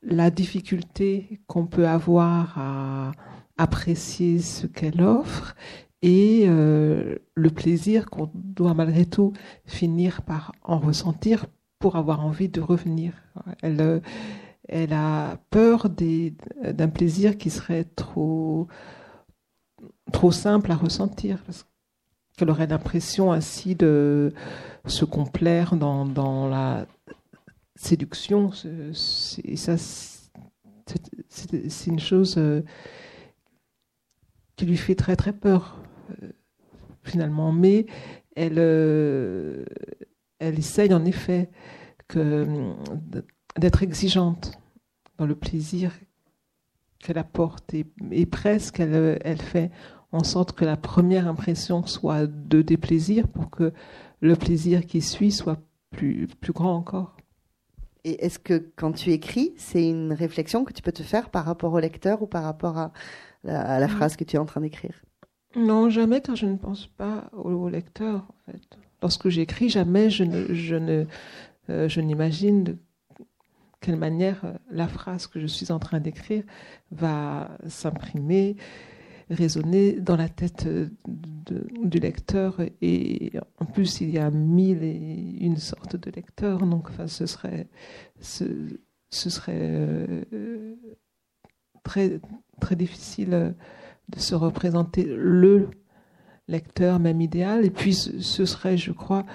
la 0.02 0.32
difficulté 0.32 1.40
qu'on 1.48 1.66
peut 1.68 1.88
avoir 1.88 2.58
à 2.58 3.12
apprécier 3.58 4.40
ce 4.40 4.68
qu'elle 4.68 5.02
offre 5.02 5.56
et 6.02 6.46
le 6.48 7.50
plaisir 7.50 8.10
qu'on 8.10 8.30
doit 8.34 8.74
malgré 8.74 9.06
tout 9.06 9.32
finir 9.66 10.22
par 10.24 10.52
en 10.64 10.78
ressentir 10.78 11.46
pour 11.84 11.98
avoir 11.98 12.26
envie 12.26 12.48
de 12.48 12.62
revenir. 12.62 13.12
Elle, 13.62 13.82
euh, 13.82 14.88
a 14.92 15.36
peur 15.50 15.90
d'un 15.90 16.88
plaisir 16.88 17.38
qui 17.38 17.50
serait 17.50 17.84
trop, 17.84 18.70
trop 20.14 20.32
simple 20.32 20.72
à 20.72 20.76
ressentir. 20.76 21.44
Parce 21.46 21.66
qu'elle 22.38 22.50
aurait 22.50 22.68
l'impression 22.68 23.34
ainsi 23.34 23.76
de 23.76 24.32
se 24.86 25.04
complaire 25.04 25.76
dans, 25.76 26.06
dans 26.06 26.48
la 26.48 26.86
séduction. 27.76 28.52
C'est, 28.54 29.58
ça, 29.58 29.76
c'est, 31.28 31.88
une 31.88 32.00
chose 32.00 32.36
euh, 32.38 32.62
qui 34.56 34.66
lui 34.66 34.78
fait 34.78 34.96
très 34.96 35.16
très 35.16 35.34
peur, 35.34 35.80
euh, 36.22 36.30
finalement. 37.04 37.52
Mais 37.52 37.86
elle 38.36 38.60
elle 40.40 40.60
essaye 40.60 40.94
en 40.94 41.06
effet 41.06 41.50
que, 42.08 42.74
d'être 43.58 43.84
exigeante 43.84 44.60
dans 45.18 45.26
le 45.26 45.36
plaisir 45.36 45.92
qu'elle 47.00 47.18
apporte 47.18 47.74
et, 47.74 48.26
presque 48.26 48.80
elle, 48.80 49.20
elle 49.24 49.42
fait 49.42 49.72
en 50.12 50.24
sorte 50.24 50.54
que 50.54 50.66
la 50.66 50.78
première 50.78 51.28
impression 51.28 51.86
soit 51.86 52.28
de 52.28 52.62
déplaisir 52.62 53.28
pour 53.28 53.50
que 53.50 53.74
le 54.22 54.36
plaisir 54.36 54.86
qui 54.86 55.02
suit 55.02 55.32
soit 55.32 55.60
plus, 55.92 56.28
plus 56.28 56.54
grand 56.54 56.76
encore. 56.76 57.18
Et 58.04 58.26
est-ce 58.26 58.40
que 58.40 58.72
quand 58.76 58.92
tu 58.92 59.12
écris, 59.12 59.54
c'est 59.58 59.88
une 59.88 60.14
réflexion 60.14 60.66
que 60.66 60.74
tu 60.74 60.82
peux 60.82 60.92
te 60.92 61.04
faire 61.04 61.30
par 61.30 61.46
rapport 61.46 61.74
au 61.74 61.80
lecteur 61.80 62.22
ou 62.22 62.28
par 62.28 62.44
rapport 62.44 62.78
à, 62.78 62.92
à 63.48 63.80
la 63.80 63.88
phrase 63.88 64.16
que 64.16 64.24
tu 64.24 64.36
es 64.36 64.40
en 64.40 64.46
train 64.46 64.62
d'écrire 64.62 65.02
Non, 65.56 65.90
jamais, 65.90 66.22
car 66.22 66.36
je 66.36 66.46
ne 66.46 66.58
pense 66.58 66.88
pas 66.88 67.30
au, 67.34 67.70
lecteur. 67.70 68.26
En 68.30 68.52
fait. 68.52 68.62
Lorsque 69.02 69.30
j'écris, 69.30 69.70
jamais 69.70 70.10
je 70.10 70.24
ne, 70.24 70.54
je 70.54 70.76
ne, 70.76 71.06
euh, 71.70 71.90
je 71.90 72.02
n'imagine 72.02 72.64
de 72.64 72.78
quelle 73.82 73.98
manière 73.98 74.46
euh, 74.46 74.54
la 74.72 74.88
phrase 74.88 75.28
que 75.28 75.40
je 75.40 75.48
suis 75.48 75.72
en 75.72 75.80
train 75.80 76.00
d'écrire 76.00 76.44
va 76.92 77.58
s'imprimer, 77.68 78.56
résonner 79.30 79.94
dans 79.94 80.16
la 80.16 80.30
tête 80.30 80.68
du 81.06 82.00
lecteur. 82.00 82.62
Et 82.82 83.34
en 83.60 83.66
plus, 83.66 84.02
il 84.02 84.10
y 84.10 84.18
a 84.18 84.32
mille 84.32 84.84
et 84.84 85.38
une 85.42 85.58
sortes 85.58 85.98
de 85.98 86.10
lecteurs, 86.10 86.66
donc 86.66 86.90
enfin, 86.90 87.08
ce 87.08 87.26
serait, 87.26 87.68
ce, 88.22 88.46
ce 89.10 89.30
serait 89.30 89.60
euh, 89.60 90.76
très, 91.84 92.20
très 92.60 92.76
difficile 92.76 93.56
de 94.10 94.20
se 94.20 94.36
représenter 94.36 95.04
le 95.04 95.70
lecteur 96.48 97.00
même 97.00 97.22
idéal. 97.22 97.66
Et 97.66 97.70
puis, 97.70 97.94
ce 97.94 98.46
serait, 98.46 98.78
je 98.78 98.92
crois, 98.92 99.26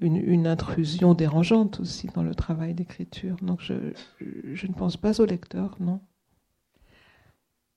une, 0.00 0.16
une, 0.16 0.46
intrusion 0.46 1.14
dérangeante 1.14 1.80
aussi 1.80 2.08
dans 2.14 2.22
le 2.22 2.34
travail 2.34 2.74
d'écriture. 2.74 3.36
Donc, 3.42 3.60
je, 3.60 3.74
je 4.20 4.66
ne 4.66 4.72
pense 4.72 4.96
pas 4.96 5.20
au 5.20 5.24
lecteur, 5.24 5.76
non. 5.80 6.00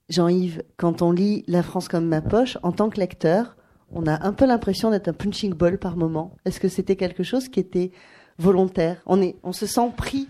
Jean-Yves, 0.10 0.64
quand 0.78 1.02
on 1.02 1.12
lit 1.12 1.44
La 1.48 1.62
France 1.62 1.88
comme 1.88 2.08
ma 2.08 2.22
poche, 2.22 2.58
en 2.64 2.72
tant 2.72 2.90
que 2.90 3.00
lecteur, 3.00 3.56
on 3.92 4.08
a 4.08 4.26
un 4.26 4.34
peu 4.34 4.46
l'impression 4.46 4.90
d'être 4.92 5.08
un 5.08 5.14
punching 5.14 5.54
ball 5.54 5.78
par 5.78 5.98
moment. 5.98 6.36
Est-ce 6.46 6.60
que 6.60 6.68
c'était 6.68 6.96
quelque 6.96 7.24
chose 7.24 7.48
qui 7.48 7.60
était 7.60 7.92
volontaire? 8.38 9.02
On, 9.06 9.22
est, 9.22 9.36
on 9.44 9.52
se 9.52 9.68
sent 9.68 9.92
pris 9.96 10.28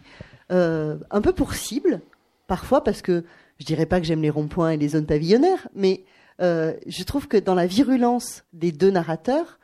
euh, 0.52 0.98
un 1.12 1.22
peu 1.22 1.34
pour 1.34 1.54
cible, 1.54 2.02
parfois 2.48 2.84
parce 2.84 3.02
que 3.02 3.24
je 3.60 3.66
dirais 3.66 3.86
pas 3.86 4.00
que 4.00 4.06
j'aime 4.06 4.22
les 4.22 4.30
ronds-points 4.30 4.72
et 4.72 4.78
les 4.78 4.90
zones 4.90 5.06
pavillonnaires, 5.06 5.68
mais 5.76 6.04
euh, 6.42 6.74
je 6.88 7.04
trouve 7.04 7.28
que 7.28 7.38
dans 7.38 7.56
la 7.56 7.68
virulence 7.68 8.44
des 8.54 8.72
deux 8.72 8.92
narrateurs, 8.92 9.60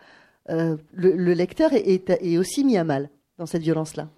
euh, 0.50 0.78
le, 0.94 1.34
lecteur 1.34 1.72
est 1.74 2.38
aussi 2.38 2.64
mis 2.64 2.78
à 2.78 2.84
mal 2.84 3.10
dans 3.38 3.46
cette 3.46 3.64
violence-là. 3.64 4.10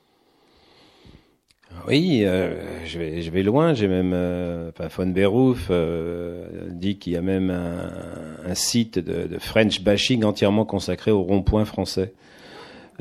Oui, 1.87 2.23
euh, 2.23 2.85
je, 2.85 3.29
vais, 3.29 3.43
loin. 3.43 3.73
J'ai 3.73 3.87
même, 3.87 4.11
euh, 4.13 4.71
Von 4.95 5.07
Berhouf 5.07 5.67
euh, 5.69 6.67
dit 6.69 6.97
qu'il 6.97 7.13
y 7.13 7.17
a 7.17 7.21
même 7.21 7.49
un, 7.49 8.49
un 8.49 8.55
site 8.55 8.99
de, 8.99 9.27
de, 9.27 9.37
French 9.37 9.81
bashing 9.81 10.23
entièrement 10.23 10.65
consacré 10.65 11.11
au 11.11 11.21
rond-point 11.21 11.65
français. 11.65 12.13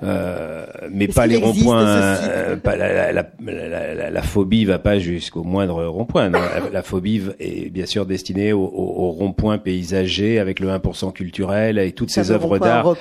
Euh, 0.02 0.66
mais 0.90 1.08
pas 1.08 1.26
les 1.26 1.36
ronds-points. 1.36 1.86
Euh, 1.86 2.56
la, 2.64 3.12
la, 3.12 3.22
la, 3.40 4.10
la, 4.10 4.22
phobie 4.22 4.66
va 4.66 4.78
pas 4.78 4.98
jusqu'au 4.98 5.42
moindre 5.42 5.84
rond-point. 5.86 6.30
La, 6.72 6.82
phobie 6.82 7.22
est 7.40 7.70
bien 7.70 7.86
sûr 7.86 8.04
destinée 8.04 8.52
aux 8.52 8.60
au, 8.60 9.10
ronds-points 9.12 9.56
paysagers 9.56 10.38
avec 10.38 10.60
le 10.60 10.68
1% 10.68 11.12
culturel 11.12 11.78
et 11.78 11.92
toutes 11.92 12.10
ces 12.10 12.30
œuvres 12.30 12.58
d'art. 12.58 12.94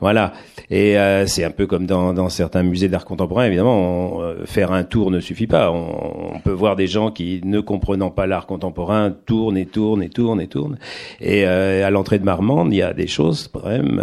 Voilà. 0.00 0.32
Et 0.70 0.98
euh, 0.98 1.26
c'est 1.26 1.44
un 1.44 1.50
peu 1.50 1.66
comme 1.66 1.86
dans, 1.86 2.12
dans 2.12 2.28
certains 2.28 2.64
musées 2.64 2.88
d'art 2.88 3.04
contemporain. 3.04 3.46
Évidemment, 3.46 4.20
faire 4.44 4.72
un 4.72 4.82
tour 4.82 5.12
ne 5.12 5.20
suffit 5.20 5.46
pas. 5.46 5.70
On, 5.70 6.34
on, 6.34 6.40
peut 6.40 6.50
voir 6.50 6.74
des 6.74 6.88
gens 6.88 7.12
qui, 7.12 7.40
ne 7.44 7.60
comprenant 7.60 8.10
pas 8.10 8.26
l'art 8.26 8.46
contemporain, 8.46 9.14
tournent 9.26 9.56
et 9.56 9.66
tournent 9.66 10.02
et 10.02 10.08
tournent 10.08 10.40
et 10.40 10.48
tournent. 10.48 10.78
Et 11.20 11.44
à 11.44 11.90
l'entrée 11.90 12.18
de 12.18 12.24
Marmande, 12.24 12.72
il 12.72 12.78
y 12.78 12.82
a 12.82 12.92
des 12.92 13.06
choses 13.06 13.48
quand 13.52 13.68
même 13.68 14.02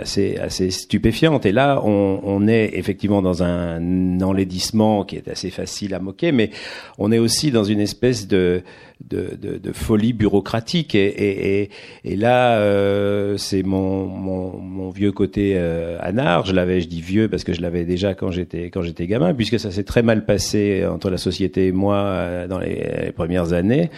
assez 0.00 0.36
assez 0.36 0.70
stupéfiantes. 0.70 1.47
Et 1.48 1.52
là, 1.52 1.80
on, 1.82 2.46
est 2.46 2.72
effectivement 2.74 3.22
dans 3.22 3.42
un 3.42 4.20
enlaidissement 4.20 5.04
qui 5.04 5.16
est 5.16 5.28
assez 5.28 5.48
facile 5.48 5.94
à 5.94 5.98
moquer, 5.98 6.30
mais 6.30 6.50
on 6.98 7.10
est 7.10 7.18
aussi 7.18 7.50
dans 7.50 7.64
une 7.64 7.80
espèce 7.80 8.28
de 8.28 8.62
de, 9.00 9.72
folie 9.72 10.12
bureaucratique. 10.12 10.94
Et, 10.94 11.70
là, 12.04 12.58
euh, 12.58 13.36
c'est 13.38 13.62
mon, 13.62 14.90
vieux 14.90 15.12
côté 15.12 15.52
euh, 15.56 15.96
anard. 16.00 16.44
Je 16.44 16.52
l'avais, 16.52 16.82
je 16.82 16.88
dis 16.88 17.00
vieux 17.00 17.28
parce 17.28 17.44
que 17.44 17.52
je 17.52 17.62
l'avais 17.62 17.84
déjà 17.84 18.14
quand 18.14 18.30
j'étais 18.30 18.70
quand 18.70 18.82
j'étais 18.82 19.06
gamin, 19.06 19.32
puisque 19.32 19.58
ça 19.58 19.70
s'est 19.70 19.84
très 19.84 20.02
mal 20.02 20.24
passé 20.26 20.84
entre 20.86 21.08
la 21.08 21.18
société 21.18 21.68
et 21.68 21.72
moi 21.72 21.96
euh, 21.96 22.46
dans 22.46 22.58
les, 22.58 23.12
premières 23.14 23.54
années. 23.54 23.90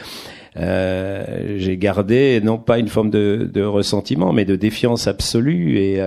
J'ai 0.56 1.76
gardé 1.76 2.40
non 2.42 2.58
pas 2.58 2.78
une 2.78 2.88
forme 2.88 3.10
de, 3.10 3.48
de, 3.52 3.62
ressentiment, 3.62 4.32
mais 4.32 4.44
de 4.44 4.56
défiance 4.56 5.06
absolue 5.06 5.78
et 5.78 6.00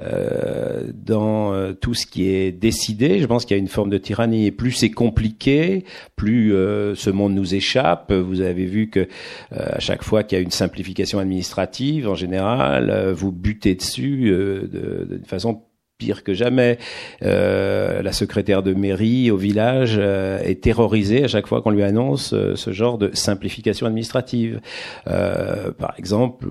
euh, 0.00 0.90
dans 0.94 1.52
euh, 1.52 1.74
tout 1.74 1.94
ce 1.94 2.06
qui 2.06 2.28
est 2.28 2.50
décidé. 2.50 3.20
Je 3.20 3.26
pense 3.26 3.44
qu'il 3.44 3.56
y 3.56 3.60
a 3.60 3.62
une 3.62 3.68
forme 3.68 3.90
de 3.90 3.98
tyrannie. 3.98 4.46
Et 4.46 4.50
plus 4.50 4.72
c'est 4.72 4.90
compliqué, 4.90 5.84
plus 6.16 6.54
euh, 6.54 6.94
ce 6.94 7.10
monde 7.10 7.34
nous 7.34 7.54
échappe. 7.54 8.12
Vous 8.12 8.40
avez 8.40 8.64
vu 8.64 8.88
que 8.88 9.06
à 9.52 9.80
chaque 9.80 10.02
fois 10.02 10.24
qu'il 10.24 10.38
y 10.38 10.40
a 10.40 10.42
une 10.42 10.50
simplification 10.50 11.18
administrative, 11.18 12.08
en 12.08 12.14
général, 12.14 13.12
vous 13.12 13.32
butez 13.32 13.74
dessus 13.74 14.32
d'une 14.72 15.24
façon 15.24 15.62
pire 16.02 16.24
que 16.24 16.34
jamais. 16.34 16.78
Euh, 17.22 18.02
la 18.02 18.12
secrétaire 18.12 18.62
de 18.64 18.74
mairie 18.74 19.30
au 19.30 19.36
village 19.36 19.94
euh, 19.98 20.40
est 20.42 20.60
terrorisée 20.62 21.22
à 21.24 21.28
chaque 21.28 21.46
fois 21.46 21.62
qu'on 21.62 21.70
lui 21.70 21.84
annonce 21.84 22.32
euh, 22.32 22.56
ce 22.56 22.72
genre 22.72 22.98
de 22.98 23.10
simplification 23.14 23.86
administrative. 23.86 24.60
par 25.04 25.94
exemple, 25.98 26.46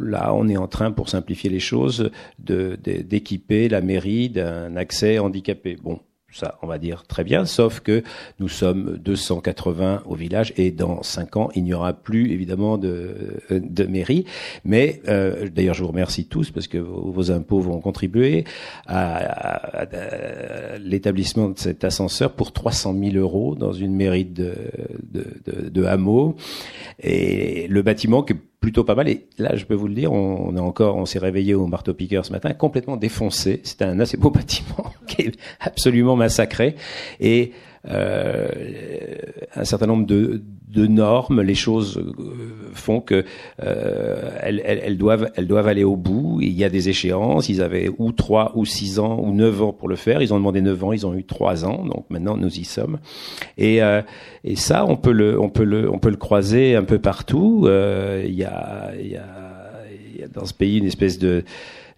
là, 0.00 0.34
on 0.34 0.48
est 0.48 0.56
en 0.56 0.66
train, 0.66 0.90
pour 0.90 1.08
simplifier 1.08 1.50
les 1.50 1.60
choses, 1.60 2.10
d'équiper 2.38 3.68
la 3.68 3.80
mairie 3.80 4.28
d'un 4.30 4.76
accès 4.76 5.18
handicapé. 5.18 5.76
Bon, 5.82 6.00
ça, 6.32 6.58
on 6.62 6.66
va 6.66 6.78
dire 6.78 7.04
très 7.06 7.24
bien, 7.24 7.44
sauf 7.44 7.80
que 7.80 8.02
nous 8.40 8.48
sommes 8.48 8.98
280 8.98 10.02
au 10.06 10.14
village 10.14 10.52
et 10.56 10.70
dans 10.70 11.02
cinq 11.02 11.36
ans, 11.36 11.50
il 11.54 11.64
n'y 11.64 11.74
aura 11.74 11.92
plus 11.92 12.30
évidemment 12.32 12.78
de, 12.78 13.40
de 13.50 13.84
mairie. 13.84 14.24
Mais 14.64 15.00
euh, 15.08 15.48
d'ailleurs, 15.48 15.74
je 15.74 15.82
vous 15.82 15.88
remercie 15.88 16.26
tous 16.26 16.50
parce 16.50 16.68
que 16.68 16.78
vos, 16.78 17.30
impôts 17.30 17.60
vont 17.60 17.80
contribuer 17.80 18.44
à, 18.86 19.86
l'établissement 20.80 21.50
de 21.50 21.58
cet 21.58 21.84
ascenseur 21.84 22.32
pour 22.32 22.52
300 22.52 22.96
000 22.98 23.16
euros 23.16 23.54
dans 23.54 23.72
une 23.72 23.94
mairie 23.94 24.24
de, 24.24 24.54
de, 25.02 25.26
de, 25.46 25.68
de 25.68 25.84
hameau. 25.84 26.36
Et 27.02 27.66
le 27.68 27.82
bâtiment 27.82 28.22
que 28.22 28.34
plutôt 28.62 28.84
pas 28.84 28.94
mal. 28.94 29.08
Et 29.08 29.26
là, 29.36 29.54
je 29.56 29.66
peux 29.66 29.74
vous 29.74 29.88
le 29.88 29.94
dire, 29.94 30.10
on, 30.12 30.56
est 30.56 30.60
encore, 30.60 30.96
on 30.96 31.04
s'est 31.04 31.18
réveillé 31.18 31.52
au 31.52 31.66
marteau 31.66 31.92
piqueur 31.92 32.24
ce 32.24 32.32
matin, 32.32 32.54
complètement 32.54 32.96
défoncé. 32.96 33.60
C'est 33.64 33.82
un 33.82 34.00
assez 34.00 34.16
beau 34.16 34.30
bâtiment 34.38 34.86
qui 35.06 35.22
est 35.22 35.38
absolument 35.60 36.16
massacré. 36.16 36.76
Et 37.20 37.52
euh, 37.88 38.48
un 39.54 39.64
certain 39.64 39.86
nombre 39.86 40.06
de, 40.06 40.42
de 40.72 40.86
normes, 40.86 41.42
les 41.42 41.54
choses 41.54 41.98
euh, 41.98 42.72
font 42.72 43.00
que 43.00 43.24
euh, 43.62 44.30
elles, 44.40 44.62
elles, 44.64 44.96
doivent 44.96 45.30
elles 45.36 45.46
doivent 45.46 45.68
aller 45.68 45.84
au 45.84 45.96
bout. 45.96 46.38
Il 46.40 46.52
y 46.52 46.64
a 46.64 46.70
des 46.70 46.88
échéances. 46.88 47.48
Ils 47.50 47.60
avaient 47.60 47.90
ou 47.98 48.12
trois 48.12 48.52
ou 48.54 48.64
six 48.64 48.98
ans 48.98 49.20
ou 49.22 49.34
neuf 49.34 49.60
ans 49.62 49.72
pour 49.72 49.88
le 49.88 49.96
faire. 49.96 50.22
Ils 50.22 50.32
ont 50.32 50.38
demandé 50.38 50.62
neuf 50.62 50.82
ans. 50.82 50.92
Ils 50.92 51.06
ont 51.06 51.14
eu 51.14 51.24
trois 51.24 51.66
ans. 51.66 51.84
Donc 51.84 52.06
maintenant 52.08 52.36
nous 52.36 52.58
y 52.58 52.64
sommes. 52.64 52.98
Et 53.58 53.82
euh, 53.82 54.00
et 54.44 54.56
ça 54.56 54.86
on 54.86 54.96
peut 54.96 55.12
le 55.12 55.38
on 55.38 55.50
peut 55.50 55.64
le 55.64 55.90
on 55.90 55.98
peut 55.98 56.10
le 56.10 56.16
croiser 56.16 56.74
un 56.74 56.84
peu 56.84 56.98
partout. 56.98 57.64
Euh, 57.66 58.24
il 58.26 58.34
y 58.34 58.44
a 58.44 58.92
il 58.98 59.08
y 59.08 59.16
a 59.16 59.82
il 60.14 60.20
y 60.20 60.24
a 60.24 60.28
dans 60.28 60.46
ce 60.46 60.54
pays 60.54 60.78
une 60.78 60.86
espèce 60.86 61.18
de, 61.18 61.44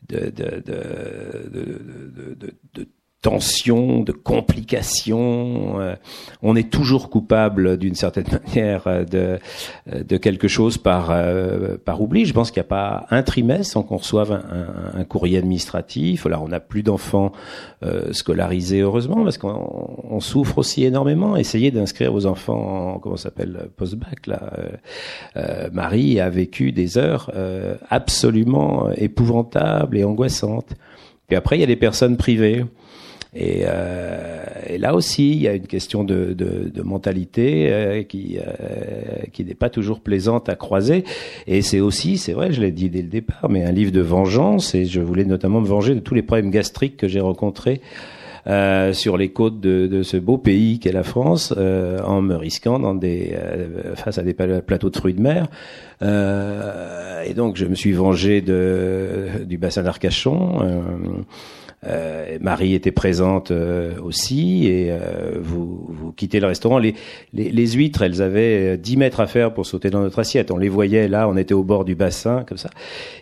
de, 0.08 0.30
de, 0.30 0.62
de, 0.66 2.56
de 2.74 2.88
tensions, 3.24 4.02
de 4.02 4.12
complications. 4.12 5.80
Euh, 5.80 5.96
on 6.42 6.56
est 6.56 6.70
toujours 6.70 7.08
coupable 7.08 7.78
d'une 7.78 7.94
certaine 7.94 8.26
manière 8.46 8.86
euh, 8.86 9.04
de, 9.04 9.38
euh, 9.90 10.04
de 10.04 10.16
quelque 10.18 10.46
chose 10.46 10.76
par, 10.76 11.10
par 11.84 12.02
oubli. 12.02 12.26
Je 12.26 12.34
pense 12.34 12.50
qu'il 12.50 12.60
n'y 12.60 12.66
a 12.66 12.68
pas 12.68 13.06
un 13.10 13.22
trimestre 13.22 13.72
sans 13.72 13.82
qu'on 13.82 13.96
reçoive 13.96 14.30
un, 14.30 15.00
un, 15.00 15.04
courrier 15.04 15.38
administratif. 15.38 16.26
Là, 16.26 16.38
on 16.40 16.48
n'a 16.48 16.60
plus 16.60 16.82
d'enfants 16.82 17.32
scolarisés, 18.12 18.80
heureusement, 18.80 19.24
parce 19.24 19.38
qu'on 19.38 20.20
souffre 20.20 20.58
aussi 20.58 20.84
énormément. 20.84 21.36
Essayez 21.36 21.70
d'inscrire 21.70 22.12
vos 22.12 22.26
enfants 22.26 22.94
en, 22.94 22.98
comment 22.98 23.16
s'appelle, 23.16 23.68
post-bac, 23.76 24.26
là. 24.26 24.40
Marie 25.72 26.20
a 26.20 26.28
vécu 26.28 26.72
des 26.72 26.98
heures 26.98 27.30
absolument 27.90 28.90
épouvantables 28.96 29.96
et 29.96 30.04
angoissantes. 30.04 30.74
Puis 31.26 31.36
après, 31.36 31.56
il 31.56 31.60
y 31.60 31.64
a 31.64 31.66
des 31.66 31.76
personnes 31.76 32.16
privées. 32.16 32.64
Et, 33.34 33.64
euh, 33.66 34.44
et, 34.68 34.78
là 34.78 34.94
aussi, 34.94 35.32
il 35.32 35.42
y 35.42 35.48
a 35.48 35.54
une 35.54 35.66
question 35.66 36.04
de, 36.04 36.32
de, 36.34 36.70
de 36.72 36.82
mentalité 36.82 37.68
euh, 37.70 38.02
qui, 38.04 38.38
euh, 38.38 39.24
qui 39.32 39.44
n'est 39.44 39.54
pas 39.54 39.70
toujours 39.70 40.00
plaisante 40.00 40.48
à 40.48 40.54
croiser. 40.54 41.04
Et 41.46 41.62
c'est 41.62 41.80
aussi, 41.80 42.16
c'est 42.16 42.32
vrai, 42.32 42.52
je 42.52 42.60
l'ai 42.60 42.70
dit 42.70 42.90
dès 42.90 43.02
le 43.02 43.08
départ, 43.08 43.48
mais 43.50 43.64
un 43.64 43.72
livre 43.72 43.90
de 43.90 44.00
vengeance. 44.00 44.74
Et 44.74 44.84
je 44.84 45.00
voulais 45.00 45.24
notamment 45.24 45.60
me 45.60 45.66
venger 45.66 45.94
de 45.94 46.00
tous 46.00 46.14
les 46.14 46.22
problèmes 46.22 46.50
gastriques 46.50 46.96
que 46.96 47.08
j'ai 47.08 47.20
rencontrés 47.20 47.80
euh, 48.46 48.92
sur 48.92 49.16
les 49.16 49.30
côtes 49.30 49.58
de, 49.58 49.88
de, 49.88 50.02
ce 50.02 50.16
beau 50.16 50.38
pays 50.38 50.78
qu'est 50.78 50.92
la 50.92 51.02
France, 51.02 51.52
euh, 51.56 51.98
en 52.04 52.20
me 52.20 52.36
risquant 52.36 52.78
dans 52.78 52.94
des, 52.94 53.36
face 53.96 54.18
à 54.18 54.22
des 54.22 54.34
plateaux 54.34 54.90
de 54.90 54.96
fruits 54.96 55.14
de 55.14 55.22
mer. 55.22 55.48
et 56.02 57.34
donc, 57.34 57.56
je 57.56 57.64
me 57.64 57.74
suis 57.74 57.92
vengé 57.92 58.42
de, 58.42 59.44
du 59.44 59.58
bassin 59.58 59.82
d'Arcachon. 59.82 61.24
Euh, 61.86 62.38
Marie 62.40 62.74
était 62.74 62.90
présente 62.90 63.50
euh, 63.50 64.00
aussi 64.00 64.66
et 64.66 64.90
euh, 64.90 65.38
vous, 65.40 65.86
vous, 65.88 66.12
quittez 66.12 66.40
le 66.40 66.46
restaurant. 66.46 66.78
Les, 66.78 66.94
les, 67.32 67.50
les, 67.50 67.66
huîtres, 67.72 68.02
elles 68.02 68.22
avaient 68.22 68.76
10 68.76 68.96
mètres 68.96 69.20
à 69.20 69.26
faire 69.26 69.52
pour 69.52 69.66
sauter 69.66 69.90
dans 69.90 70.00
notre 70.00 70.18
assiette. 70.18 70.50
On 70.50 70.56
les 70.56 70.68
voyait 70.68 71.08
là, 71.08 71.28
on 71.28 71.36
était 71.36 71.54
au 71.54 71.62
bord 71.62 71.84
du 71.84 71.94
bassin 71.94 72.44
comme 72.48 72.58
ça. 72.58 72.70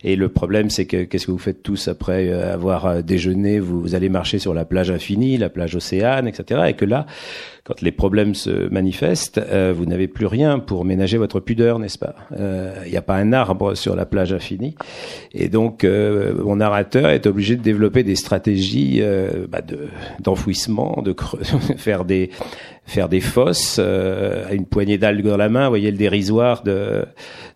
Et 0.04 0.16
le 0.16 0.28
problème, 0.28 0.70
c'est 0.70 0.86
que 0.86 1.04
qu'est-ce 1.04 1.26
que 1.26 1.32
vous 1.32 1.38
faites 1.38 1.62
tous 1.62 1.88
après 1.88 2.32
avoir 2.32 3.02
déjeuné? 3.02 3.58
Vous, 3.58 3.80
vous, 3.80 3.94
allez 3.94 4.08
marcher 4.08 4.38
sur 4.38 4.54
la 4.54 4.64
plage 4.64 4.90
infinie, 4.90 5.38
la 5.38 5.48
plage 5.48 5.74
océane, 5.74 6.28
etc. 6.28 6.62
Et 6.68 6.74
que 6.74 6.84
là, 6.84 7.06
quand 7.64 7.80
les 7.80 7.92
problèmes 7.92 8.34
se 8.34 8.68
manifestent, 8.70 9.38
euh, 9.38 9.72
vous 9.76 9.86
n'avez 9.86 10.08
plus 10.08 10.26
rien 10.26 10.58
pour 10.58 10.84
ménager 10.84 11.16
votre 11.16 11.38
pudeur, 11.38 11.78
n'est-ce 11.78 11.98
pas? 11.98 12.16
Il 12.32 12.36
euh, 12.40 12.88
n'y 12.88 12.96
a 12.96 13.02
pas 13.02 13.14
un 13.14 13.32
arbre 13.32 13.76
sur 13.76 13.94
la 13.94 14.04
plage 14.04 14.32
infinie. 14.32 14.74
Et 15.32 15.48
donc, 15.48 15.84
euh, 15.84 16.34
mon 16.42 16.56
narrateur 16.56 17.10
est 17.10 17.26
obligé 17.26 17.54
de 17.54 17.62
développer 17.62 18.02
des 18.02 18.16
stratégies 18.16 19.00
bah 19.48 19.60
d'enfouissement, 20.20 21.02
de, 21.02 21.12
de 21.12 21.76
faire 21.76 22.04
des 22.04 22.30
faire 22.84 23.08
des 23.08 23.20
fosses 23.20 23.76
euh, 23.78 24.48
à 24.48 24.54
une 24.54 24.66
poignée 24.66 24.98
d'algues 24.98 25.24
dans 25.24 25.36
la 25.36 25.48
main. 25.48 25.64
Vous 25.64 25.70
voyez 25.70 25.90
le 25.90 25.96
dérisoire 25.96 26.62
de, 26.62 27.04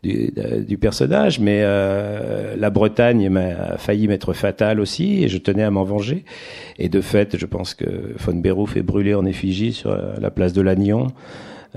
du, 0.03 0.33
du 0.67 0.79
personnage. 0.79 1.41
Mais 1.41 1.61
euh, 1.63 2.55
la 2.57 2.71
Bretagne 2.71 3.29
m'a 3.29 3.77
failli 3.77 4.09
m'être 4.09 4.33
fatale 4.33 4.81
aussi, 4.81 5.25
et 5.25 5.29
je 5.29 5.39
tenais 5.39 5.65
à 5.65 5.71
m'en 5.71 5.85
venger. 5.85 6.25
Et 6.79 6.89
de 6.89 7.01
fait, 7.01 7.37
je 7.37 7.47
pense 7.47 7.75
que 7.75 8.15
von 8.19 8.35
Berouf 8.35 8.77
est 8.77 8.83
brûlé 8.83 9.15
en 9.15 9.27
effigie 9.27 9.73
sur 9.73 9.97
la 10.19 10.31
place 10.31 10.53
de 10.53 10.63
Lannion. 10.63 11.09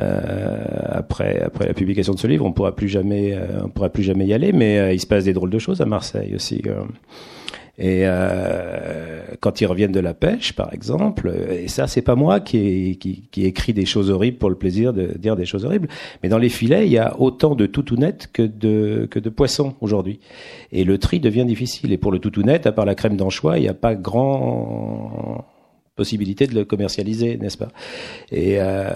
Euh, 0.01 0.63
après 0.85 1.41
après 1.41 1.67
la 1.67 1.73
publication 1.73 2.13
de 2.13 2.19
ce 2.19 2.27
livre, 2.27 2.45
on 2.45 2.53
pourra 2.53 2.73
plus 2.73 2.87
jamais 2.87 3.33
euh, 3.33 3.63
on 3.65 3.69
pourra 3.69 3.89
plus 3.89 4.03
jamais 4.03 4.25
y 4.25 4.33
aller. 4.33 4.53
Mais 4.53 4.95
il 4.95 4.99
se 4.99 5.07
passe 5.07 5.25
des 5.25 5.33
drôles 5.33 5.49
de 5.49 5.59
choses 5.59 5.81
à 5.81 5.85
Marseille 5.85 6.33
aussi. 6.35 6.61
Et 7.81 8.01
euh, 8.03 9.21
quand 9.39 9.61
ils 9.61 9.65
reviennent 9.65 9.93
de 9.93 10.01
la 10.01 10.13
pêche, 10.13 10.51
par 10.51 10.73
exemple, 10.73 11.33
et 11.49 11.69
ça, 11.69 11.87
c'est 11.87 12.01
pas 12.01 12.15
moi 12.15 12.41
qui, 12.41 12.97
qui, 12.99 13.29
qui 13.31 13.45
écrit 13.45 13.71
des 13.71 13.85
choses 13.85 14.09
horribles 14.11 14.37
pour 14.37 14.49
le 14.49 14.57
plaisir 14.57 14.91
de 14.91 15.17
dire 15.17 15.37
des 15.37 15.45
choses 15.45 15.63
horribles, 15.63 15.87
mais 16.21 16.27
dans 16.27 16.37
les 16.37 16.49
filets, 16.49 16.85
il 16.85 16.91
y 16.91 16.97
a 16.97 17.17
autant 17.21 17.55
de 17.55 17.65
toutounettes 17.65 18.29
que 18.33 18.41
de 18.41 19.07
que 19.09 19.17
de 19.17 19.29
poissons 19.29 19.75
aujourd'hui. 19.79 20.19
Et 20.73 20.83
le 20.83 20.97
tri 20.97 21.21
devient 21.21 21.45
difficile. 21.45 21.93
Et 21.93 21.97
pour 21.97 22.11
le 22.11 22.19
toutounette, 22.19 22.67
à 22.67 22.73
part 22.73 22.83
la 22.83 22.95
crème 22.95 23.15
d'anchois, 23.15 23.57
il 23.57 23.61
n'y 23.61 23.69
a 23.69 23.73
pas 23.73 23.95
grand 23.95 25.45
possibilité 25.95 26.47
de 26.47 26.55
le 26.55 26.65
commercialiser, 26.65 27.37
n'est-ce 27.37 27.57
pas? 27.57 27.69
Et, 28.31 28.55
euh, 28.57 28.89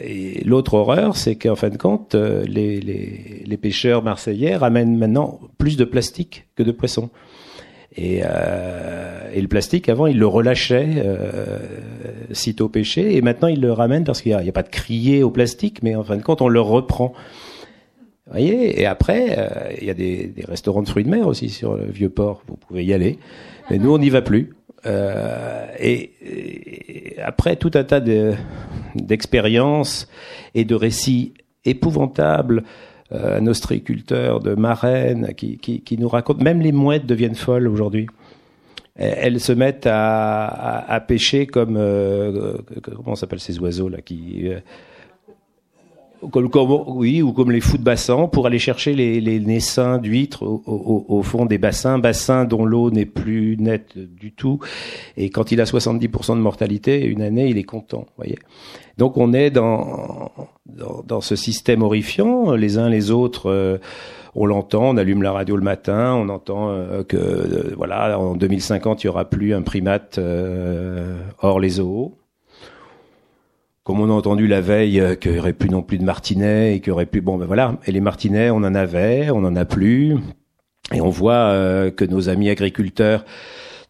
et 0.00 0.42
l'autre 0.44 0.74
horreur, 0.74 1.16
c'est 1.16 1.36
qu'en 1.36 1.56
fin 1.56 1.70
de 1.70 1.76
compte, 1.76 2.14
les, 2.14 2.80
les, 2.80 3.42
les 3.44 3.56
pêcheurs 3.56 4.02
marseillais 4.02 4.56
ramènent 4.56 4.96
maintenant 4.96 5.40
plus 5.58 5.76
de 5.76 5.84
plastique 5.84 6.46
que 6.54 6.62
de 6.62 6.72
poissons. 6.72 7.10
Et, 8.00 8.20
euh, 8.22 9.28
et, 9.34 9.40
le 9.40 9.48
plastique, 9.48 9.88
avant, 9.88 10.06
il 10.06 10.20
le 10.20 10.26
relâchait 10.26 11.02
euh, 11.04 11.58
sitôt 12.30 12.68
pêché, 12.68 13.16
et 13.16 13.22
maintenant 13.22 13.48
il 13.48 13.60
le 13.60 13.72
ramène 13.72 14.04
parce 14.04 14.22
qu'il 14.22 14.36
n'y 14.36 14.48
a, 14.48 14.52
pas 14.52 14.62
de 14.62 14.68
crier 14.68 15.24
au 15.24 15.30
plastique, 15.30 15.82
mais 15.82 15.96
en 15.96 16.04
fin 16.04 16.16
de 16.16 16.22
compte, 16.22 16.40
on 16.40 16.48
le 16.48 16.60
reprend. 16.60 17.12
Vous 18.26 18.32
voyez? 18.32 18.80
Et 18.80 18.86
après, 18.86 19.34
euh, 19.36 19.48
il 19.80 19.88
y 19.88 19.90
a 19.90 19.94
des, 19.94 20.32
restaurants 20.46 20.82
de 20.82 20.88
fruits 20.88 21.02
de 21.02 21.10
mer 21.10 21.26
aussi 21.26 21.48
sur 21.48 21.74
le 21.74 21.86
vieux 21.86 22.08
port. 22.08 22.44
Vous 22.46 22.54
pouvez 22.54 22.84
y 22.84 22.92
aller, 22.92 23.18
mais 23.68 23.78
nous, 23.78 23.92
on 23.92 23.98
n'y 23.98 24.10
va 24.10 24.22
plus. 24.22 24.54
Euh, 24.86 25.66
et, 25.80 27.16
après 27.20 27.56
tout 27.56 27.72
un 27.74 27.82
tas 27.82 28.00
d'expériences 28.94 30.08
et 30.54 30.64
de 30.64 30.76
récits 30.76 31.34
épouvantables 31.64 32.62
un 33.10 33.46
ostréiculteur 33.46 34.40
de 34.40 34.54
marraine 34.54 35.34
qui, 35.36 35.58
qui, 35.58 35.80
qui, 35.80 35.96
nous 35.96 36.08
raconte, 36.08 36.42
même 36.42 36.60
les 36.60 36.72
mouettes 36.72 37.06
deviennent 37.06 37.34
folles 37.34 37.68
aujourd'hui. 37.68 38.06
Elles 38.96 39.40
se 39.40 39.52
mettent 39.52 39.86
à, 39.86 40.46
à, 40.46 40.94
à 40.94 41.00
pêcher 41.00 41.46
comme 41.46 41.76
euh, 41.76 42.58
comment 42.82 43.14
s'appellent 43.14 43.40
ces 43.40 43.58
oiseaux 43.60 43.88
là 43.88 44.00
qui 44.00 44.48
euh, 44.48 44.58
oui, 46.22 47.22
ou 47.22 47.32
comme 47.32 47.50
les 47.50 47.60
fous 47.60 47.78
de 47.78 47.82
bassin, 47.82 48.26
pour 48.26 48.46
aller 48.46 48.58
chercher 48.58 48.94
les, 48.94 49.20
les 49.20 49.40
naissins 49.40 49.98
d'huîtres 49.98 50.42
au, 50.42 50.62
au, 50.66 51.04
au, 51.08 51.22
fond 51.22 51.46
des 51.46 51.58
bassins, 51.58 51.98
bassins 51.98 52.44
dont 52.44 52.64
l'eau 52.64 52.90
n'est 52.90 53.06
plus 53.06 53.56
nette 53.58 53.96
du 53.96 54.32
tout. 54.32 54.58
Et 55.16 55.30
quand 55.30 55.52
il 55.52 55.60
a 55.60 55.64
70% 55.64 56.36
de 56.36 56.40
mortalité, 56.40 57.04
une 57.04 57.22
année, 57.22 57.48
il 57.48 57.58
est 57.58 57.64
content. 57.64 58.06
Voyez. 58.16 58.38
Donc 58.96 59.16
on 59.16 59.32
est 59.32 59.50
dans, 59.50 60.32
dans, 60.66 61.02
dans, 61.06 61.20
ce 61.20 61.36
système 61.36 61.82
horrifiant, 61.82 62.52
les 62.52 62.78
uns 62.78 62.88
les 62.88 63.10
autres. 63.10 63.50
Euh, 63.50 63.78
on 64.34 64.44
l'entend, 64.44 64.90
on 64.90 64.96
allume 64.96 65.22
la 65.22 65.32
radio 65.32 65.56
le 65.56 65.62
matin, 65.62 66.14
on 66.14 66.28
entend 66.28 66.70
euh, 66.70 67.02
que 67.02 67.16
euh, 67.16 67.74
voilà, 67.76 68.18
en 68.18 68.34
2050 68.34 69.02
il 69.02 69.06
y 69.06 69.10
aura 69.10 69.24
plus 69.24 69.54
un 69.54 69.62
primate 69.62 70.20
hors 71.40 71.60
les 71.60 71.70
zoos 71.70 72.18
comme 73.88 74.00
on 74.00 74.10
a 74.10 74.12
entendu 74.12 74.46
la 74.46 74.60
veille 74.60 75.00
euh, 75.00 75.14
qu'il 75.14 75.32
n'y 75.32 75.38
aurait 75.38 75.54
plus 75.54 75.70
non 75.70 75.80
plus 75.80 75.96
de 75.96 76.04
martinets 76.04 76.74
et 76.74 76.80
qu'il 76.80 76.88
y 76.88 76.90
aurait 76.90 77.06
plus 77.06 77.22
bon 77.22 77.38
ben 77.38 77.46
voilà. 77.46 77.78
Et 77.86 77.90
les 77.90 78.02
martinets 78.02 78.50
on 78.50 78.56
en 78.56 78.74
avait 78.74 79.30
on 79.30 79.42
en 79.44 79.56
a 79.56 79.64
plus. 79.64 80.14
Et 80.92 81.00
on 81.00 81.08
voit 81.08 81.32
euh, 81.32 81.90
que 81.90 82.04
nos 82.04 82.28
amis 82.28 82.50
agriculteurs 82.50 83.24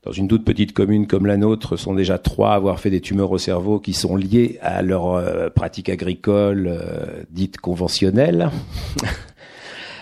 dans 0.05 0.13
une 0.13 0.29
toute 0.29 0.45
petite 0.45 0.73
commune 0.73 1.09
comme 1.09 1.27
la 1.27 1.37
nôtre 1.37 1.77
sont 1.77 1.95
déjà 1.95 2.17
trois 2.17 2.53
à 2.53 2.55
avoir 2.55 2.79
fait 2.79 2.91
des 2.91 3.01
tumeurs 3.01 3.33
au 3.33 3.39
cerveau 3.39 3.81
qui 3.81 3.93
sont 3.93 4.15
liées 4.15 4.61
à 4.63 4.83
leur 4.83 5.15
euh, 5.15 5.51
pratique 5.51 5.89
agricole 5.89 6.81
dite 7.31 7.59
conventionnelle. 7.59 8.51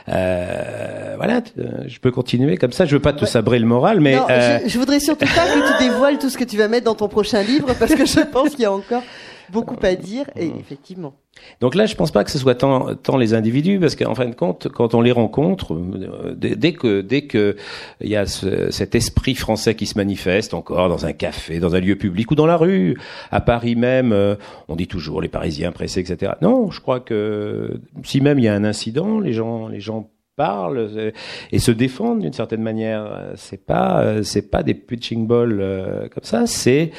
Euh, 0.09 1.15
voilà, 1.17 1.43
je 1.89 1.99
peux 1.99 2.13
continuer 2.13 2.57
comme 2.59 2.71
ça. 2.71 2.85
Je 2.85 2.95
veux 2.95 3.03
pas 3.03 3.13
te 3.13 3.25
sabrer 3.25 3.59
le 3.59 3.67
moral, 3.67 4.01
mais 4.01 4.15
non, 4.15 4.27
je, 4.29 4.69
je, 4.69 4.79
voudrais 4.79 5.01
surtout 5.01 5.27
pas 5.27 5.47
que 5.49 5.79
tu 5.79 5.89
dévoiles 5.89 6.19
tout 6.19 6.31
ce 6.31 6.39
que 6.39 6.45
tu 6.45 6.57
vas 6.57 6.69
mettre 6.69 6.85
dans 6.85 6.95
ton 6.95 7.09
prochain 7.09 7.43
livre, 7.43 7.75
parce 7.77 7.93
que 7.93 8.07
je 8.07 8.21
pense 8.33 8.51
qu'il 8.51 8.61
y 8.61 8.67
a 8.67 8.73
encore 8.73 9.03
beaucoup 9.51 9.77
à 9.83 9.95
dire, 9.95 10.31
et 10.37 10.47
effectivement. 10.59 11.15
Donc 11.61 11.75
là, 11.75 11.87
je 11.87 11.95
pense 11.95 12.11
pas 12.11 12.25
que 12.25 12.31
ce 12.31 12.39
soit 12.39 12.55
tant, 12.55 12.95
tant 12.95 13.17
les 13.17 13.35
individus, 13.35 13.79
parce 13.79 13.97
qu'en 13.97 14.15
fin 14.15 14.27
de 14.27 14.35
compte, 14.35 14.69
quand 14.69 14.95
on 14.95 15.01
les 15.01 15.13
rencontre, 15.13 15.75
euh, 15.75 16.35
dès 16.35 16.73
que 16.73 17.01
dès 17.01 17.23
que 17.23 17.57
il 18.01 18.09
y 18.09 18.17
a 18.17 18.27
ce, 18.27 18.71
cet 18.71 18.95
esprit 18.95 19.35
français 19.35 19.75
qui 19.75 19.87
se 19.87 19.97
manifeste 19.97 20.55
encore 20.55 20.89
dans 20.89 21.07
un 21.07 21.13
café, 21.13 21.59
dans 21.59 21.75
un 21.75 21.81
lieu 21.81 21.97
public 21.97 22.31
ou 22.31 22.35
dans 22.35 22.47
la 22.47 22.57
rue, 22.57 22.97
à 23.31 23.41
Paris 23.41 23.77
même, 23.77 24.13
euh, 24.13 24.37
on 24.69 24.77
dit 24.77 24.87
toujours 24.87 25.21
les 25.21 25.29
Parisiens 25.29 25.73
pressés, 25.73 26.01
etc. 26.01 26.33
Non, 26.43 26.71
je 26.71 26.81
crois 26.81 27.01
que 27.01 27.81
si 28.05 28.21
même 28.21 28.39
il 28.39 28.45
y 28.45 28.49
a 28.49 28.55
un 28.55 28.65
incident, 28.65 29.21
les 29.21 29.33
gens 29.33 29.69
les 29.69 29.81
gens 29.81 30.11
parlent 30.37 30.91
euh, 30.97 31.11
et 31.53 31.59
se 31.59 31.71
défendent 31.71 32.21
d'une 32.21 32.33
certaine 32.33 32.63
manière. 32.63 33.33
C'est 33.37 33.65
pas 33.65 34.23
c'est 34.23 34.51
pas 34.51 34.63
des 34.63 34.75
pitching 34.75 35.27
balls 35.27 36.09
comme 36.13 36.25
ça, 36.25 36.47
c'est 36.47 36.93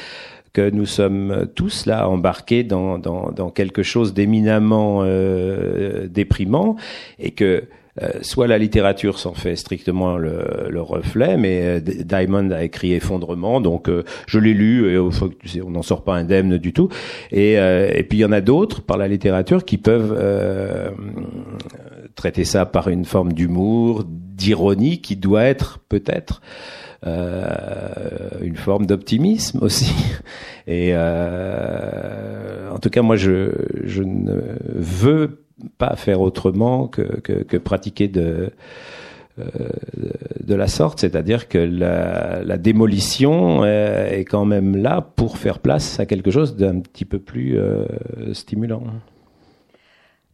que 0.57 0.71
nous 0.71 0.87
sommes 0.87 1.45
tous 1.53 1.85
là 1.85 2.09
embarqués 2.09 2.63
dans, 2.63 2.97
dans, 2.97 3.29
dans 3.29 3.51
quelque 3.51 3.83
chose 3.83 4.15
d'éminemment 4.15 5.01
euh, 5.03 6.07
déprimant 6.07 6.77
et 7.19 7.29
que 7.29 7.65
euh, 8.01 8.09
soit 8.21 8.47
la 8.47 8.57
littérature 8.57 9.19
s'en 9.19 9.35
fait 9.35 9.55
strictement 9.55 10.17
le, 10.17 10.67
le 10.71 10.81
reflet, 10.81 11.37
mais 11.37 11.61
euh, 11.61 11.79
Diamond 11.79 12.49
a 12.49 12.63
écrit 12.63 12.93
Effondrement, 12.93 13.61
donc 13.61 13.87
euh, 13.87 14.03
je 14.25 14.39
l'ai 14.39 14.55
lu 14.55 14.91
et 14.91 14.97
on 14.97 15.69
n'en 15.69 15.83
sort 15.83 16.03
pas 16.03 16.15
indemne 16.15 16.57
du 16.57 16.73
tout. 16.73 16.89
Et, 17.31 17.53
et 17.53 18.03
puis 18.09 18.17
il 18.17 18.21
y 18.21 18.25
en 18.25 18.31
a 18.31 18.41
d'autres 18.41 18.81
par 18.81 18.97
la 18.97 19.07
littérature 19.07 19.63
qui 19.63 19.77
peuvent 19.77 20.17
traiter 22.15 22.45
ça 22.45 22.65
par 22.65 22.87
une 22.87 23.05
forme 23.05 23.33
d'humour, 23.33 24.05
d'ironie 24.07 25.01
qui 25.01 25.15
doit 25.15 25.43
être 25.43 25.79
peut-être 25.87 26.41
une 27.05 28.55
forme 28.55 28.85
d'optimisme 28.85 29.59
aussi. 29.61 29.93
Et 30.67 30.91
euh, 30.93 32.69
en 32.71 32.79
tout 32.79 32.89
cas, 32.89 33.01
moi, 33.01 33.15
je, 33.15 33.51
je 33.83 34.03
ne 34.03 34.41
veux 34.75 35.43
pas 35.77 35.95
faire 35.95 36.21
autrement 36.21 36.87
que, 36.87 37.01
que, 37.01 37.43
que 37.43 37.57
pratiquer 37.57 38.07
de 38.07 38.51
euh, 39.39 39.43
de 40.43 40.55
la 40.55 40.67
sorte, 40.67 40.99
c'est-à-dire 40.99 41.47
que 41.47 41.57
la, 41.59 42.43
la, 42.43 42.57
démolition 42.57 43.63
est 43.65 44.25
quand 44.27 44.45
même 44.45 44.75
là 44.75 45.01
pour 45.01 45.37
faire 45.37 45.59
place 45.59 45.99
à 45.99 46.07
quelque 46.07 46.31
chose 46.31 46.55
d'un 46.55 46.79
petit 46.79 47.05
peu 47.05 47.19
plus 47.19 47.59
euh, 47.59 47.85
stimulant. 48.33 48.81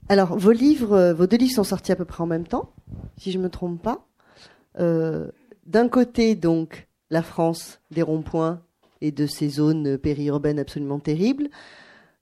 Alors, 0.08 0.38
vos 0.38 0.52
livres, 0.52 1.14
vos 1.14 1.28
deux 1.28 1.38
livres 1.38 1.54
sont 1.54 1.64
sortis 1.64 1.92
à 1.92 1.96
peu 1.98 2.06
près 2.06 2.24
en 2.24 2.28
même 2.28 2.46
temps, 2.46 2.70
si 3.18 3.32
je 3.32 3.40
me 3.40 3.50
trompe 3.50 3.82
pas. 3.82 4.06
Euh, 4.80 5.28
d'un 5.66 5.88
côté, 5.88 6.36
donc, 6.36 6.88
la 7.10 7.24
France 7.24 7.80
des 7.92 8.02
ronds-points 8.02 8.62
et 9.02 9.12
de 9.12 9.26
ces 9.28 9.50
zones 9.50 9.98
périurbaines 9.98 10.60
absolument 10.60 11.00
terribles. 11.00 11.50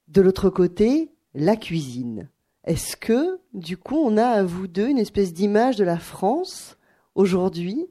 De 0.08 0.22
l'autre 0.22 0.50
côté, 0.50 1.12
la 1.34 1.56
cuisine. 1.56 2.30
Est-ce 2.64 2.96
que, 2.98 3.40
du 3.54 3.78
coup, 3.78 3.98
on 3.98 4.18
a 4.18 4.26
à 4.26 4.44
vous 4.44 4.68
deux 4.68 4.88
une 4.88 5.00
espèce 5.00 5.34
d'image 5.34 5.78
de 5.78 5.84
la 5.84 5.98
France 5.98 6.78
aujourd'hui, 7.16 7.88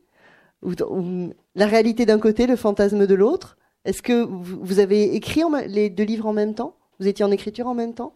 la 0.63 1.67
réalité 1.67 2.07
d'un 2.07 2.19
côté, 2.19 2.47
le 2.47 2.57
fantasme 2.57 3.07
de 3.07 3.15
l'autre? 3.15 3.57
Est-ce 3.85 4.03
que 4.03 4.23
vous 4.23 4.79
avez 4.79 5.15
écrit 5.15 5.43
les 5.67 5.91
deux 5.91 6.05
livres 6.05 6.27
en 6.27 6.33
même 6.33 6.55
temps? 6.55 6.77
Vous 6.99 7.09
étiez 7.09 7.25
en 7.25 7.31
écriture 7.31 7.67
en 7.67 7.75
même 7.75 7.95
temps? 7.95 8.15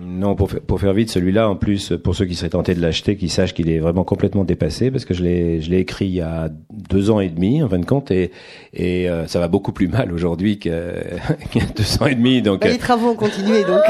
Non, 0.00 0.34
pour, 0.34 0.48
pour 0.48 0.80
faire 0.80 0.92
vite, 0.92 1.10
celui-là, 1.10 1.48
en 1.48 1.56
plus, 1.56 1.92
pour 2.02 2.14
ceux 2.14 2.24
qui 2.24 2.34
seraient 2.34 2.50
tentés 2.50 2.74
de 2.74 2.80
l'acheter, 2.80 3.16
qu'ils 3.16 3.30
sachent 3.30 3.54
qu'il 3.54 3.70
est 3.70 3.78
vraiment 3.78 4.04
complètement 4.04 4.44
dépassé, 4.44 4.90
parce 4.90 5.04
que 5.04 5.14
je 5.14 5.22
l'ai, 5.22 5.60
je 5.60 5.70
l'ai 5.70 5.78
écrit 5.78 6.06
il 6.06 6.14
y 6.14 6.20
a 6.20 6.50
deux 6.70 7.10
ans 7.10 7.20
et 7.20 7.28
demi, 7.28 7.62
en 7.62 7.68
fin 7.68 7.78
de 7.78 7.84
compte, 7.84 8.10
et, 8.10 8.30
et 8.72 9.08
euh, 9.08 9.26
ça 9.26 9.38
va 9.38 9.48
beaucoup 9.48 9.72
plus 9.72 9.88
mal 9.88 10.12
aujourd'hui 10.12 10.58
qu'il 10.58 10.72
y 10.72 11.60
a 11.60 11.66
deux 11.76 12.02
ans 12.02 12.06
et 12.06 12.14
demi. 12.14 12.42
Donc, 12.42 12.60
bah, 12.60 12.68
les 12.68 12.78
travaux 12.78 13.10
ont 13.10 13.16
continué, 13.16 13.64
donc. 13.64 13.82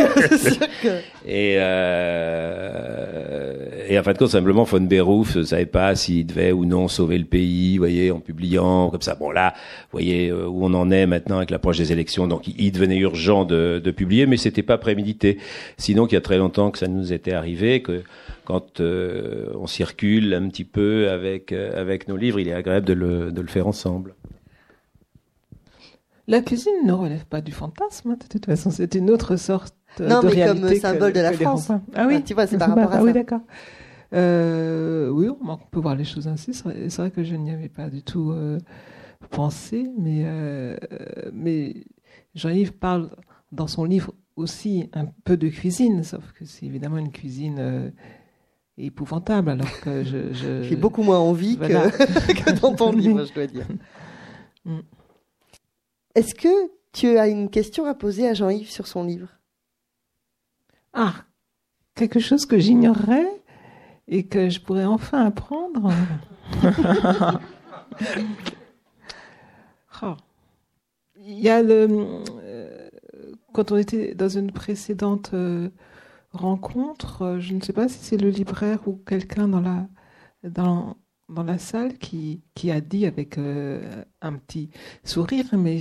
Et, 1.27 1.55
euh, 1.59 3.13
et 3.89 3.97
en 3.99 4.03
fin 4.03 4.13
de 4.13 4.19
compte, 4.19 4.31
simplement, 4.31 4.65
Von 4.65 4.81
ne 4.81 5.43
savait 5.45 5.67
pas 5.67 5.95
s'il 5.95 6.27
devait 6.27 6.51
ou 6.51 6.65
non 6.65 6.89
sauver 6.89 7.17
le 7.19 7.25
pays, 7.25 7.77
vous 7.77 7.83
voyez, 7.83 8.11
en 8.11 8.19
publiant 8.19 8.91
comme 8.91 9.03
ça. 9.03 9.15
Bon 9.15 9.31
là, 9.31 9.55
vous 9.57 9.93
voyez 9.93 10.31
euh, 10.31 10.47
où 10.47 10.65
on 10.65 10.75
en 10.75 10.91
est 10.91 11.07
maintenant 11.07 11.37
avec 11.37 11.51
l'approche 11.51 11.79
des 11.79 11.93
élections. 11.93 12.27
Donc, 12.27 12.49
il 12.49 12.73
devenait 12.73 12.99
urgent 12.99 13.45
de, 13.45 13.81
de 13.83 13.91
publier, 13.93 14.27
mais 14.27 14.37
c'était 14.37 14.63
pas 14.63 14.79
prémédité. 14.79 15.39
Sinon, 15.77 16.07
qu'il 16.07 16.15
y 16.15 16.19
a 16.19 16.23
très 16.23 16.39
longtemps 16.39 16.71
que 16.71 16.79
ça 16.79 16.89
nous 16.89 17.13
était 17.13 17.33
arrivé, 17.33 17.83
que 17.83 18.03
quand 18.45 18.81
euh, 18.81 19.47
on 19.55 19.69
circule 19.69 20.35
un 20.35 20.49
petit 20.49 20.65
peu 20.65 21.09
avec 21.09 21.53
euh, 21.53 21.81
avec 21.81 22.09
nos 22.09 22.17
livres, 22.17 22.41
il 22.41 22.49
est 22.49 22.55
agréable 22.55 22.87
de 22.87 22.95
le, 22.95 23.31
de 23.31 23.41
le 23.41 23.47
faire 23.47 23.69
ensemble. 23.69 24.15
La 26.29 26.41
cuisine 26.41 26.87
ne 26.87 26.93
relève 26.93 27.27
pas 27.27 27.41
du 27.41 27.53
fantasme, 27.53 28.13
hein, 28.13 28.17
de 28.21 28.27
toute 28.29 28.47
façon, 28.47 28.71
c'est 28.71 28.95
une 28.95 29.11
autre 29.11 29.37
sorte 29.37 29.75
non, 30.01 30.21
de 30.21 30.29
mais 30.29 30.47
comme 30.47 30.75
symbole 30.75 31.13
de 31.13 31.21
la 31.21 31.33
France. 31.33 31.71
Ah 31.95 32.07
oui, 32.07 32.23
tu 32.23 32.35
vois, 32.35 32.47
c'est 32.47 32.59
par 32.59 32.69
rapport 32.75 32.93
à 32.93 32.97
ah, 32.97 32.99
ça. 32.99 33.03
Oui, 33.03 33.13
d'accord. 33.13 33.41
Euh, 34.15 35.09
oui, 35.09 35.29
on 35.29 35.57
peut 35.57 35.81
voir 35.81 35.95
les 35.95 36.05
choses 36.05 36.29
ainsi. 36.29 36.53
C'est 36.55 36.97
vrai 36.97 37.11
que 37.11 37.25
je 37.25 37.35
n'y 37.35 37.51
avais 37.51 37.69
pas 37.69 37.89
du 37.89 38.03
tout 38.03 38.31
euh, 38.31 38.59
pensé, 39.31 39.91
mais, 39.99 40.23
euh, 40.25 40.77
mais 41.33 41.85
Jean-Yves 42.35 42.73
parle 42.73 43.11
dans 43.53 43.67
son 43.67 43.85
livre 43.85 44.15
aussi 44.37 44.89
un 44.95 45.07
peu 45.25 45.37
de 45.37 45.49
cuisine, 45.49 46.03
sauf 46.03 46.33
que 46.33 46.45
c'est 46.45 46.67
évidemment 46.67 46.99
une 46.99 47.13
cuisine 47.13 47.59
euh, 47.59 47.91
épouvantable, 48.79 49.51
alors 49.51 49.81
que 49.81 50.03
je... 50.05 50.33
J'ai 50.63 50.77
beaucoup 50.77 51.03
moins 51.03 51.19
envie 51.19 51.59
que, 51.59 51.67
que, 52.45 52.61
dans 52.61 52.75
ton 52.75 52.93
livre, 52.93 53.25
je 53.25 53.35
dois 53.35 53.47
dire. 53.47 53.67
Mm. 54.65 54.81
Est-ce 56.15 56.35
que 56.35 56.71
tu 56.93 57.19
as 57.19 57.29
une 57.29 57.49
question 57.49 57.87
à 57.87 57.95
poser 57.95 58.29
à 58.29 58.35
Jean-Yves 58.35 58.71
sur 58.71 58.87
son 58.87 59.05
livre? 59.05 59.29
Ah, 60.93 61.15
quelque 61.95 62.21
chose 62.21 62.47
que 62.47 62.59
j'ignorerais 62.59 63.43
et 64.09 64.27
que 64.27 64.49
je 64.51 64.61
pourrais 64.61 64.85
enfin 64.85 65.27
apprendre. 65.27 65.93
oh. 70.03 70.15
Il 71.25 71.39
y 71.39 71.49
a 71.49 71.63
le, 71.63 71.87
euh, 72.43 72.89
quand 73.53 73.71
on 73.71 73.77
était 73.77 74.15
dans 74.15 74.29
une 74.29 74.51
précédente 74.51 75.31
euh, 75.35 75.71
rencontre, 76.33 77.23
euh, 77.23 77.41
je 77.41 77.55
ne 77.55 77.61
sais 77.61 77.73
pas 77.73 77.89
si 77.89 77.99
c'est 78.01 78.17
le 78.17 78.29
libraire 78.29 78.81
ou 78.89 78.97
quelqu'un 79.07 79.47
dans 79.47 79.61
la, 79.61 79.87
dans, 80.43 80.97
dans 81.29 81.45
la 81.45 81.59
salle 81.59 81.97
qui, 81.99 82.43
qui 82.55 82.73
a 82.73 82.81
dit 82.81 83.07
avec 83.07 83.39
un 83.39 84.33
petit 84.35 84.71
sourire, 85.05 85.47
mais 85.53 85.81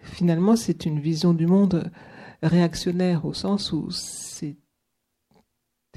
finalement 0.00 0.54
c'est 0.54 0.84
une 0.84 1.00
vision 1.00 1.32
du 1.32 1.46
monde 1.46 1.90
réactionnaire 2.42 3.24
au 3.24 3.32
sens 3.32 3.72
où 3.72 3.90
c'était 3.90 4.56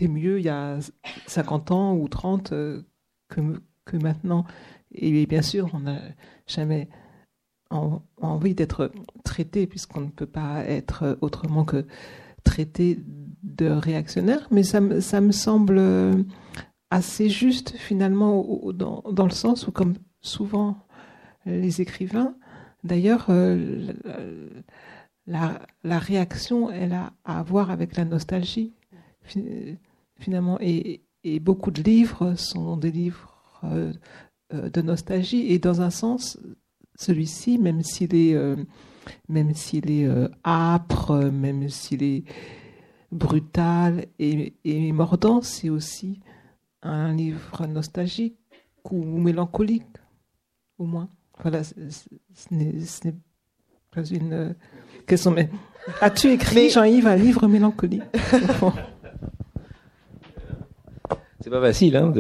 mieux 0.08 0.40
il 0.40 0.46
y 0.46 0.50
a 0.50 0.80
50 1.28 1.72
ans 1.72 1.96
ou 1.96 2.08
30 2.08 2.50
que, 2.50 3.42
que 3.86 3.98
maintenant. 3.98 4.46
Et 4.92 5.26
bien 5.26 5.42
sûr, 5.42 5.70
on 5.74 5.82
n'a 5.82 6.02
jamais 6.48 6.90
envie 8.22 8.54
d'être 8.54 8.92
traité, 9.24 9.68
puisqu'on 9.68 10.02
ne 10.02 10.10
peut 10.10 10.28
pas 10.28 10.64
être 10.66 11.18
autrement 11.22 11.66
que 11.66 11.86
traité 12.44 13.00
de 13.44 13.68
réactionnaire, 13.68 14.48
mais 14.52 14.64
ça, 14.64 14.80
me, 14.82 15.32
semble 15.32 15.82
assez 16.92 17.30
juste 17.30 17.76
finalement 17.78 18.46
dans, 18.74 19.02
dans, 19.12 19.26
le 19.26 19.32
sens 19.32 19.68
où, 19.68 19.72
comme 19.72 19.96
souvent 20.22 20.78
les 21.46 21.82
écrivains, 21.82 22.36
d'ailleurs, 22.84 23.26
euh, 23.30 23.92
la, 25.28 26.00
réaction, 26.00 26.70
elle 26.70 26.94
a 26.94 27.14
à 27.24 27.44
voir 27.44 27.72
avec 27.72 27.96
la 27.96 28.06
nostalgie, 28.06 28.74
finalement, 30.18 30.58
et, 30.60 31.02
beaucoup 31.42 31.72
de 31.72 31.82
livres 31.82 32.36
sont 32.36 32.76
des 32.78 32.92
livres 32.92 33.34
euh, 33.64 33.94
de 34.52 34.82
nostalgie, 34.82 35.52
et 35.52 35.60
dans 35.60 35.82
un 35.82 35.90
sens, 35.90 36.38
celui-ci, 36.96 37.58
même 37.58 37.82
s'il 37.82 38.14
est, 38.14 38.34
euh, 38.36 38.58
même 39.30 39.54
s'il 39.54 39.90
est 39.90 40.06
euh, 40.06 40.28
âpre, 40.44 41.16
même 41.32 41.70
s'il 41.70 42.04
est 42.04 42.24
brutal 43.12 44.08
et, 44.20 44.54
et 44.66 44.92
mordant, 44.92 45.42
c'est 45.42 45.70
aussi 45.70 46.20
un 46.82 47.14
livre 47.14 47.66
nostalgique 47.68 48.38
ou 48.92 49.18
mélancolique, 49.18 49.86
au 50.78 50.86
moins. 50.86 51.10
Voilà, 51.42 51.64
ce 51.64 51.74
n'est 52.52 53.16
pas 53.94 54.04
une 54.04 54.56
question. 55.08 55.32
Mais 55.32 55.50
as-tu 56.02 56.32
écrit, 56.32 56.70
Jean-Yves, 56.70 57.08
un 57.08 57.16
livre 57.16 57.48
mélancolique 57.48 58.04
C'est 61.44 61.50
pas 61.50 61.60
facile, 61.60 61.98
hein. 61.98 62.14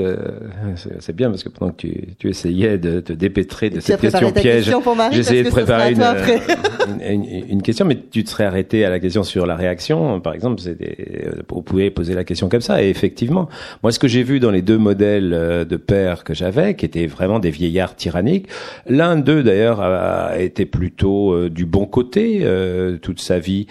C'est 0.99 1.15
bien 1.15 1.29
parce 1.29 1.45
que 1.45 1.49
pendant 1.49 1.71
que 1.71 1.77
tu, 1.77 2.07
tu 2.19 2.29
essayais 2.29 2.77
de 2.77 2.99
te 2.99 3.13
dépêtrer 3.13 3.69
de 3.69 3.79
cette 3.79 4.01
question 4.01 4.33
piège, 4.33 4.69
j'essayais 5.13 5.43
de 5.43 5.49
préparer 5.49 5.93
une, 7.09 7.23
une, 7.23 7.61
question, 7.61 7.85
mais 7.85 7.97
tu 8.11 8.25
te 8.25 8.29
serais 8.29 8.43
arrêté 8.43 8.83
à 8.83 8.89
la 8.89 8.99
question 8.99 9.23
sur 9.23 9.45
la 9.45 9.55
réaction, 9.55 10.19
par 10.19 10.33
exemple. 10.33 10.59
C'était, 10.59 11.29
vous 11.47 11.61
pouvez 11.61 11.89
poser 11.89 12.15
la 12.15 12.25
question 12.25 12.49
comme 12.49 12.59
ça. 12.59 12.83
Et 12.83 12.89
effectivement, 12.89 13.47
moi, 13.81 13.93
ce 13.93 13.99
que 13.99 14.09
j'ai 14.09 14.23
vu 14.23 14.41
dans 14.41 14.51
les 14.51 14.61
deux 14.61 14.77
modèles 14.77 15.33
euh, 15.33 15.63
de 15.63 15.77
père 15.77 16.25
que 16.25 16.33
j'avais, 16.33 16.75
qui 16.75 16.85
étaient 16.85 17.07
vraiment 17.07 17.39
des 17.39 17.49
vieillards 17.49 17.95
tyranniques, 17.95 18.49
l'un 18.89 19.15
d'eux 19.15 19.41
d'ailleurs 19.41 19.79
a 19.79 20.37
été 20.37 20.65
plutôt 20.65 21.31
euh, 21.31 21.49
du 21.49 21.65
bon 21.65 21.85
côté 21.85 22.39
euh, 22.41 22.97
toute 22.97 23.21
sa 23.21 23.39
vie. 23.39 23.67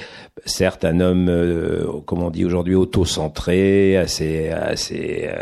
Certes, 0.46 0.86
un 0.86 0.98
homme, 0.98 1.30
comme 2.06 2.22
on 2.22 2.30
dit 2.30 2.44
aujourd'hui, 2.44 2.74
auto-centré, 2.74 3.96
assez, 3.96 4.48
assez 4.48 5.28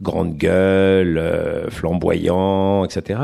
grande 0.00 0.36
gueule, 0.36 1.18
euh, 1.18 1.70
flamboyant, 1.70 2.84
etc. 2.84 3.20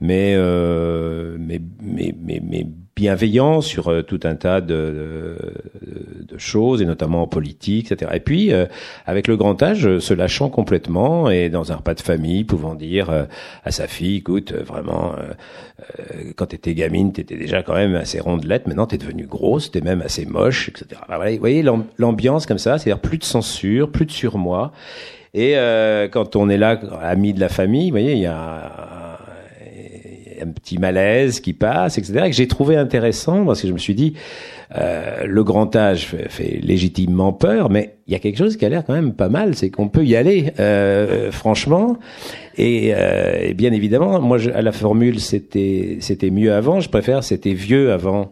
Mais, 0.00 0.34
euh, 0.36 1.36
mais, 1.38 1.60
mais, 1.82 2.14
mais, 2.22 2.40
mais 2.42 2.66
bienveillant 2.96 3.60
sur 3.60 4.04
tout 4.06 4.20
un 4.22 4.36
tas 4.36 4.60
de, 4.60 5.36
de, 5.82 6.38
choses, 6.38 6.80
et 6.80 6.86
notamment 6.86 7.22
en 7.22 7.26
politique, 7.26 7.90
etc. 7.90 8.12
Et 8.14 8.20
puis, 8.20 8.52
avec 9.04 9.26
le 9.26 9.36
grand 9.36 9.60
âge, 9.64 9.98
se 9.98 10.14
lâchant 10.14 10.48
complètement, 10.48 11.28
et 11.28 11.48
dans 11.48 11.72
un 11.72 11.76
repas 11.76 11.94
de 11.94 12.00
famille, 12.00 12.44
pouvant 12.44 12.76
dire 12.76 13.26
à 13.64 13.70
sa 13.72 13.88
fille, 13.88 14.18
écoute, 14.18 14.52
vraiment, 14.52 15.12
quand 16.36 16.46
t'étais 16.46 16.74
gamine, 16.74 17.12
t'étais 17.12 17.36
déjà 17.36 17.64
quand 17.64 17.74
même 17.74 17.96
assez 17.96 18.20
rondelette, 18.20 18.68
maintenant 18.68 18.86
t'es 18.86 18.98
devenue 18.98 19.26
grosse, 19.26 19.72
t'es 19.72 19.80
même 19.80 20.00
assez 20.00 20.24
moche, 20.24 20.68
etc. 20.68 21.00
vous 21.08 21.38
voyez 21.40 21.64
l'ambiance 21.98 22.46
comme 22.46 22.58
ça, 22.58 22.78
c'est-à-dire 22.78 23.00
plus 23.00 23.18
de 23.18 23.24
censure, 23.24 23.90
plus 23.90 24.06
de 24.06 24.12
surmoi, 24.12 24.72
et 25.34 25.56
euh, 25.56 26.08
quand 26.08 26.36
on 26.36 26.48
est 26.48 26.56
là, 26.56 26.80
ami 27.02 27.34
de 27.34 27.40
la 27.40 27.48
famille, 27.48 27.90
vous 27.90 27.94
voyez, 27.94 28.12
il 28.12 28.20
y 28.20 28.26
a 28.26 28.84
un 30.42 30.50
petit 30.50 30.78
malaise 30.78 31.40
qui 31.40 31.52
passe, 31.52 31.98
etc. 31.98 32.26
que 32.26 32.32
j'ai 32.32 32.48
trouvé 32.48 32.76
intéressant 32.76 33.44
parce 33.44 33.62
que 33.62 33.68
je 33.68 33.72
me 33.72 33.78
suis 33.78 33.94
dit, 33.94 34.14
euh, 34.76 35.24
le 35.26 35.44
grand 35.44 35.74
âge 35.76 36.06
fait, 36.06 36.60
légitimement 36.62 37.32
peur, 37.32 37.70
mais 37.70 37.96
il 38.06 38.12
y 38.12 38.16
a 38.16 38.18
quelque 38.18 38.38
chose 38.38 38.56
qui 38.56 38.64
a 38.64 38.68
l'air 38.68 38.84
quand 38.84 38.94
même 38.94 39.12
pas 39.12 39.28
mal, 39.28 39.54
c'est 39.54 39.70
qu'on 39.70 39.88
peut 39.88 40.04
y 40.04 40.16
aller, 40.16 40.52
euh, 40.58 41.30
franchement. 41.30 41.98
Et, 42.56 42.92
euh, 42.94 43.38
et, 43.40 43.54
bien 43.54 43.72
évidemment, 43.72 44.20
moi, 44.20 44.38
je, 44.38 44.50
à 44.50 44.62
la 44.62 44.72
formule, 44.72 45.20
c'était 45.20 45.98
c'était 46.00 46.30
mieux 46.30 46.52
avant. 46.52 46.80
Je 46.80 46.88
préfère 46.88 47.24
c'était 47.24 47.54
vieux 47.54 47.92
avant. 47.92 48.30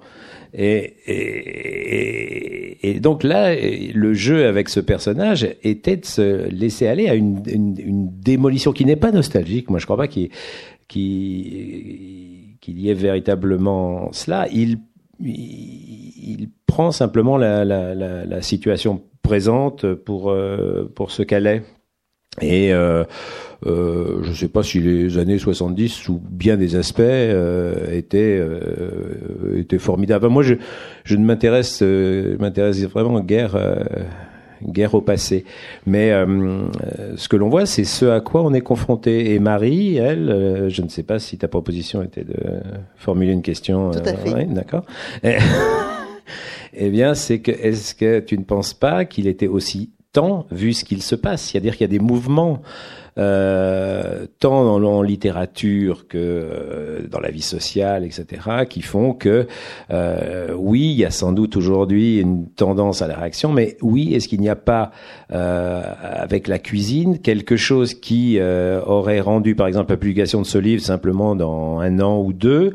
Et, 0.54 0.96
et, 1.06 2.90
et, 2.90 3.00
donc 3.00 3.22
là, 3.22 3.54
le 3.54 4.12
jeu 4.12 4.46
avec 4.46 4.68
ce 4.68 4.80
personnage 4.80 5.48
était 5.62 5.96
de 5.96 6.04
se 6.04 6.48
laisser 6.50 6.86
aller 6.86 7.08
à 7.08 7.14
une, 7.14 7.42
une, 7.46 7.76
une 7.78 8.10
démolition 8.20 8.72
qui 8.72 8.84
n'est 8.84 8.96
pas 8.96 9.12
nostalgique. 9.12 9.70
Moi, 9.70 9.78
je 9.78 9.86
crois 9.86 9.96
pas 9.96 10.08
qu'il 10.08 10.28
qu'il 10.88 12.80
y 12.80 12.90
ait 12.90 12.94
véritablement 12.94 14.12
cela. 14.12 14.46
Il, 14.52 14.78
il, 15.20 16.48
prend 16.66 16.90
simplement 16.90 17.36
la, 17.36 17.66
la, 17.66 17.94
la, 17.94 18.24
la, 18.24 18.42
situation 18.42 19.02
présente 19.20 19.92
pour, 19.92 20.30
euh, 20.30 20.90
pour 20.94 21.10
ce 21.10 21.22
qu'elle 21.22 21.46
est. 21.46 21.62
Et 22.40 22.72
euh, 22.72 23.04
euh, 23.66 24.22
je 24.22 24.30
ne 24.30 24.34
sais 24.34 24.48
pas 24.48 24.62
si 24.62 24.80
les 24.80 25.18
années 25.18 25.38
70, 25.38 25.88
sous 25.88 26.20
bien 26.30 26.56
des 26.56 26.76
aspects, 26.76 27.00
euh, 27.00 27.96
étaient, 27.96 28.38
euh, 28.40 29.58
étaient 29.58 29.78
formidables. 29.78 30.28
moi, 30.28 30.42
je, 30.42 30.54
je 31.04 31.16
ne 31.16 31.24
m'intéresse, 31.24 31.80
euh, 31.82 32.36
m'intéresse 32.38 32.82
vraiment 32.84 33.20
guère, 33.20 33.56
guerre 34.64 34.94
au 34.94 35.00
passé. 35.00 35.44
Mais 35.86 36.12
ce 37.16 37.28
que 37.28 37.36
l'on 37.36 37.48
voit, 37.48 37.66
c'est 37.66 37.84
ce 37.84 38.06
à 38.06 38.20
quoi 38.20 38.42
on 38.42 38.54
est 38.54 38.60
confronté. 38.60 39.34
Et 39.34 39.38
Marie, 39.38 39.96
elle, 39.96 40.66
je 40.68 40.82
ne 40.82 40.88
sais 40.88 41.02
pas 41.02 41.18
si 41.18 41.38
ta 41.38 41.48
proposition 41.48 42.02
était 42.02 42.24
de 42.24 42.36
formuler 42.96 43.32
une 43.32 43.42
question. 43.42 43.90
Tout 43.90 43.98
à 43.98 44.14
fait. 44.14 44.46
D'accord. 44.46 44.84
eh 46.74 46.90
bien, 46.90 47.14
c'est 47.14 47.40
que 47.40 47.50
est-ce 47.50 47.94
que 47.94 48.20
tu 48.20 48.38
ne 48.38 48.44
penses 48.44 48.74
pas 48.74 49.04
qu'il 49.04 49.26
était 49.26 49.48
aussi 49.48 49.90
temps 50.12 50.46
vu 50.50 50.72
ce 50.72 50.84
qu'il 50.84 51.02
se 51.02 51.14
passe 51.14 51.42
C'est-à-dire 51.42 51.72
qu'il 51.72 51.82
y 51.82 51.90
a 51.90 51.98
des 51.98 51.98
mouvements 51.98 52.62
euh, 53.18 54.26
tant 54.38 54.64
dans, 54.64 54.82
en 54.82 55.02
littérature 55.02 56.08
que 56.08 56.16
euh, 56.18 57.06
dans 57.10 57.20
la 57.20 57.30
vie 57.30 57.42
sociale, 57.42 58.04
etc., 58.04 58.64
qui 58.68 58.82
font 58.82 59.12
que 59.12 59.46
euh, 59.90 60.54
oui, 60.56 60.92
il 60.92 60.98
y 60.98 61.04
a 61.04 61.10
sans 61.10 61.32
doute 61.32 61.56
aujourd'hui 61.56 62.20
une 62.20 62.48
tendance 62.48 63.02
à 63.02 63.08
la 63.08 63.16
réaction, 63.16 63.52
mais 63.52 63.76
oui, 63.82 64.14
est-ce 64.14 64.28
qu'il 64.28 64.40
n'y 64.40 64.48
a 64.48 64.56
pas 64.56 64.92
euh, 65.30 65.82
avec 66.00 66.48
la 66.48 66.58
cuisine 66.58 67.18
quelque 67.18 67.56
chose 67.56 67.94
qui 67.94 68.38
euh, 68.38 68.80
aurait 68.86 69.20
rendu, 69.20 69.54
par 69.54 69.66
exemple, 69.66 69.90
la 69.90 69.98
publication 69.98 70.40
de 70.40 70.46
ce 70.46 70.58
livre 70.58 70.82
simplement 70.82 71.36
dans 71.36 71.80
un 71.80 72.00
an 72.00 72.18
ou 72.18 72.32
deux 72.32 72.72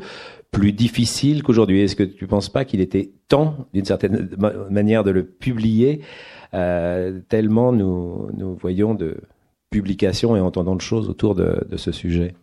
plus 0.52 0.72
difficile 0.72 1.42
qu'aujourd'hui? 1.42 1.82
Est-ce 1.82 1.96
que 1.96 2.04
tu 2.04 2.24
ne 2.24 2.28
penses 2.28 2.48
pas 2.48 2.64
qu'il 2.64 2.80
était 2.80 3.10
temps, 3.28 3.66
d'une 3.74 3.84
certaine 3.84 4.30
manière, 4.70 5.04
de 5.04 5.10
le 5.10 5.24
publier 5.24 6.00
tellement 6.50 7.72
nous, 7.72 8.28
nous 8.34 8.54
voyons 8.54 8.94
de 8.94 9.20
publications 9.70 10.36
et 10.36 10.40
entendant 10.40 10.76
de 10.76 10.80
choses 10.80 11.08
autour 11.08 11.34
de, 11.34 11.66
ce 11.76 11.92
sujet. 11.92 12.34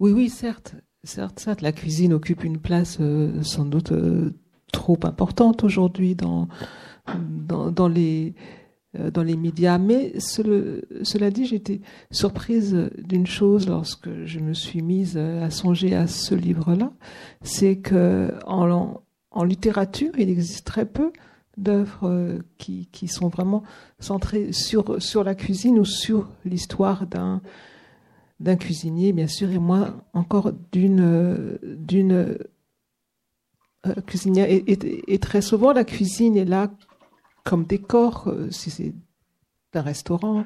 Oui, 0.00 0.12
oui, 0.12 0.28
certes, 0.28 0.74
certes, 1.04 1.40
certes, 1.40 1.62
la 1.62 1.72
cuisine 1.72 2.12
occupe 2.12 2.44
une 2.44 2.58
place 2.58 2.98
euh, 3.00 3.42
sans 3.42 3.64
doute 3.64 3.92
euh, 3.92 4.32
trop 4.72 4.98
importante 5.04 5.64
aujourd'hui 5.64 6.14
dans, 6.14 6.48
dans, 7.16 7.88
les 7.88 8.34
euh, 8.98 9.10
dans 9.10 9.22
les 9.22 9.36
médias. 9.36 9.78
Mais 9.78 10.18
cela 10.18 11.30
dit, 11.30 11.46
j'étais 11.46 11.80
surprise 12.10 12.90
d'une 12.98 13.26
chose 13.26 13.68
lorsque 13.68 14.24
je 14.24 14.40
me 14.40 14.54
suis 14.54 14.82
mise 14.82 15.16
à 15.16 15.50
songer 15.50 15.94
à 15.94 16.06
ce 16.06 16.34
livre-là, 16.34 16.92
c'est 17.42 17.76
que 17.76 18.32
en, 18.46 19.02
en 19.30 19.44
littérature, 19.44 20.12
il 20.18 20.30
existe 20.30 20.66
très 20.66 20.86
peu 20.86 21.12
d'œuvres 21.56 22.08
euh, 22.08 22.38
qui, 22.58 22.88
qui, 22.92 23.08
sont 23.08 23.28
vraiment 23.28 23.62
centrées 23.98 24.52
sur, 24.52 25.00
sur 25.02 25.24
la 25.24 25.34
cuisine 25.34 25.78
ou 25.78 25.84
sur 25.84 26.30
l'histoire 26.44 27.06
d'un 27.06 27.40
d'un 28.40 28.56
cuisinier, 28.56 29.12
bien 29.12 29.28
sûr, 29.28 29.52
et 29.52 29.58
moi 29.58 29.94
encore 30.14 30.52
d'une 30.72 31.58
d'une 31.62 32.36
euh, 33.86 33.94
cuisinière. 34.06 34.48
Et, 34.50 35.18
très 35.18 35.42
souvent, 35.42 35.72
la 35.72 35.84
cuisine 35.84 36.36
est 36.36 36.44
là 36.44 36.68
comme 37.44 37.64
décor. 37.64 38.24
Euh, 38.26 38.50
si 38.50 38.70
c'est 38.70 38.94
un 39.74 39.80
restaurant, 39.80 40.44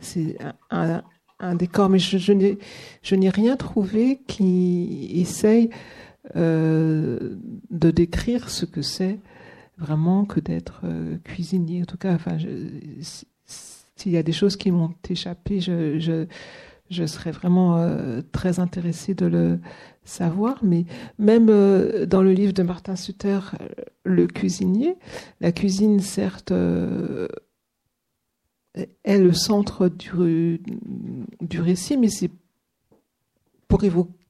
c'est 0.00 0.38
un, 0.70 1.02
un, 1.38 1.54
décor. 1.54 1.90
Mais 1.90 1.98
je, 1.98 2.16
je 2.16 3.14
n'ai 3.14 3.28
rien 3.28 3.56
trouvé 3.56 4.22
qui 4.26 5.10
essaye 5.14 5.68
de 6.34 7.38
décrire 7.70 8.48
ce 8.48 8.64
que 8.64 8.80
c'est 8.80 9.20
vraiment 9.78 10.24
que 10.24 10.40
d'être 10.40 10.80
euh, 10.84 11.16
cuisinier. 11.24 11.82
En 11.82 11.86
tout 11.86 11.96
cas, 11.96 12.14
enfin, 12.14 12.38
s'il 13.46 14.12
y 14.12 14.16
a 14.16 14.22
des 14.22 14.32
choses 14.32 14.56
qui 14.56 14.70
m'ont 14.70 14.94
échappé, 15.08 15.60
je, 15.60 16.26
serais 17.06 17.32
vraiment 17.32 17.76
euh, 17.76 18.20
très 18.32 18.60
intéressée 18.60 19.14
de 19.14 19.26
le 19.26 19.58
savoir. 20.04 20.58
Mais 20.62 20.84
même 21.18 21.48
euh, 21.50 22.06
dans 22.06 22.22
le 22.22 22.32
livre 22.32 22.52
de 22.52 22.62
Martin 22.62 22.96
Sutter, 22.96 23.40
Le 24.04 24.26
cuisinier, 24.26 24.96
la 25.40 25.52
cuisine, 25.52 26.00
certes, 26.00 26.52
est 29.04 29.18
le 29.18 29.32
centre 29.32 29.88
du, 29.88 30.60
du 31.40 31.60
récit, 31.60 31.96
mais 31.96 32.08
c'est 32.08 32.30
pour 33.68 33.82
évoquer 33.84 34.23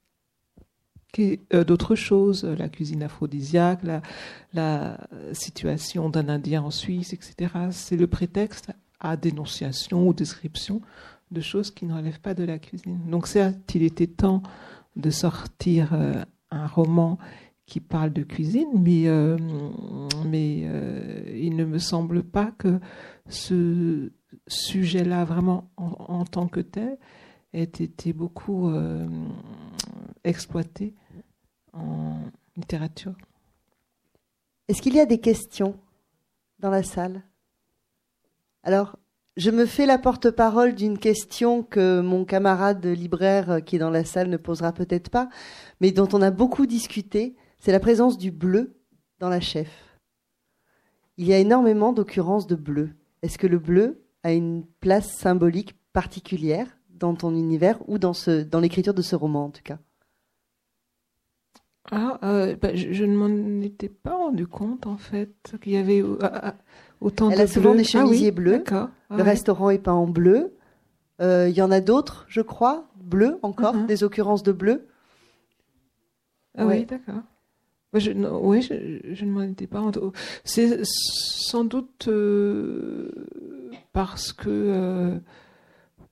d'autres 1.51 1.95
choses, 1.95 2.45
la 2.45 2.69
cuisine 2.69 3.03
aphrodisiaque, 3.03 3.81
la, 4.53 4.99
situation 5.33 6.09
d'un 6.09 6.29
Indien 6.29 6.63
en 6.63 6.71
Suisse, 6.71 7.13
etc. 7.13 7.53
C'est 7.71 7.97
le 7.97 8.07
prétexte 8.07 8.71
à 9.01 9.17
dénonciation 9.17 10.09
ou 10.09 10.15
description 10.15 10.81
de 11.31 11.41
choses 11.41 11.71
qui 11.71 11.87
ne 11.87 11.95
relèvent 11.95 12.21
pas 12.21 12.35
de 12.35 12.45
la 12.45 12.59
cuisine. 12.59 12.99
Donc 13.11 13.27
certes, 13.27 13.75
il 13.75 13.83
était 13.83 14.07
temps 14.07 14.43
de 14.97 15.11
sortir 15.11 15.93
euh, 15.93 16.23
un 16.51 16.67
roman 16.67 17.19
qui 17.67 17.81
parle 17.81 18.13
de 18.13 18.23
cuisine, 18.23 18.69
mais, 18.75 19.05
euh, 19.07 19.39
il 21.35 21.57
ne 21.57 21.65
me 21.65 21.79
semble 21.79 22.23
pas 22.23 22.53
que 22.59 22.79
ce 23.29 24.13
sujet-là, 24.47 25.25
vraiment 25.25 25.71
en, 25.77 25.97
en, 26.09 26.25
tant 26.25 26.47
que 26.47 26.61
tel, 26.61 26.99
ait 27.55 27.63
été 27.63 28.13
beaucoup 28.13 28.71
exploité 30.25 30.95
en 31.75 32.19
littérature. 32.57 33.15
Est-ce 34.69 34.81
qu'il 34.81 34.95
y 34.95 35.01
a 35.01 35.07
des 35.07 35.21
questions 35.21 35.79
dans 36.59 36.71
la 36.71 36.83
salle? 36.83 37.23
Alors, 38.63 38.97
je 39.37 39.51
me 39.51 39.67
fais 39.67 39.85
la 39.85 39.99
porte-parole 39.99 40.75
d'une 40.75 40.99
question 40.99 41.63
que 41.63 42.01
mon 42.01 42.25
camarade 42.25 42.87
libraire 42.87 43.65
qui 43.65 43.77
est 43.77 43.81
dans 43.81 43.91
la 43.91 44.05
salle 44.05 44.31
ne 44.31 44.37
posera 44.37 44.73
peut-être 44.73 45.11
pas, 45.11 45.29
mais 45.81 45.91
dont 45.91 46.09
on 46.13 46.23
a 46.23 46.31
beaucoup 46.31 46.67
discuté, 46.67 47.35
c'est 47.59 47.73
la 47.73 47.81
présence 47.81 48.17
du 48.17 48.31
bleu 48.31 48.77
dans 49.19 49.29
la 49.29 49.41
chef. 49.41 49.99
Il 51.17 51.27
y 51.27 51.35
a 51.35 51.39
énormément 51.39 51.93
d'occurrences 51.93 52.47
de 52.47 52.55
bleu. 52.55 52.91
Est-ce 53.23 53.39
que 53.39 53.47
le 53.47 53.59
bleu 53.59 54.05
a 54.23 54.33
une 54.33 54.65
place 54.81 55.17
symbolique 55.17 55.75
particulière 55.93 56.77
dans 56.91 57.15
ton 57.15 57.35
univers 57.35 57.79
ou 57.89 57.99
dans, 57.99 58.13
l'écriture 58.61 58.95
de 58.95 59.03
ce 59.03 59.17
roman 59.17 59.47
en 59.47 59.51
tout 59.51 59.63
cas? 59.63 59.79
Ah, 61.91 62.19
euh, 62.23 62.57
bah, 62.57 62.75
je, 62.75 63.05
ne 63.05 63.15
m'en 63.15 63.63
étais 63.63 63.91
pas 63.91 64.17
rendu 64.17 64.47
compte 64.47 64.87
en 64.87 64.97
fait 64.97 65.55
qu'il 65.61 65.73
y 65.73 65.77
avait 65.77 66.03
euh, 66.03 66.17
ah, 66.23 66.41
ah, 66.43 66.55
autant 67.01 67.31
Elle 67.31 67.39
de 67.39 67.43
a 67.43 67.47
souvent 67.47 67.75
des 67.75 67.85
chemisiers 67.85 68.29
ah, 68.29 68.33
bleus. 68.33 68.65
le 69.11 69.23
restaurant 69.23 69.71
est 69.71 69.79
peint 69.79 69.93
en 69.93 70.07
bleu. 70.07 70.55
Euh, 71.21 71.49
il 71.49 71.55
y 71.55 71.63
en 71.63 71.71
a 71.71 71.81
d'autres, 71.81 72.25
je 72.29 72.41
crois, 72.41 72.89
bleu 72.97 73.39
encore, 73.43 73.77
uh-huh. 73.77 73.87
des 73.87 74.03
occurrences 74.03 74.43
de 74.43 74.53
bleu. 74.53 74.89
Ah 76.57 76.67
oui, 76.67 76.87
d'accord. 76.87 77.23
Bah, 77.93 77.99
oui, 78.41 78.63
je, 78.63 79.25
ne 79.25 79.31
m'en 79.31 79.43
étais 79.43 79.67
pas 79.67 79.81
rendu. 79.81 80.01
C'est 80.43 80.81
sans 80.85 81.65
doute 81.65 82.09
parce 83.93 84.33
que 84.33 85.21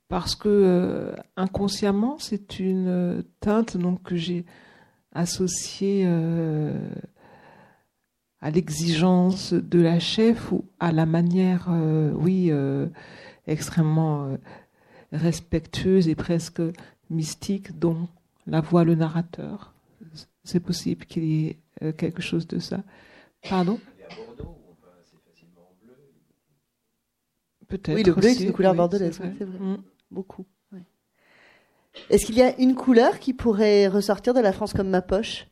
parce 0.08 0.36
que 0.36 1.14
inconsciemment 1.36 2.16
c'est 2.18 2.60
une 2.60 3.24
teinte 3.40 3.78
donc 3.78 4.02
que 4.02 4.14
j'ai 4.14 4.44
associé 5.12 6.04
euh, 6.06 6.72
à 8.40 8.50
l'exigence 8.50 9.52
de 9.52 9.80
la 9.80 9.98
chef 9.98 10.52
ou 10.52 10.64
à 10.80 10.92
la 10.92 11.06
manière, 11.06 11.68
euh, 11.70 12.12
oui, 12.14 12.48
euh, 12.50 12.86
extrêmement 13.46 14.36
respectueuse 15.12 16.08
et 16.08 16.14
presque 16.14 16.62
mystique 17.10 17.78
dont 17.78 18.08
la 18.46 18.60
voit 18.60 18.84
le 18.84 18.94
narrateur. 18.94 19.74
C'est 20.44 20.60
possible 20.60 21.04
qu'il 21.04 21.24
y 21.24 21.46
ait 21.46 21.92
quelque 21.92 22.22
chose 22.22 22.46
de 22.46 22.58
ça. 22.58 22.82
Pardon? 23.48 23.78
Peut-être. 27.68 27.96
Oui, 27.96 28.02
le 28.02 28.12
bleu 28.12 28.28
est 28.28 28.40
une 28.40 28.52
couleur 28.52 28.74
bordelaise, 28.74 29.16
c'est 29.16 29.44
vrai. 29.44 29.58
Mm. 29.58 29.82
Beaucoup. 30.10 30.46
Est-ce 32.10 32.26
qu'il 32.26 32.36
y 32.36 32.42
a 32.42 32.58
une 32.58 32.74
couleur 32.74 33.18
qui 33.18 33.32
pourrait 33.32 33.86
ressortir 33.88 34.34
de 34.34 34.40
la 34.40 34.52
France 34.52 34.72
comme 34.72 34.88
ma 34.88 35.02
poche, 35.02 35.46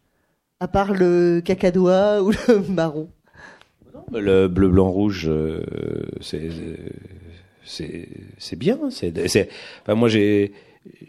à 0.59 0.68
part 0.68 0.93
le 0.93 1.41
cacadois 1.45 2.22
ou 2.22 2.30
le 2.30 2.61
marron? 2.68 3.11
Le 4.12 4.49
bleu, 4.49 4.68
blanc, 4.68 4.91
rouge, 4.91 5.26
euh, 5.28 5.62
c'est 6.20 6.51
c'est 7.64 8.57
bien. 8.57 8.78
Moi 9.88 10.09
j'ai 10.09 10.53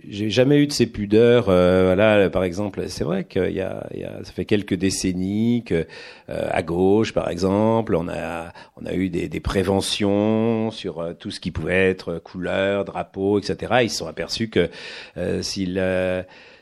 j'ai 0.07 0.29
jamais 0.29 0.57
eu 0.57 0.67
de 0.67 0.71
ces 0.73 0.85
pudeurs. 0.85 1.49
Euh, 1.49 1.85
voilà, 1.85 2.29
par 2.29 2.43
exemple, 2.43 2.83
c'est 2.89 3.03
vrai 3.03 3.23
qu'il 3.23 3.51
y 3.51 3.61
a, 3.61 3.87
il 3.93 4.01
y 4.01 4.03
a, 4.03 4.23
ça 4.23 4.31
fait 4.33 4.45
quelques 4.45 4.73
décennies 4.73 5.63
que 5.65 5.87
euh, 6.29 6.47
à 6.51 6.61
gauche, 6.61 7.13
par 7.13 7.29
exemple, 7.29 7.95
on 7.95 8.09
a, 8.09 8.51
on 8.75 8.85
a 8.85 8.93
eu 8.93 9.09
des, 9.09 9.29
des 9.29 9.39
préventions 9.39 10.71
sur 10.71 10.99
euh, 10.99 11.13
tout 11.13 11.31
ce 11.31 11.39
qui 11.39 11.51
pouvait 11.51 11.89
être 11.89 12.19
couleur, 12.19 12.83
drapeau, 12.83 13.39
etc. 13.39 13.75
Ils 13.83 13.89
se 13.89 13.97
sont 13.97 14.07
aperçus 14.07 14.49
que 14.49 14.69
s'ils 15.41 15.81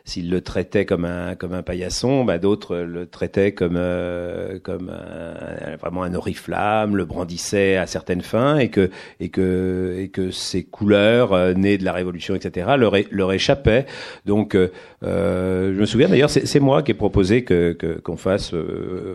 s'ils 0.10 0.30
le 0.30 0.42
traitaient 0.42 0.86
comme 0.86 1.06
un 1.06 1.36
comme 1.36 1.54
un 1.54 1.62
paillasson, 1.62 2.26
bah, 2.26 2.40
d'autres 2.40 2.78
le 2.78 3.06
traitaient 3.06 3.54
comme 3.54 3.76
euh, 3.78 4.60
comme 4.60 4.90
un, 4.90 5.76
vraiment 5.78 6.04
un 6.04 6.14
oriflamme, 6.14 6.98
le 6.98 7.06
brandissaient 7.06 7.78
à 7.78 7.86
certaines 7.86 8.22
fins 8.22 8.58
et 8.58 8.70
que 8.70 8.90
et 9.20 9.30
que 9.30 9.96
et 9.98 10.10
que 10.10 10.32
ces 10.32 10.64
couleurs 10.64 11.34
euh, 11.34 11.54
nées 11.54 11.78
de 11.78 11.86
la 11.86 11.94
révolution, 11.94 12.36
etc. 12.36 12.72
leur 12.78 12.96
leur 13.12 13.32
échappaient. 13.32 13.86
Donc 14.26 14.56
euh, 14.56 14.70
je 15.02 15.80
me 15.80 15.86
souviens 15.86 16.10
d'ailleurs, 16.10 16.32
c'est 16.32 16.60
moi 16.60 16.82
qui 16.84 16.92
ai 16.92 16.96
proposé 16.96 17.44
que 17.44 17.78
qu'on 18.04 18.18
fasse 18.18 18.54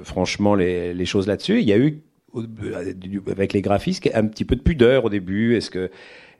franchement 0.04 0.54
les, 0.54 0.94
les 0.94 1.06
choses 1.06 1.26
là-dessus. 1.26 1.60
Il 1.60 1.68
y 1.68 1.72
a 1.72 1.78
eu 1.78 2.00
avec 3.30 3.52
les 3.52 3.62
graphistes, 3.62 4.08
un 4.14 4.26
petit 4.26 4.44
peu 4.44 4.56
de 4.56 4.60
pudeur 4.60 5.04
au 5.04 5.10
début. 5.10 5.56
Est-ce 5.56 5.70
que 5.70 5.90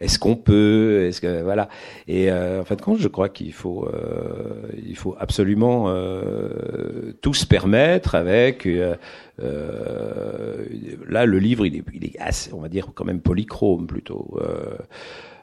est-ce 0.04 0.18
qu'on 0.18 0.36
peut 0.36 1.06
Est-ce 1.06 1.20
que 1.20 1.42
voilà 1.42 1.68
Et 2.06 2.30
euh, 2.30 2.60
en 2.60 2.64
fin 2.64 2.76
de 2.76 2.82
compte, 2.82 2.98
je 2.98 3.08
crois 3.08 3.28
qu'il 3.28 3.52
faut 3.52 3.86
euh, 3.86 4.68
il 4.86 4.96
faut 4.96 5.16
absolument 5.18 5.86
euh, 5.88 7.12
tout 7.22 7.34
se 7.34 7.46
permettre 7.46 8.14
avec. 8.14 8.66
Euh, 8.66 8.94
euh, 9.42 10.64
là, 11.08 11.26
le 11.26 11.38
livre, 11.38 11.66
il 11.66 11.76
est, 11.76 11.84
il 11.92 12.04
est 12.04 12.18
assez, 12.20 12.52
on 12.52 12.60
va 12.60 12.68
dire 12.68 12.88
quand 12.94 13.04
même 13.04 13.20
polychrome 13.20 13.86
plutôt. 13.86 14.38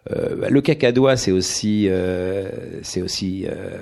Euh, 0.10 0.50
le 0.50 0.62
cacadois, 0.62 1.16
c'est 1.16 1.32
aussi, 1.32 1.88
euh, 1.88 2.50
c'est 2.82 3.02
aussi 3.02 3.46
euh, 3.46 3.78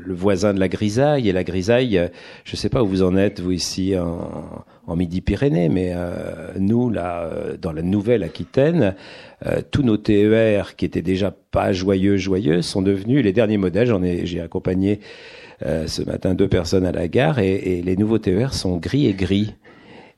le 0.00 0.14
voisin 0.14 0.52
de 0.52 0.60
la 0.60 0.68
grisaille. 0.68 1.28
Et 1.28 1.32
la 1.32 1.44
grisaille, 1.44 2.10
je 2.44 2.52
ne 2.52 2.56
sais 2.56 2.68
pas 2.68 2.82
où 2.82 2.86
vous 2.86 3.02
en 3.02 3.16
êtes, 3.16 3.40
vous 3.40 3.52
ici 3.52 3.94
en, 3.96 4.64
Midi-Pyrénées, 4.96 5.68
mais 5.68 5.94
nous, 6.58 6.90
là, 6.90 7.30
dans 7.62 7.70
la 7.70 7.82
Nouvelle-Aquitaine, 7.82 8.96
tous 9.70 9.84
nos 9.84 9.96
TER 9.96 10.74
qui 10.74 10.84
étaient 10.84 11.00
déjà 11.00 11.32
pas 11.52 11.72
joyeux, 11.72 12.16
joyeux, 12.16 12.60
sont 12.60 12.82
devenus 12.82 13.22
les 13.22 13.32
derniers 13.32 13.56
modèles. 13.56 13.86
J'en 13.86 14.02
ai, 14.02 14.26
j'ai 14.26 14.40
accompagné 14.40 14.98
ce 15.60 16.02
matin 16.02 16.34
deux 16.34 16.48
personnes 16.48 16.84
à 16.86 16.90
la 16.90 17.06
gare 17.06 17.38
et, 17.38 17.54
et 17.54 17.82
les 17.82 17.96
nouveaux 17.96 18.18
TER 18.18 18.52
sont 18.52 18.78
gris 18.78 19.06
et 19.06 19.14
gris. 19.14 19.54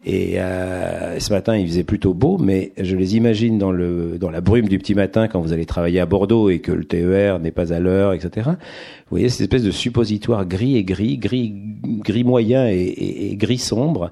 Et 0.05 0.41
euh, 0.41 1.21
ce 1.21 1.33
matin, 1.33 1.57
il 1.57 1.67
faisait 1.69 1.85
plutôt 1.85 2.13
beau, 2.13 2.37
mais 2.37 2.73
je 2.77 2.97
les 2.97 3.17
imagine 3.17 3.59
dans 3.59 3.71
le 3.71 4.19
dans 4.19 4.31
la 4.31 4.41
brume 4.41 4.67
du 4.67 4.79
petit 4.79 4.97
matin 4.97 5.29
quand 5.29 5.41
vous 5.41 5.53
allez 5.53 5.65
travailler 5.65 6.01
à 6.01 6.07
Bordeaux 6.07 6.51
et 6.51 6.59
que 6.59 6.73
le 6.73 6.85
TER 6.85 7.39
n'est 7.39 7.53
pas 7.53 7.73
à 7.73 7.79
l'heure, 7.79 8.13
etc. 8.13 8.51
Vous 8.51 9.11
voyez 9.11 9.29
cette 9.29 9.43
espèce 9.43 9.63
de 9.63 9.71
suppositoire 9.71 10.45
gris 10.45 10.77
et 10.77 10.83
gris, 10.83 11.19
gris 11.19 11.55
gris 11.85 12.25
moyen 12.25 12.69
et, 12.69 12.79
et, 12.79 13.31
et 13.31 13.37
gris 13.37 13.59
sombre. 13.59 14.11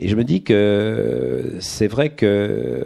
Et 0.00 0.08
je 0.08 0.16
me 0.16 0.24
dis 0.24 0.42
que 0.42 1.56
c'est 1.60 1.86
vrai 1.86 2.08
que 2.08 2.82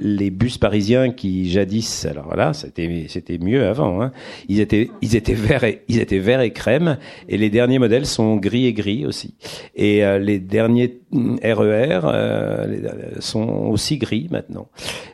les 0.00 0.30
bus 0.30 0.58
parisiens 0.58 1.10
qui 1.10 1.50
jadis, 1.50 2.04
alors 2.04 2.26
voilà, 2.26 2.52
c'était 2.52 3.06
c'était 3.08 3.38
mieux 3.38 3.66
avant. 3.66 4.02
Hein, 4.02 4.12
ils 4.48 4.60
étaient 4.60 4.90
ils 5.00 5.16
étaient 5.16 5.32
verts 5.34 5.64
et 5.64 5.82
ils 5.88 6.00
étaient 6.00 6.18
verts 6.18 6.42
et 6.42 6.52
crème. 6.52 6.98
Et 7.30 7.38
les 7.38 7.48
derniers 7.48 7.78
modèles 7.78 8.04
sont 8.04 8.36
gris 8.36 8.66
et 8.66 8.74
gris 8.74 9.06
aussi. 9.06 9.34
Et 9.74 10.04
euh, 10.04 10.18
les 10.18 10.38
derniers 10.38 11.00
RER 11.12 12.00
euh, 12.04 12.78
sont 13.20 13.48
aussi 13.48 13.96
gris 13.96 14.28
maintenant. 14.30 14.68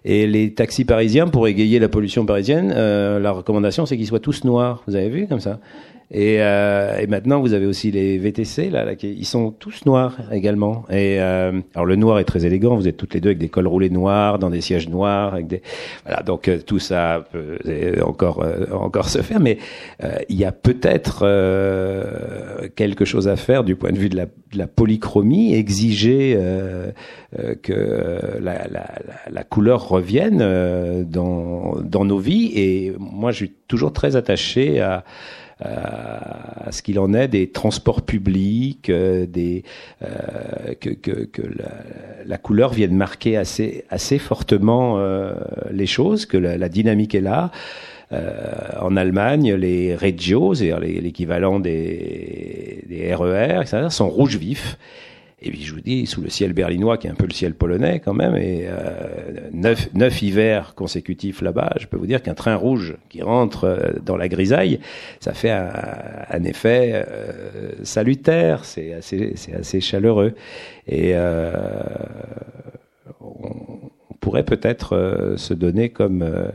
Et 0.04 0.26
les 0.26 0.52
taxis 0.52 0.84
parisiens, 0.84 1.28
pour 1.28 1.46
égayer 1.46 1.78
la 1.78 1.88
pollution 1.88 2.26
parisienne, 2.26 2.72
euh, 2.74 3.20
la 3.20 3.30
recommandation 3.30 3.86
c'est 3.86 3.96
qu'ils 3.96 4.08
soient 4.08 4.18
tous 4.18 4.42
noirs. 4.42 4.82
Vous 4.88 4.96
avez 4.96 5.08
vu 5.08 5.28
comme 5.28 5.40
ça? 5.40 5.60
Et, 6.10 6.36
euh, 6.40 6.98
et, 6.98 7.06
maintenant, 7.06 7.40
vous 7.40 7.54
avez 7.54 7.66
aussi 7.66 7.90
les 7.90 8.18
VTC, 8.18 8.70
là, 8.70 8.84
là 8.84 8.94
qui, 8.94 9.12
ils 9.12 9.24
sont 9.24 9.50
tous 9.50 9.86
noirs 9.86 10.16
également. 10.32 10.84
Et 10.90 11.20
euh, 11.20 11.60
alors 11.74 11.86
le 11.86 11.96
noir 11.96 12.18
est 12.18 12.24
très 12.24 12.44
élégant. 12.44 12.76
Vous 12.76 12.86
êtes 12.86 12.96
toutes 12.96 13.14
les 13.14 13.20
deux 13.20 13.30
avec 13.30 13.38
des 13.38 13.48
cols 13.48 13.66
roulés 13.66 13.90
noirs, 13.90 14.38
dans 14.38 14.50
des 14.50 14.60
sièges 14.60 14.88
noirs, 14.88 15.34
avec 15.34 15.46
des 15.46 15.62
voilà. 16.04 16.22
Donc 16.22 16.48
euh, 16.48 16.58
tout 16.58 16.78
ça 16.78 17.24
peut 17.32 17.58
encore 18.04 18.42
euh, 18.42 18.66
encore 18.72 19.08
se 19.08 19.22
faire, 19.22 19.40
mais 19.40 19.58
euh, 20.02 20.16
il 20.28 20.36
y 20.36 20.44
a 20.44 20.52
peut-être 20.52 21.24
quelque 22.76 23.04
chose 23.04 23.28
à 23.28 23.36
faire 23.36 23.64
du 23.64 23.76
point 23.76 23.92
de 23.92 23.98
vue 23.98 24.08
de 24.08 24.16
la, 24.16 24.26
de 24.26 24.58
la 24.58 24.66
polychromie, 24.66 25.54
exiger 25.54 26.38
que 27.62 28.38
la, 28.40 28.66
la, 28.68 28.90
la, 29.30 29.44
couleur 29.44 29.88
revienne 29.88 31.04
dans 31.04 31.76
dans 31.82 32.04
nos 32.04 32.18
vies. 32.18 32.52
Et 32.54 32.92
moi, 32.98 33.32
je 33.32 33.36
suis 33.36 33.52
toujours 33.68 33.92
très 33.92 34.16
attaché 34.16 34.80
à 34.80 35.04
à 35.60 36.72
ce 36.72 36.82
qu'il 36.82 36.98
en 36.98 37.14
est 37.14 37.28
des 37.28 37.48
transports 37.48 38.02
publics, 38.02 38.90
euh, 38.90 39.26
des, 39.26 39.62
euh, 40.02 40.08
que, 40.80 40.90
que, 40.90 41.24
que 41.24 41.42
la, 41.42 41.70
la, 42.26 42.38
couleur 42.38 42.72
vienne 42.72 42.94
marquer 42.96 43.36
assez, 43.36 43.84
assez 43.90 44.18
fortement 44.18 44.98
euh, 44.98 45.34
les 45.70 45.86
choses, 45.86 46.26
que 46.26 46.36
la, 46.36 46.58
la, 46.58 46.68
dynamique 46.68 47.14
est 47.14 47.20
là. 47.20 47.50
en 48.80 48.96
Allemagne, 48.96 49.54
les 49.54 49.96
Regios, 49.96 50.54
c'est-à-dire 50.54 50.80
l'équivalent 50.80 51.58
des, 51.58 52.84
des 52.86 53.14
RER, 53.14 53.60
etc., 53.62 53.86
sont 53.90 54.08
rouges 54.08 54.36
vifs. 54.36 54.76
Et 55.40 55.50
puis 55.50 55.62
je 55.62 55.74
vous 55.74 55.80
dis, 55.80 56.06
sous 56.06 56.22
le 56.22 56.30
ciel 56.30 56.52
berlinois, 56.52 56.96
qui 56.96 57.06
est 57.06 57.10
un 57.10 57.14
peu 57.14 57.26
le 57.26 57.32
ciel 57.32 57.54
polonais 57.54 58.00
quand 58.00 58.14
même, 58.14 58.36
et 58.36 58.66
euh, 58.66 59.50
neuf, 59.52 59.92
neuf 59.94 60.22
hivers 60.22 60.74
consécutifs 60.74 61.42
là-bas, 61.42 61.74
je 61.78 61.86
peux 61.86 61.96
vous 61.96 62.06
dire 62.06 62.22
qu'un 62.22 62.34
train 62.34 62.54
rouge 62.54 62.96
qui 63.10 63.20
rentre 63.22 63.64
euh, 63.64 63.92
dans 64.04 64.16
la 64.16 64.28
grisaille, 64.28 64.80
ça 65.20 65.34
fait 65.34 65.50
un, 65.50 65.70
un 66.30 66.44
effet 66.44 66.92
euh, 66.94 67.72
salutaire, 67.82 68.64
c'est 68.64 68.94
assez, 68.94 69.32
c'est 69.36 69.54
assez 69.54 69.80
chaleureux. 69.80 70.34
Et 70.86 71.12
euh, 71.14 71.52
on, 73.20 73.90
pourrait 74.20 74.44
peut-être 74.44 74.96
euh, 74.96 75.36
se 75.36 75.52
donner 75.52 75.90
comme 75.90 76.22
euh, 76.22 76.48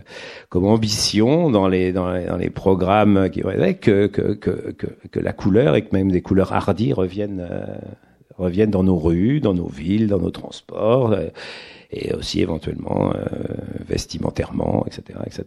comme 0.50 0.66
ambition 0.66 1.52
dans 1.52 1.68
les 1.68 1.94
dans 1.94 2.12
les, 2.12 2.26
dans 2.26 2.38
les 2.38 2.50
programmes 2.50 3.30
qui 3.30 3.42
que, 3.42 4.08
que, 4.08 4.34
que, 4.34 4.72
que, 4.72 4.88
que 5.12 5.20
la 5.20 5.34
couleur 5.34 5.76
et 5.76 5.84
que 5.84 5.96
même 5.96 6.12
des 6.12 6.22
couleurs 6.22 6.52
hardies 6.52 6.94
reviennent 6.94 7.48
reviennent 8.40 8.72
dans 8.72 8.84
nos 8.84 8.98
rues, 8.98 9.40
dans 9.40 9.54
nos 9.54 9.68
villes, 9.68 10.08
dans 10.08 10.20
nos 10.20 10.32
transports, 10.32 11.12
euh, 11.12 11.28
et 11.92 12.14
aussi 12.14 12.42
éventuellement 12.42 13.14
euh, 13.16 13.26
vestimentairement, 13.88 14.86
etc., 14.86 15.20
etc. 15.26 15.46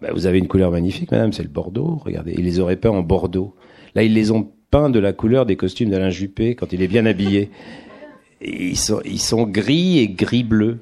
Bah, 0.00 0.08
vous 0.12 0.26
avez 0.26 0.38
une 0.38 0.48
couleur 0.48 0.70
magnifique, 0.70 1.10
madame, 1.10 1.32
c'est 1.32 1.42
le 1.42 1.48
Bordeaux. 1.48 2.00
Regardez, 2.04 2.34
ils 2.36 2.44
les 2.44 2.60
auraient 2.60 2.76
peints 2.76 2.90
en 2.90 3.02
Bordeaux. 3.02 3.54
Là, 3.94 4.02
ils 4.02 4.14
les 4.14 4.30
ont 4.30 4.50
peints 4.70 4.90
de 4.90 4.98
la 4.98 5.12
couleur 5.12 5.46
des 5.46 5.56
costumes 5.56 5.90
d'Alain 5.90 6.10
Juppé 6.10 6.54
quand 6.54 6.72
il 6.72 6.82
est 6.82 6.88
bien 6.88 7.06
habillé. 7.06 7.50
ils 8.40 8.76
sont, 8.76 9.00
ils 9.04 9.20
sont 9.20 9.44
gris 9.44 9.98
et 9.98 10.08
gris-bleu. 10.08 10.78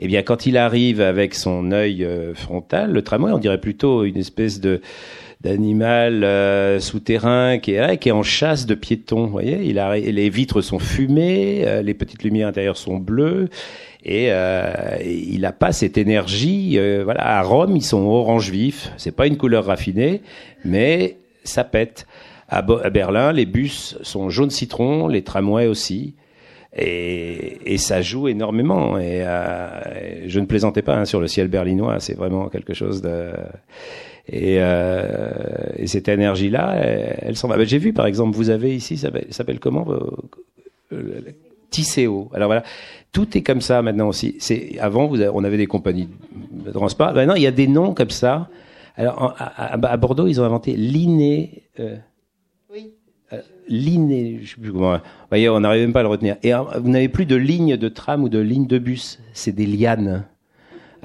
Eh 0.00 0.06
bien, 0.06 0.22
quand 0.22 0.46
il 0.46 0.56
arrive 0.56 1.00
avec 1.00 1.34
son 1.34 1.70
œil 1.72 2.04
euh, 2.04 2.34
frontal, 2.34 2.92
le 2.92 3.02
tramway, 3.02 3.32
on 3.32 3.38
dirait 3.38 3.60
plutôt 3.60 4.04
une 4.04 4.16
espèce 4.16 4.60
de 4.60 4.80
d'animal 5.44 6.24
euh, 6.24 6.80
souterrain 6.80 7.58
qui 7.58 7.74
est 7.74 7.98
qui 7.98 8.08
est 8.08 8.12
en 8.12 8.22
chasse 8.22 8.66
de 8.66 8.74
piétons. 8.74 9.26
Vous 9.26 9.32
voyez, 9.32 9.60
il 9.64 9.78
a, 9.78 9.96
les 9.96 10.30
vitres 10.30 10.62
sont 10.62 10.78
fumées, 10.78 11.62
euh, 11.66 11.82
les 11.82 11.94
petites 11.94 12.24
lumières 12.24 12.48
intérieures 12.48 12.78
sont 12.78 12.96
bleues, 12.96 13.48
et 14.04 14.28
euh, 14.30 14.72
il 15.04 15.42
n'a 15.42 15.52
pas 15.52 15.72
cette 15.72 15.98
énergie. 15.98 16.78
voilà, 17.04 17.38
à 17.38 17.42
Rome, 17.42 17.76
ils 17.76 17.84
sont 17.84 18.04
orange 18.06 18.50
vif. 18.50 18.90
C'est 18.96 19.14
pas 19.14 19.26
une 19.26 19.36
couleur 19.36 19.66
raffinée, 19.66 20.22
mais 20.64 21.18
ça 21.44 21.64
pète. 21.64 22.06
À, 22.48 22.58
à 22.58 22.90
Berlin, 22.90 23.32
les 23.32 23.46
bus 23.46 23.96
sont 24.02 24.28
jaune 24.28 24.50
citron, 24.50 25.08
les 25.08 25.22
tramways 25.22 25.66
aussi. 25.66 26.14
Et, 26.76 27.72
et, 27.72 27.78
ça 27.78 28.02
joue 28.02 28.28
énormément. 28.28 28.98
Et 28.98 29.22
euh, 29.24 30.28
je 30.28 30.40
ne 30.40 30.46
plaisantais 30.46 30.82
pas 30.82 30.96
hein, 30.96 31.04
sur 31.04 31.20
le 31.20 31.28
ciel 31.28 31.48
berlinois, 31.48 32.00
c'est 32.00 32.14
vraiment 32.14 32.48
quelque 32.48 32.74
chose 32.74 33.00
de. 33.00 33.30
Et, 34.26 34.56
euh, 34.58 35.30
et 35.76 35.86
cette 35.86 36.08
énergie-là, 36.08 36.76
elle, 36.76 37.18
elle 37.20 37.36
s'en 37.36 37.48
va. 37.48 37.56
Ben, 37.56 37.66
J'ai 37.66 37.78
vu, 37.78 37.92
par 37.92 38.06
exemple, 38.06 38.34
vous 38.36 38.50
avez 38.50 38.74
ici, 38.74 38.96
ça 38.96 39.10
s'appelle 39.30 39.60
comment 39.60 39.86
euh, 40.92 41.20
Tisséo. 41.70 42.30
Alors 42.32 42.48
voilà, 42.48 42.62
tout 43.12 43.36
est 43.36 43.42
comme 43.42 43.60
ça 43.60 43.82
maintenant 43.82 44.08
aussi. 44.08 44.36
C'est 44.38 44.78
avant, 44.78 45.06
vous 45.06 45.20
avez, 45.20 45.30
on 45.34 45.44
avait 45.44 45.56
des 45.56 45.66
compagnies 45.66 46.08
de 46.52 46.70
transport. 46.70 47.12
Maintenant, 47.12 47.34
il 47.34 47.42
y 47.42 47.46
a 47.46 47.50
des 47.52 47.66
noms 47.66 47.92
comme 47.92 48.10
ça. 48.10 48.48
Alors 48.96 49.34
à, 49.38 49.74
à, 49.74 49.92
à 49.92 49.96
Bordeaux, 49.96 50.26
ils 50.26 50.40
ont 50.40 50.44
inventé 50.44 50.74
l'inné. 50.76 51.64
Euh, 51.80 51.96
oui. 52.72 52.92
Euh, 53.32 53.40
l'inné, 53.68 54.38
je 54.42 54.54
sais 54.54 54.60
plus 54.60 54.72
comment. 54.72 54.92
Vous 54.92 55.00
voyez, 55.28 55.48
on 55.48 55.60
n'arrive 55.60 55.82
même 55.82 55.92
pas 55.92 56.00
à 56.00 56.04
le 56.04 56.08
retenir. 56.08 56.36
Et 56.42 56.52
vous 56.52 56.88
n'avez 56.88 57.08
plus 57.08 57.26
de 57.26 57.36
ligne 57.36 57.76
de 57.76 57.88
tram 57.88 58.22
ou 58.22 58.28
de 58.28 58.38
ligne 58.38 58.66
de 58.66 58.78
bus. 58.78 59.18
C'est 59.32 59.52
des 59.52 59.66
lianes. 59.66 60.24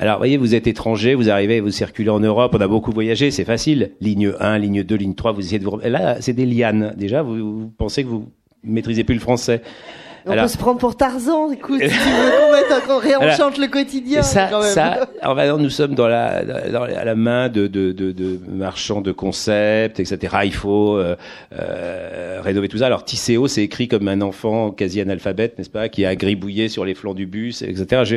Alors, 0.02 0.18
voyez, 0.18 0.38
vous 0.38 0.56
êtes 0.56 0.66
étranger, 0.66 1.14
vous 1.14 1.30
arrivez, 1.30 1.60
vous 1.60 1.72
circulez 1.72 2.10
en 2.10 2.22
Europe, 2.22 2.56
on 2.58 2.62
a 2.62 2.70
beaucoup 2.70 2.94
voyagé, 2.94 3.32
c'est 3.32 3.44
facile. 3.44 3.92
Ligne 4.00 4.32
1, 4.40 4.58
ligne 4.58 4.82
2, 4.82 4.96
ligne 4.96 5.14
3, 5.14 5.34
vous 5.34 5.42
essayez 5.42 5.60
de 5.60 5.66
vous... 5.66 5.78
Là, 5.78 6.22
c'est 6.22 6.32
des 6.32 6.46
lianes. 6.46 6.94
Déjà, 6.96 7.22
vous, 7.22 7.36
vous 7.36 7.74
pensez 7.78 8.04
que 8.04 8.08
vous 8.08 8.30
maîtrisez 8.64 9.04
plus 9.04 9.16
le 9.16 9.20
français. 9.20 9.62
On 10.26 10.32
alors, 10.32 10.46
peut 10.46 10.50
se 10.50 10.58
prendre 10.58 10.80
pour 10.80 10.96
Tarzan, 10.98 11.52
écoute, 11.52 11.82
si 11.82 11.88
tu 11.88 11.94
veux 11.94 12.50
qu'on 12.86 13.00
réenchante 13.00 13.58
le 13.58 13.68
quotidien. 13.68 14.22
Ça, 14.22 14.48
quand 14.50 14.62
même. 14.62 14.74
ça, 14.74 15.08
alors 15.22 15.58
nous 15.58 15.70
sommes 15.70 15.96
dans 15.96 16.08
la, 16.08 16.44
dans 16.44 16.86
la, 16.86 17.00
à 17.00 17.06
la 17.06 17.16
main 17.16 17.50
de, 17.50 17.68
de, 17.68 17.92
de, 17.92 18.12
de, 18.12 18.40
marchands 18.48 19.02
de 19.02 19.12
concepts, 19.12 20.00
etc. 20.00 20.38
Il 20.46 20.54
faut 20.54 20.98
euh, 20.98 21.16
euh, 21.54 22.40
rénover 22.42 22.68
tout 22.68 22.78
ça. 22.78 22.86
Alors 22.86 23.04
Tisséo, 23.04 23.48
c'est 23.48 23.64
écrit 23.64 23.88
comme 23.88 24.08
un 24.08 24.22
enfant 24.22 24.72
quasi 24.72 25.02
analphabète, 25.02 25.58
n'est-ce 25.58 25.70
pas, 25.70 25.90
qui 25.90 26.06
a 26.06 26.16
gribouillé 26.16 26.70
sur 26.70 26.86
les 26.86 26.96
flancs 26.96 27.14
du 27.14 27.26
bus, 27.26 27.62
etc. 27.62 28.04
Je, 28.06 28.16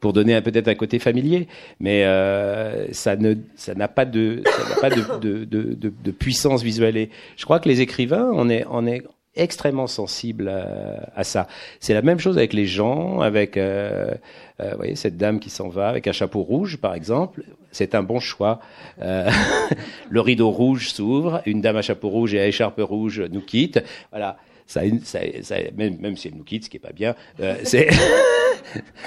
pour 0.00 0.12
donner 0.12 0.40
peut-être 0.40 0.68
un 0.68 0.74
côté 0.74 0.98
familier, 0.98 1.48
mais 1.80 2.04
euh, 2.04 2.92
ça 2.92 3.16
ne, 3.16 3.34
ça 3.56 3.74
n'a 3.74 3.88
pas 3.88 4.04
de, 4.04 4.42
ça 4.44 4.74
n'a 4.74 4.80
pas 4.80 4.90
de, 4.90 5.18
de, 5.20 5.44
de, 5.44 5.74
de, 5.74 6.10
puissance 6.10 6.62
visuelle. 6.62 6.96
Et 6.96 7.10
je 7.36 7.44
crois 7.44 7.60
que 7.60 7.68
les 7.68 7.80
écrivains, 7.80 8.30
on 8.32 8.48
est, 8.48 8.64
on 8.70 8.86
est 8.86 9.02
extrêmement 9.36 9.86
sensible 9.86 10.48
à, 10.48 11.10
à 11.14 11.24
ça. 11.24 11.46
C'est 11.80 11.94
la 11.94 12.02
même 12.02 12.18
chose 12.18 12.38
avec 12.38 12.52
les 12.52 12.66
gens, 12.66 13.20
avec 13.20 13.56
euh, 13.56 14.14
euh, 14.60 14.70
vous 14.70 14.76
voyez 14.76 14.94
cette 14.94 15.16
dame 15.16 15.40
qui 15.40 15.50
s'en 15.50 15.68
va 15.68 15.88
avec 15.88 16.06
un 16.06 16.12
chapeau 16.12 16.42
rouge 16.42 16.76
par 16.76 16.94
exemple. 16.94 17.42
C'est 17.72 17.94
un 17.94 18.02
bon 18.02 18.20
choix. 18.20 18.60
Euh, 19.02 19.28
le 20.10 20.20
rideau 20.20 20.50
rouge 20.50 20.90
s'ouvre, 20.90 21.42
une 21.46 21.60
dame 21.60 21.76
à 21.76 21.82
chapeau 21.82 22.08
rouge 22.08 22.34
et 22.34 22.40
à 22.40 22.46
écharpe 22.46 22.80
rouge 22.80 23.20
nous 23.20 23.40
quitte. 23.40 23.82
Voilà. 24.10 24.36
ça, 24.66 24.82
ça, 25.02 25.20
ça 25.42 25.56
même, 25.76 25.98
même, 25.98 26.16
si 26.16 26.28
elle 26.28 26.34
nous 26.34 26.44
quitte, 26.44 26.64
ce 26.64 26.70
qui 26.70 26.76
est 26.76 26.80
pas 26.80 26.92
bien, 26.92 27.14
euh, 27.40 27.56
c'est 27.64 27.88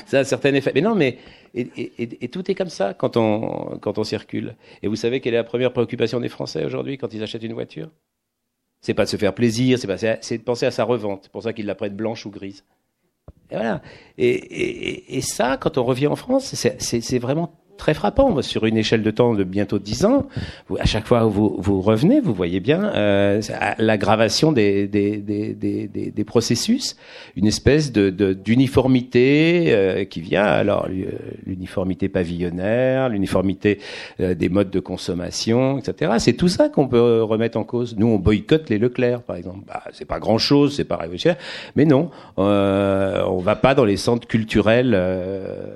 ça 0.05 0.17
a 0.17 0.21
un 0.21 0.23
certain 0.25 0.53
effet. 0.53 0.71
Mais 0.75 0.81
non, 0.81 0.95
mais 0.95 1.17
et, 1.55 1.69
et, 1.77 2.25
et, 2.25 2.27
tout 2.27 2.49
est 2.51 2.55
comme 2.55 2.69
ça 2.69 2.93
quand 2.93 3.17
on 3.17 3.77
quand 3.81 3.97
on 3.97 4.03
circule. 4.03 4.55
Et 4.83 4.87
vous 4.87 4.95
savez 4.97 5.21
quelle 5.21 5.33
est 5.33 5.37
la 5.37 5.43
première 5.43 5.71
préoccupation 5.71 6.19
des 6.19 6.29
Français 6.29 6.65
aujourd'hui 6.65 6.97
quand 6.97 7.13
ils 7.13 7.23
achètent 7.23 7.43
une 7.43 7.53
voiture? 7.53 7.89
C'est 8.81 8.93
pas 8.93 9.05
de 9.05 9.09
se 9.09 9.17
faire 9.17 9.33
plaisir, 9.33 9.79
c'est 9.79 9.87
pas 9.87 9.97
c'est 9.97 10.37
de 10.37 10.43
penser 10.43 10.65
à 10.65 10.71
sa 10.71 10.83
revente. 10.83 11.21
C'est 11.23 11.31
pour 11.31 11.43
ça 11.43 11.53
qu'ils 11.53 11.65
la 11.65 11.75
prêtent 11.75 11.95
blanche 11.95 12.25
ou 12.25 12.29
grise. 12.29 12.63
Et 13.49 13.55
voilà. 13.55 13.81
Et, 14.17 15.17
et, 15.17 15.21
ça, 15.21 15.57
quand 15.57 15.77
on 15.77 15.83
revient 15.83 16.07
en 16.07 16.15
France, 16.15 16.53
c'est 16.55 17.19
vraiment 17.19 17.53
très 17.77 17.93
frappant. 17.93 18.41
Sur 18.41 18.65
une 18.65 18.77
échelle 18.77 19.03
de 19.03 19.11
temps 19.11 19.33
de 19.33 19.43
bientôt 19.43 19.79
dix 19.79 20.05
ans, 20.05 20.27
à 20.79 20.85
chaque 20.85 21.07
fois 21.07 21.21
que 21.21 21.25
vous, 21.25 21.55
vous 21.59 21.81
revenez, 21.81 22.19
vous 22.19 22.33
voyez 22.33 22.59
bien 22.59 22.83
euh, 22.85 23.41
l'aggravation 23.77 24.51
des, 24.51 24.87
des, 24.87 25.17
des, 25.17 25.53
des, 25.53 25.87
des 25.87 26.23
processus, 26.23 26.95
une 27.35 27.47
espèce 27.47 27.91
de 27.91 28.09
d'uniformité 28.33 29.65
euh, 29.67 30.05
qui 30.05 30.21
vient. 30.21 30.43
Alors 30.43 30.87
l'uniformité 31.45 32.09
pavillonnaire, 32.09 33.09
l'uniformité 33.09 33.79
euh, 34.19 34.33
des 34.33 34.49
modes 34.49 34.69
de 34.69 34.79
consommation, 34.79 35.77
etc. 35.77 36.13
C'est 36.19 36.33
tout 36.33 36.47
ça 36.47 36.69
qu'on 36.69 36.87
peut 36.87 37.23
remettre 37.23 37.57
en 37.57 37.63
cause. 37.63 37.95
Nous, 37.97 38.07
on 38.07 38.17
boycotte 38.17 38.69
les 38.69 38.77
Leclerc, 38.77 39.21
par 39.21 39.35
exemple. 39.35 39.59
Bah, 39.67 39.83
c'est 39.93 40.05
pas 40.05 40.19
grand 40.19 40.37
chose, 40.37 40.75
c'est 40.75 40.83
pas 40.83 40.97
révolutionnaire, 40.97 41.37
mais 41.75 41.85
non, 41.85 42.09
euh, 42.39 43.23
on 43.27 43.39
va 43.39 43.55
pas 43.55 43.75
dans 43.75 43.85
les 43.85 43.97
centres 43.97 44.27
culturels 44.27 44.93
euh, 44.95 45.71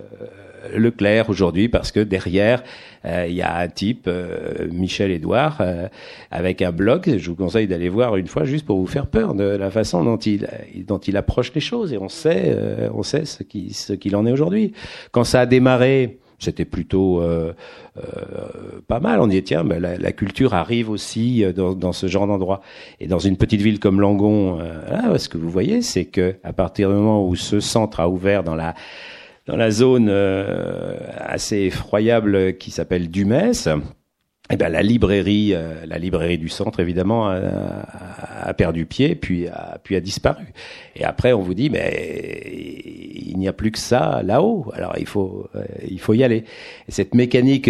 Leclerc 0.76 1.30
aujourd'hui 1.30 1.70
parce 1.70 1.92
que 1.92 2.00
derrière 2.00 2.64
euh, 3.06 3.26
il 3.28 3.36
y 3.36 3.42
a 3.42 3.58
un 3.58 3.68
type 3.68 4.06
euh, 4.08 4.68
Michel 4.72 5.12
Edouard 5.12 5.58
euh, 5.62 5.88
avec 6.30 6.62
un 6.62 6.72
blog. 6.72 7.18
Je 7.18 7.30
vous 7.30 7.36
conseille 7.36 7.68
d'aller 7.68 7.90
voir 7.90 8.16
une 8.16 8.28
fois 8.28 8.44
juste 8.44 8.66
pour 8.66 8.78
vous 8.78 8.88
faire 8.88 9.08
peur 9.08 9.34
de 9.34 9.44
la 9.44 9.72
façon 9.72 10.04
dont 10.04 10.18
il 10.18 10.48
dont 10.88 11.00
il 11.00 11.18
approche 11.18 11.54
les 11.54 11.62
choses 11.62 11.94
et 11.94 11.98
on 11.98 12.10
sait 12.10 12.58
on 12.94 13.04
sait 13.04 13.26
ce 13.26 13.44
qui 13.44 13.74
ce 13.74 13.94
qu'il 13.94 14.16
en 14.16 14.26
est 14.26 14.32
aujourd'hui. 14.32 14.74
Quand 15.12 15.24
ça 15.24 15.42
a 15.42 15.46
démarré 15.46 16.20
c'était 16.42 16.66
plutôt 16.66 17.22
euh, 17.22 17.54
euh, 17.98 18.02
pas 18.88 19.00
mal. 19.00 19.22
On 19.22 19.28
dit 19.28 19.42
tiens, 19.44 19.64
ben, 19.64 19.80
la, 19.80 19.98
la, 19.98 20.12
culture 20.12 20.54
arrive 20.54 20.90
aussi 20.90 21.46
dans, 21.56 21.74
dans 21.74 21.94
ce 21.94 22.08
genre 22.08 22.28
d'endroit. 22.28 22.62
Et 23.00 23.08
dans 23.08 23.20
une 23.20 23.38
petite 23.38 23.62
ville 23.62 23.80
comme 23.80 24.02
Langon, 24.02 24.60
euh, 24.60 25.18
ce 25.18 25.30
que 25.30 25.38
vous 25.38 25.50
voyez, 25.50 25.82
c'est 25.82 26.06
que 26.06 26.36
à 26.44 26.52
partir 26.52 26.90
du 26.90 26.96
moment 26.96 27.26
où 27.26 27.36
ce 27.36 27.60
centre 27.60 28.00
a 28.00 28.10
ouvert 28.10 28.44
dans 28.44 28.56
la 28.56 28.74
dans 29.48 29.56
la 29.56 29.72
zone 29.72 30.08
euh, 30.10 30.98
assez 31.18 31.58
effroyable 31.58 32.58
qui 32.58 32.72
s'appelle 32.72 33.10
Dumès, 33.10 33.68
eh 34.54 34.58
ben, 34.58 34.70
la 34.70 34.84
librairie, 34.84 35.54
euh, 35.54 35.86
la 35.86 35.98
librairie 35.98 36.38
du 36.38 36.50
centre, 36.50 36.80
évidemment, 36.80 37.30
a, 37.30 38.54
perdu 38.54 38.86
pied, 38.86 39.16
puis 39.16 39.48
a, 39.48 39.80
puis 39.82 39.96
a 39.96 40.02
disparu. 40.02 40.44
Et 40.96 41.06
après, 41.06 41.32
on 41.32 41.42
vous 41.42 41.54
dit, 41.54 41.70
mais 41.70 42.44
il 43.14 43.38
n'y 43.38 43.48
a 43.48 43.54
plus 43.54 43.72
que 43.72 43.80
ça 43.80 44.22
là-haut. 44.24 44.70
Alors, 44.74 44.96
il 45.00 45.08
faut, 45.08 45.48
euh, 45.56 45.64
il 45.88 46.00
faut 46.00 46.14
y 46.14 46.24
aller. 46.24 46.44
Et 46.88 46.92
cette 46.92 47.16
mécanique 47.16 47.70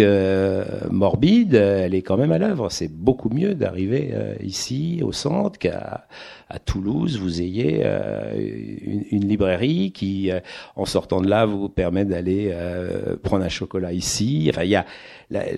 morbide, 0.90 1.54
elle 1.54 1.94
est 1.94 2.02
quand 2.02 2.16
même 2.16 2.32
à 2.32 2.38
l'œuvre. 2.38 2.68
C'est 2.70 2.92
beaucoup 2.92 3.30
mieux 3.30 3.54
d'arriver 3.54 4.12
ici, 4.42 5.00
au 5.02 5.12
centre, 5.12 5.58
qu'à 5.58 6.06
à 6.52 6.58
Toulouse, 6.58 7.18
vous 7.18 7.40
ayez 7.40 7.80
euh, 7.82 8.34
une, 9.10 9.26
librairie 9.26 9.90
qui, 9.92 10.30
euh, 10.30 10.40
en 10.76 10.84
sortant 10.84 11.22
de 11.22 11.28
là, 11.28 11.46
vous 11.46 11.70
permet 11.70 12.04
d'aller 12.04 12.50
euh, 12.52 13.16
prendre 13.16 13.42
un 13.42 13.48
chocolat 13.48 13.94
ici. 13.94 14.48
Enfin, 14.50 14.64
il 14.64 14.70
y 14.70 14.76
a 14.76 14.84
la, 15.30 15.44
la, 15.44 15.56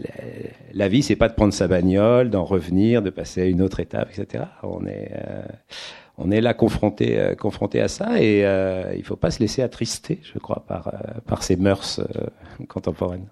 la 0.72 0.88
vie, 0.88 1.02
c'est 1.02 1.16
pas 1.16 1.28
de 1.28 1.34
prendre 1.34 1.52
sa 1.52 1.66
bagnole, 1.66 2.30
d'en 2.30 2.44
revenir, 2.44 3.02
de 3.02 3.10
passer 3.10 3.42
à 3.42 3.46
une 3.46 3.60
autre 3.60 3.80
étape, 3.80 4.08
etc. 4.16 4.44
On 4.62 4.86
est 4.86 5.10
on 6.16 6.30
est 6.30 6.40
là 6.40 6.54
confronté 6.54 7.34
confronté 7.40 7.80
à 7.80 7.88
ça 7.88 8.22
et 8.22 8.44
il 8.96 9.02
faut 9.02 9.16
pas 9.16 9.32
se 9.32 9.40
laisser 9.40 9.62
attrister, 9.62 10.20
je 10.22 10.38
crois, 10.38 10.64
par 10.68 10.92
par 11.26 11.42
ces 11.42 11.56
mœurs 11.56 12.00
contemporaines. 12.68 13.26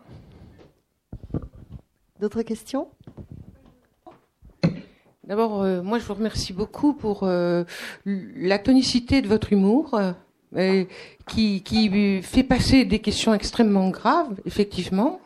D'autres 2.20 2.42
questions? 2.42 2.88
D'abord, 5.24 5.62
euh, 5.62 5.82
moi, 5.82 6.00
je 6.00 6.04
vous 6.04 6.14
remercie 6.14 6.52
beaucoup 6.52 6.94
pour 6.94 7.20
euh, 7.22 7.62
la 8.04 8.58
tonicité 8.58 9.22
de 9.22 9.28
votre 9.28 9.52
humour, 9.52 9.96
euh, 10.56 10.84
qui, 11.28 11.62
qui, 11.62 12.20
fait 12.22 12.42
passer 12.42 12.84
des 12.84 12.98
questions 12.98 13.32
extrêmement 13.32 13.88
graves, 13.90 14.34
effectivement, 14.46 15.20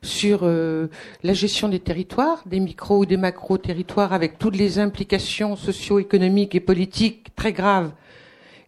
sur 0.00 0.44
la 0.44 1.32
gestion 1.32 1.68
des 1.68 1.80
territoires, 1.80 2.42
des 2.46 2.60
micro 2.60 3.00
ou 3.00 3.06
des 3.06 3.18
macro 3.18 3.58
territoires, 3.58 4.12
avec 4.14 4.38
toutes 4.38 4.56
les 4.56 4.78
implications 4.78 5.54
socio-économiques 5.54 6.54
et 6.54 6.60
politiques 6.60 7.34
très 7.36 7.52
graves 7.52 7.92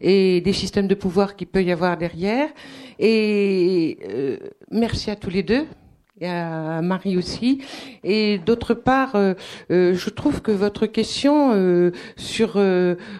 et 0.00 0.42
des 0.42 0.52
systèmes 0.52 0.86
de 0.86 0.94
pouvoir 0.94 1.34
qu'il 1.34 1.48
peut 1.48 1.64
y 1.64 1.72
avoir 1.72 1.96
derrière. 1.96 2.50
Et 3.00 3.98
merci 4.70 5.10
à 5.10 5.16
tous 5.16 5.30
les 5.30 5.42
deux 5.42 5.66
à 6.22 6.80
Marie 6.80 7.16
aussi. 7.16 7.60
Et 8.04 8.38
d'autre 8.38 8.74
part, 8.74 9.16
euh, 9.16 9.34
euh, 9.70 9.94
je 9.94 10.10
trouve 10.10 10.42
que 10.42 10.52
votre 10.52 10.86
question 10.86 11.52
euh, 11.54 11.90
sur 12.16 12.54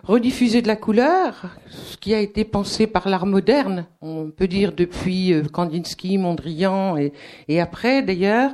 rediffuser 0.05 0.62
de 0.62 0.68
la 0.68 0.76
couleur, 0.76 1.57
ce 1.68 1.97
qui 1.97 2.14
a 2.14 2.20
été 2.20 2.45
pensé 2.45 2.86
par 2.86 3.09
l'art 3.09 3.26
moderne, 3.26 3.86
on 4.01 4.30
peut 4.30 4.47
dire 4.47 4.72
depuis 4.72 5.34
Kandinsky, 5.53 6.18
Mondrian 6.18 6.97
et, 6.97 7.12
et 7.49 7.61
après 7.61 8.03
d'ailleurs, 8.03 8.53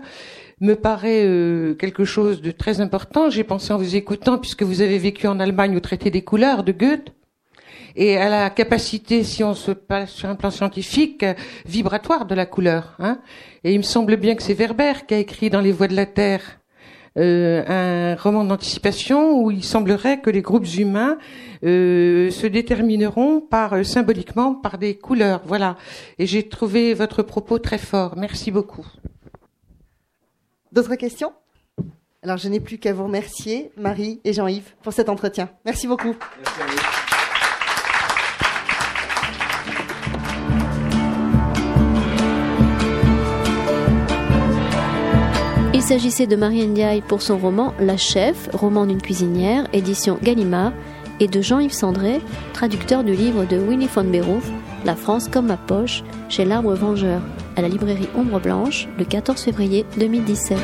me 0.60 0.74
paraît 0.74 1.26
quelque 1.78 2.04
chose 2.04 2.42
de 2.42 2.50
très 2.50 2.80
important. 2.80 3.30
J'ai 3.30 3.44
pensé 3.44 3.72
en 3.72 3.78
vous 3.78 3.96
écoutant, 3.96 4.38
puisque 4.38 4.62
vous 4.62 4.82
avez 4.82 4.98
vécu 4.98 5.26
en 5.26 5.40
Allemagne 5.40 5.74
au 5.76 5.80
traité 5.80 6.10
des 6.10 6.22
couleurs 6.22 6.64
de 6.64 6.72
Goethe, 6.72 7.12
et 7.96 8.16
à 8.16 8.28
la 8.28 8.50
capacité, 8.50 9.24
si 9.24 9.42
on 9.44 9.54
se 9.54 9.72
passe 9.72 10.10
sur 10.10 10.28
un 10.28 10.34
plan 10.34 10.50
scientifique, 10.50 11.24
vibratoire 11.66 12.26
de 12.26 12.34
la 12.34 12.46
couleur. 12.46 12.96
Hein. 12.98 13.18
Et 13.64 13.72
il 13.72 13.78
me 13.78 13.84
semble 13.84 14.16
bien 14.16 14.34
que 14.34 14.42
c'est 14.42 14.54
Werber 14.54 14.92
qui 15.06 15.14
a 15.14 15.18
écrit 15.18 15.50
dans 15.50 15.60
Les 15.60 15.72
Voies 15.72 15.88
de 15.88 15.96
la 15.96 16.06
Terre 16.06 16.60
euh, 17.18 17.64
un 17.66 18.14
roman 18.14 18.44
d'anticipation 18.44 19.40
où 19.40 19.50
il 19.50 19.64
semblerait 19.64 20.20
que 20.20 20.30
les 20.30 20.42
groupes 20.42 20.66
humains 20.78 21.18
euh, 21.64 22.30
se 22.30 22.46
détermineront 22.46 23.40
par 23.40 23.72
euh, 23.72 23.82
symboliquement 23.82 24.54
par 24.54 24.78
des 24.78 24.96
couleurs. 24.96 25.42
Voilà. 25.44 25.76
Et 26.18 26.26
j'ai 26.26 26.48
trouvé 26.48 26.94
votre 26.94 27.22
propos 27.22 27.58
très 27.58 27.78
fort. 27.78 28.16
Merci 28.16 28.52
beaucoup. 28.52 28.86
D'autres 30.70 30.94
questions? 30.94 31.32
Alors 32.22 32.36
je 32.36 32.48
n'ai 32.48 32.60
plus 32.60 32.78
qu'à 32.78 32.92
vous 32.92 33.04
remercier, 33.04 33.72
Marie 33.76 34.20
et 34.24 34.32
Jean-Yves, 34.32 34.74
pour 34.82 34.92
cet 34.92 35.08
entretien. 35.08 35.48
Merci 35.64 35.88
beaucoup. 35.88 36.14
Il 45.80 45.86
s'agissait 45.86 46.26
de 46.26 46.36
Marianne 46.36 46.74
Diaye 46.74 47.00
pour 47.00 47.22
son 47.22 47.38
roman 47.38 47.72
La 47.80 47.96
Chef, 47.96 48.50
roman 48.52 48.84
d'une 48.84 49.00
cuisinière, 49.00 49.66
édition 49.72 50.18
Gallimard, 50.22 50.74
et 51.20 51.26
de 51.26 51.40
Jean-Yves 51.40 51.72
Sandré, 51.72 52.20
traducteur 52.52 53.02
du 53.02 53.14
livre 53.14 53.46
de 53.46 53.56
Winnie 53.56 53.86
von 53.86 54.04
Beroof, 54.04 54.46
La 54.84 54.94
France 54.94 55.28
comme 55.28 55.46
ma 55.46 55.56
poche, 55.56 56.04
chez 56.28 56.44
l'Arbre 56.44 56.74
Vengeur, 56.74 57.22
à 57.56 57.62
la 57.62 57.68
librairie 57.68 58.10
Ombre 58.14 58.40
Blanche, 58.40 58.88
le 58.98 59.06
14 59.06 59.40
février 59.40 59.86
2017. 59.96 60.58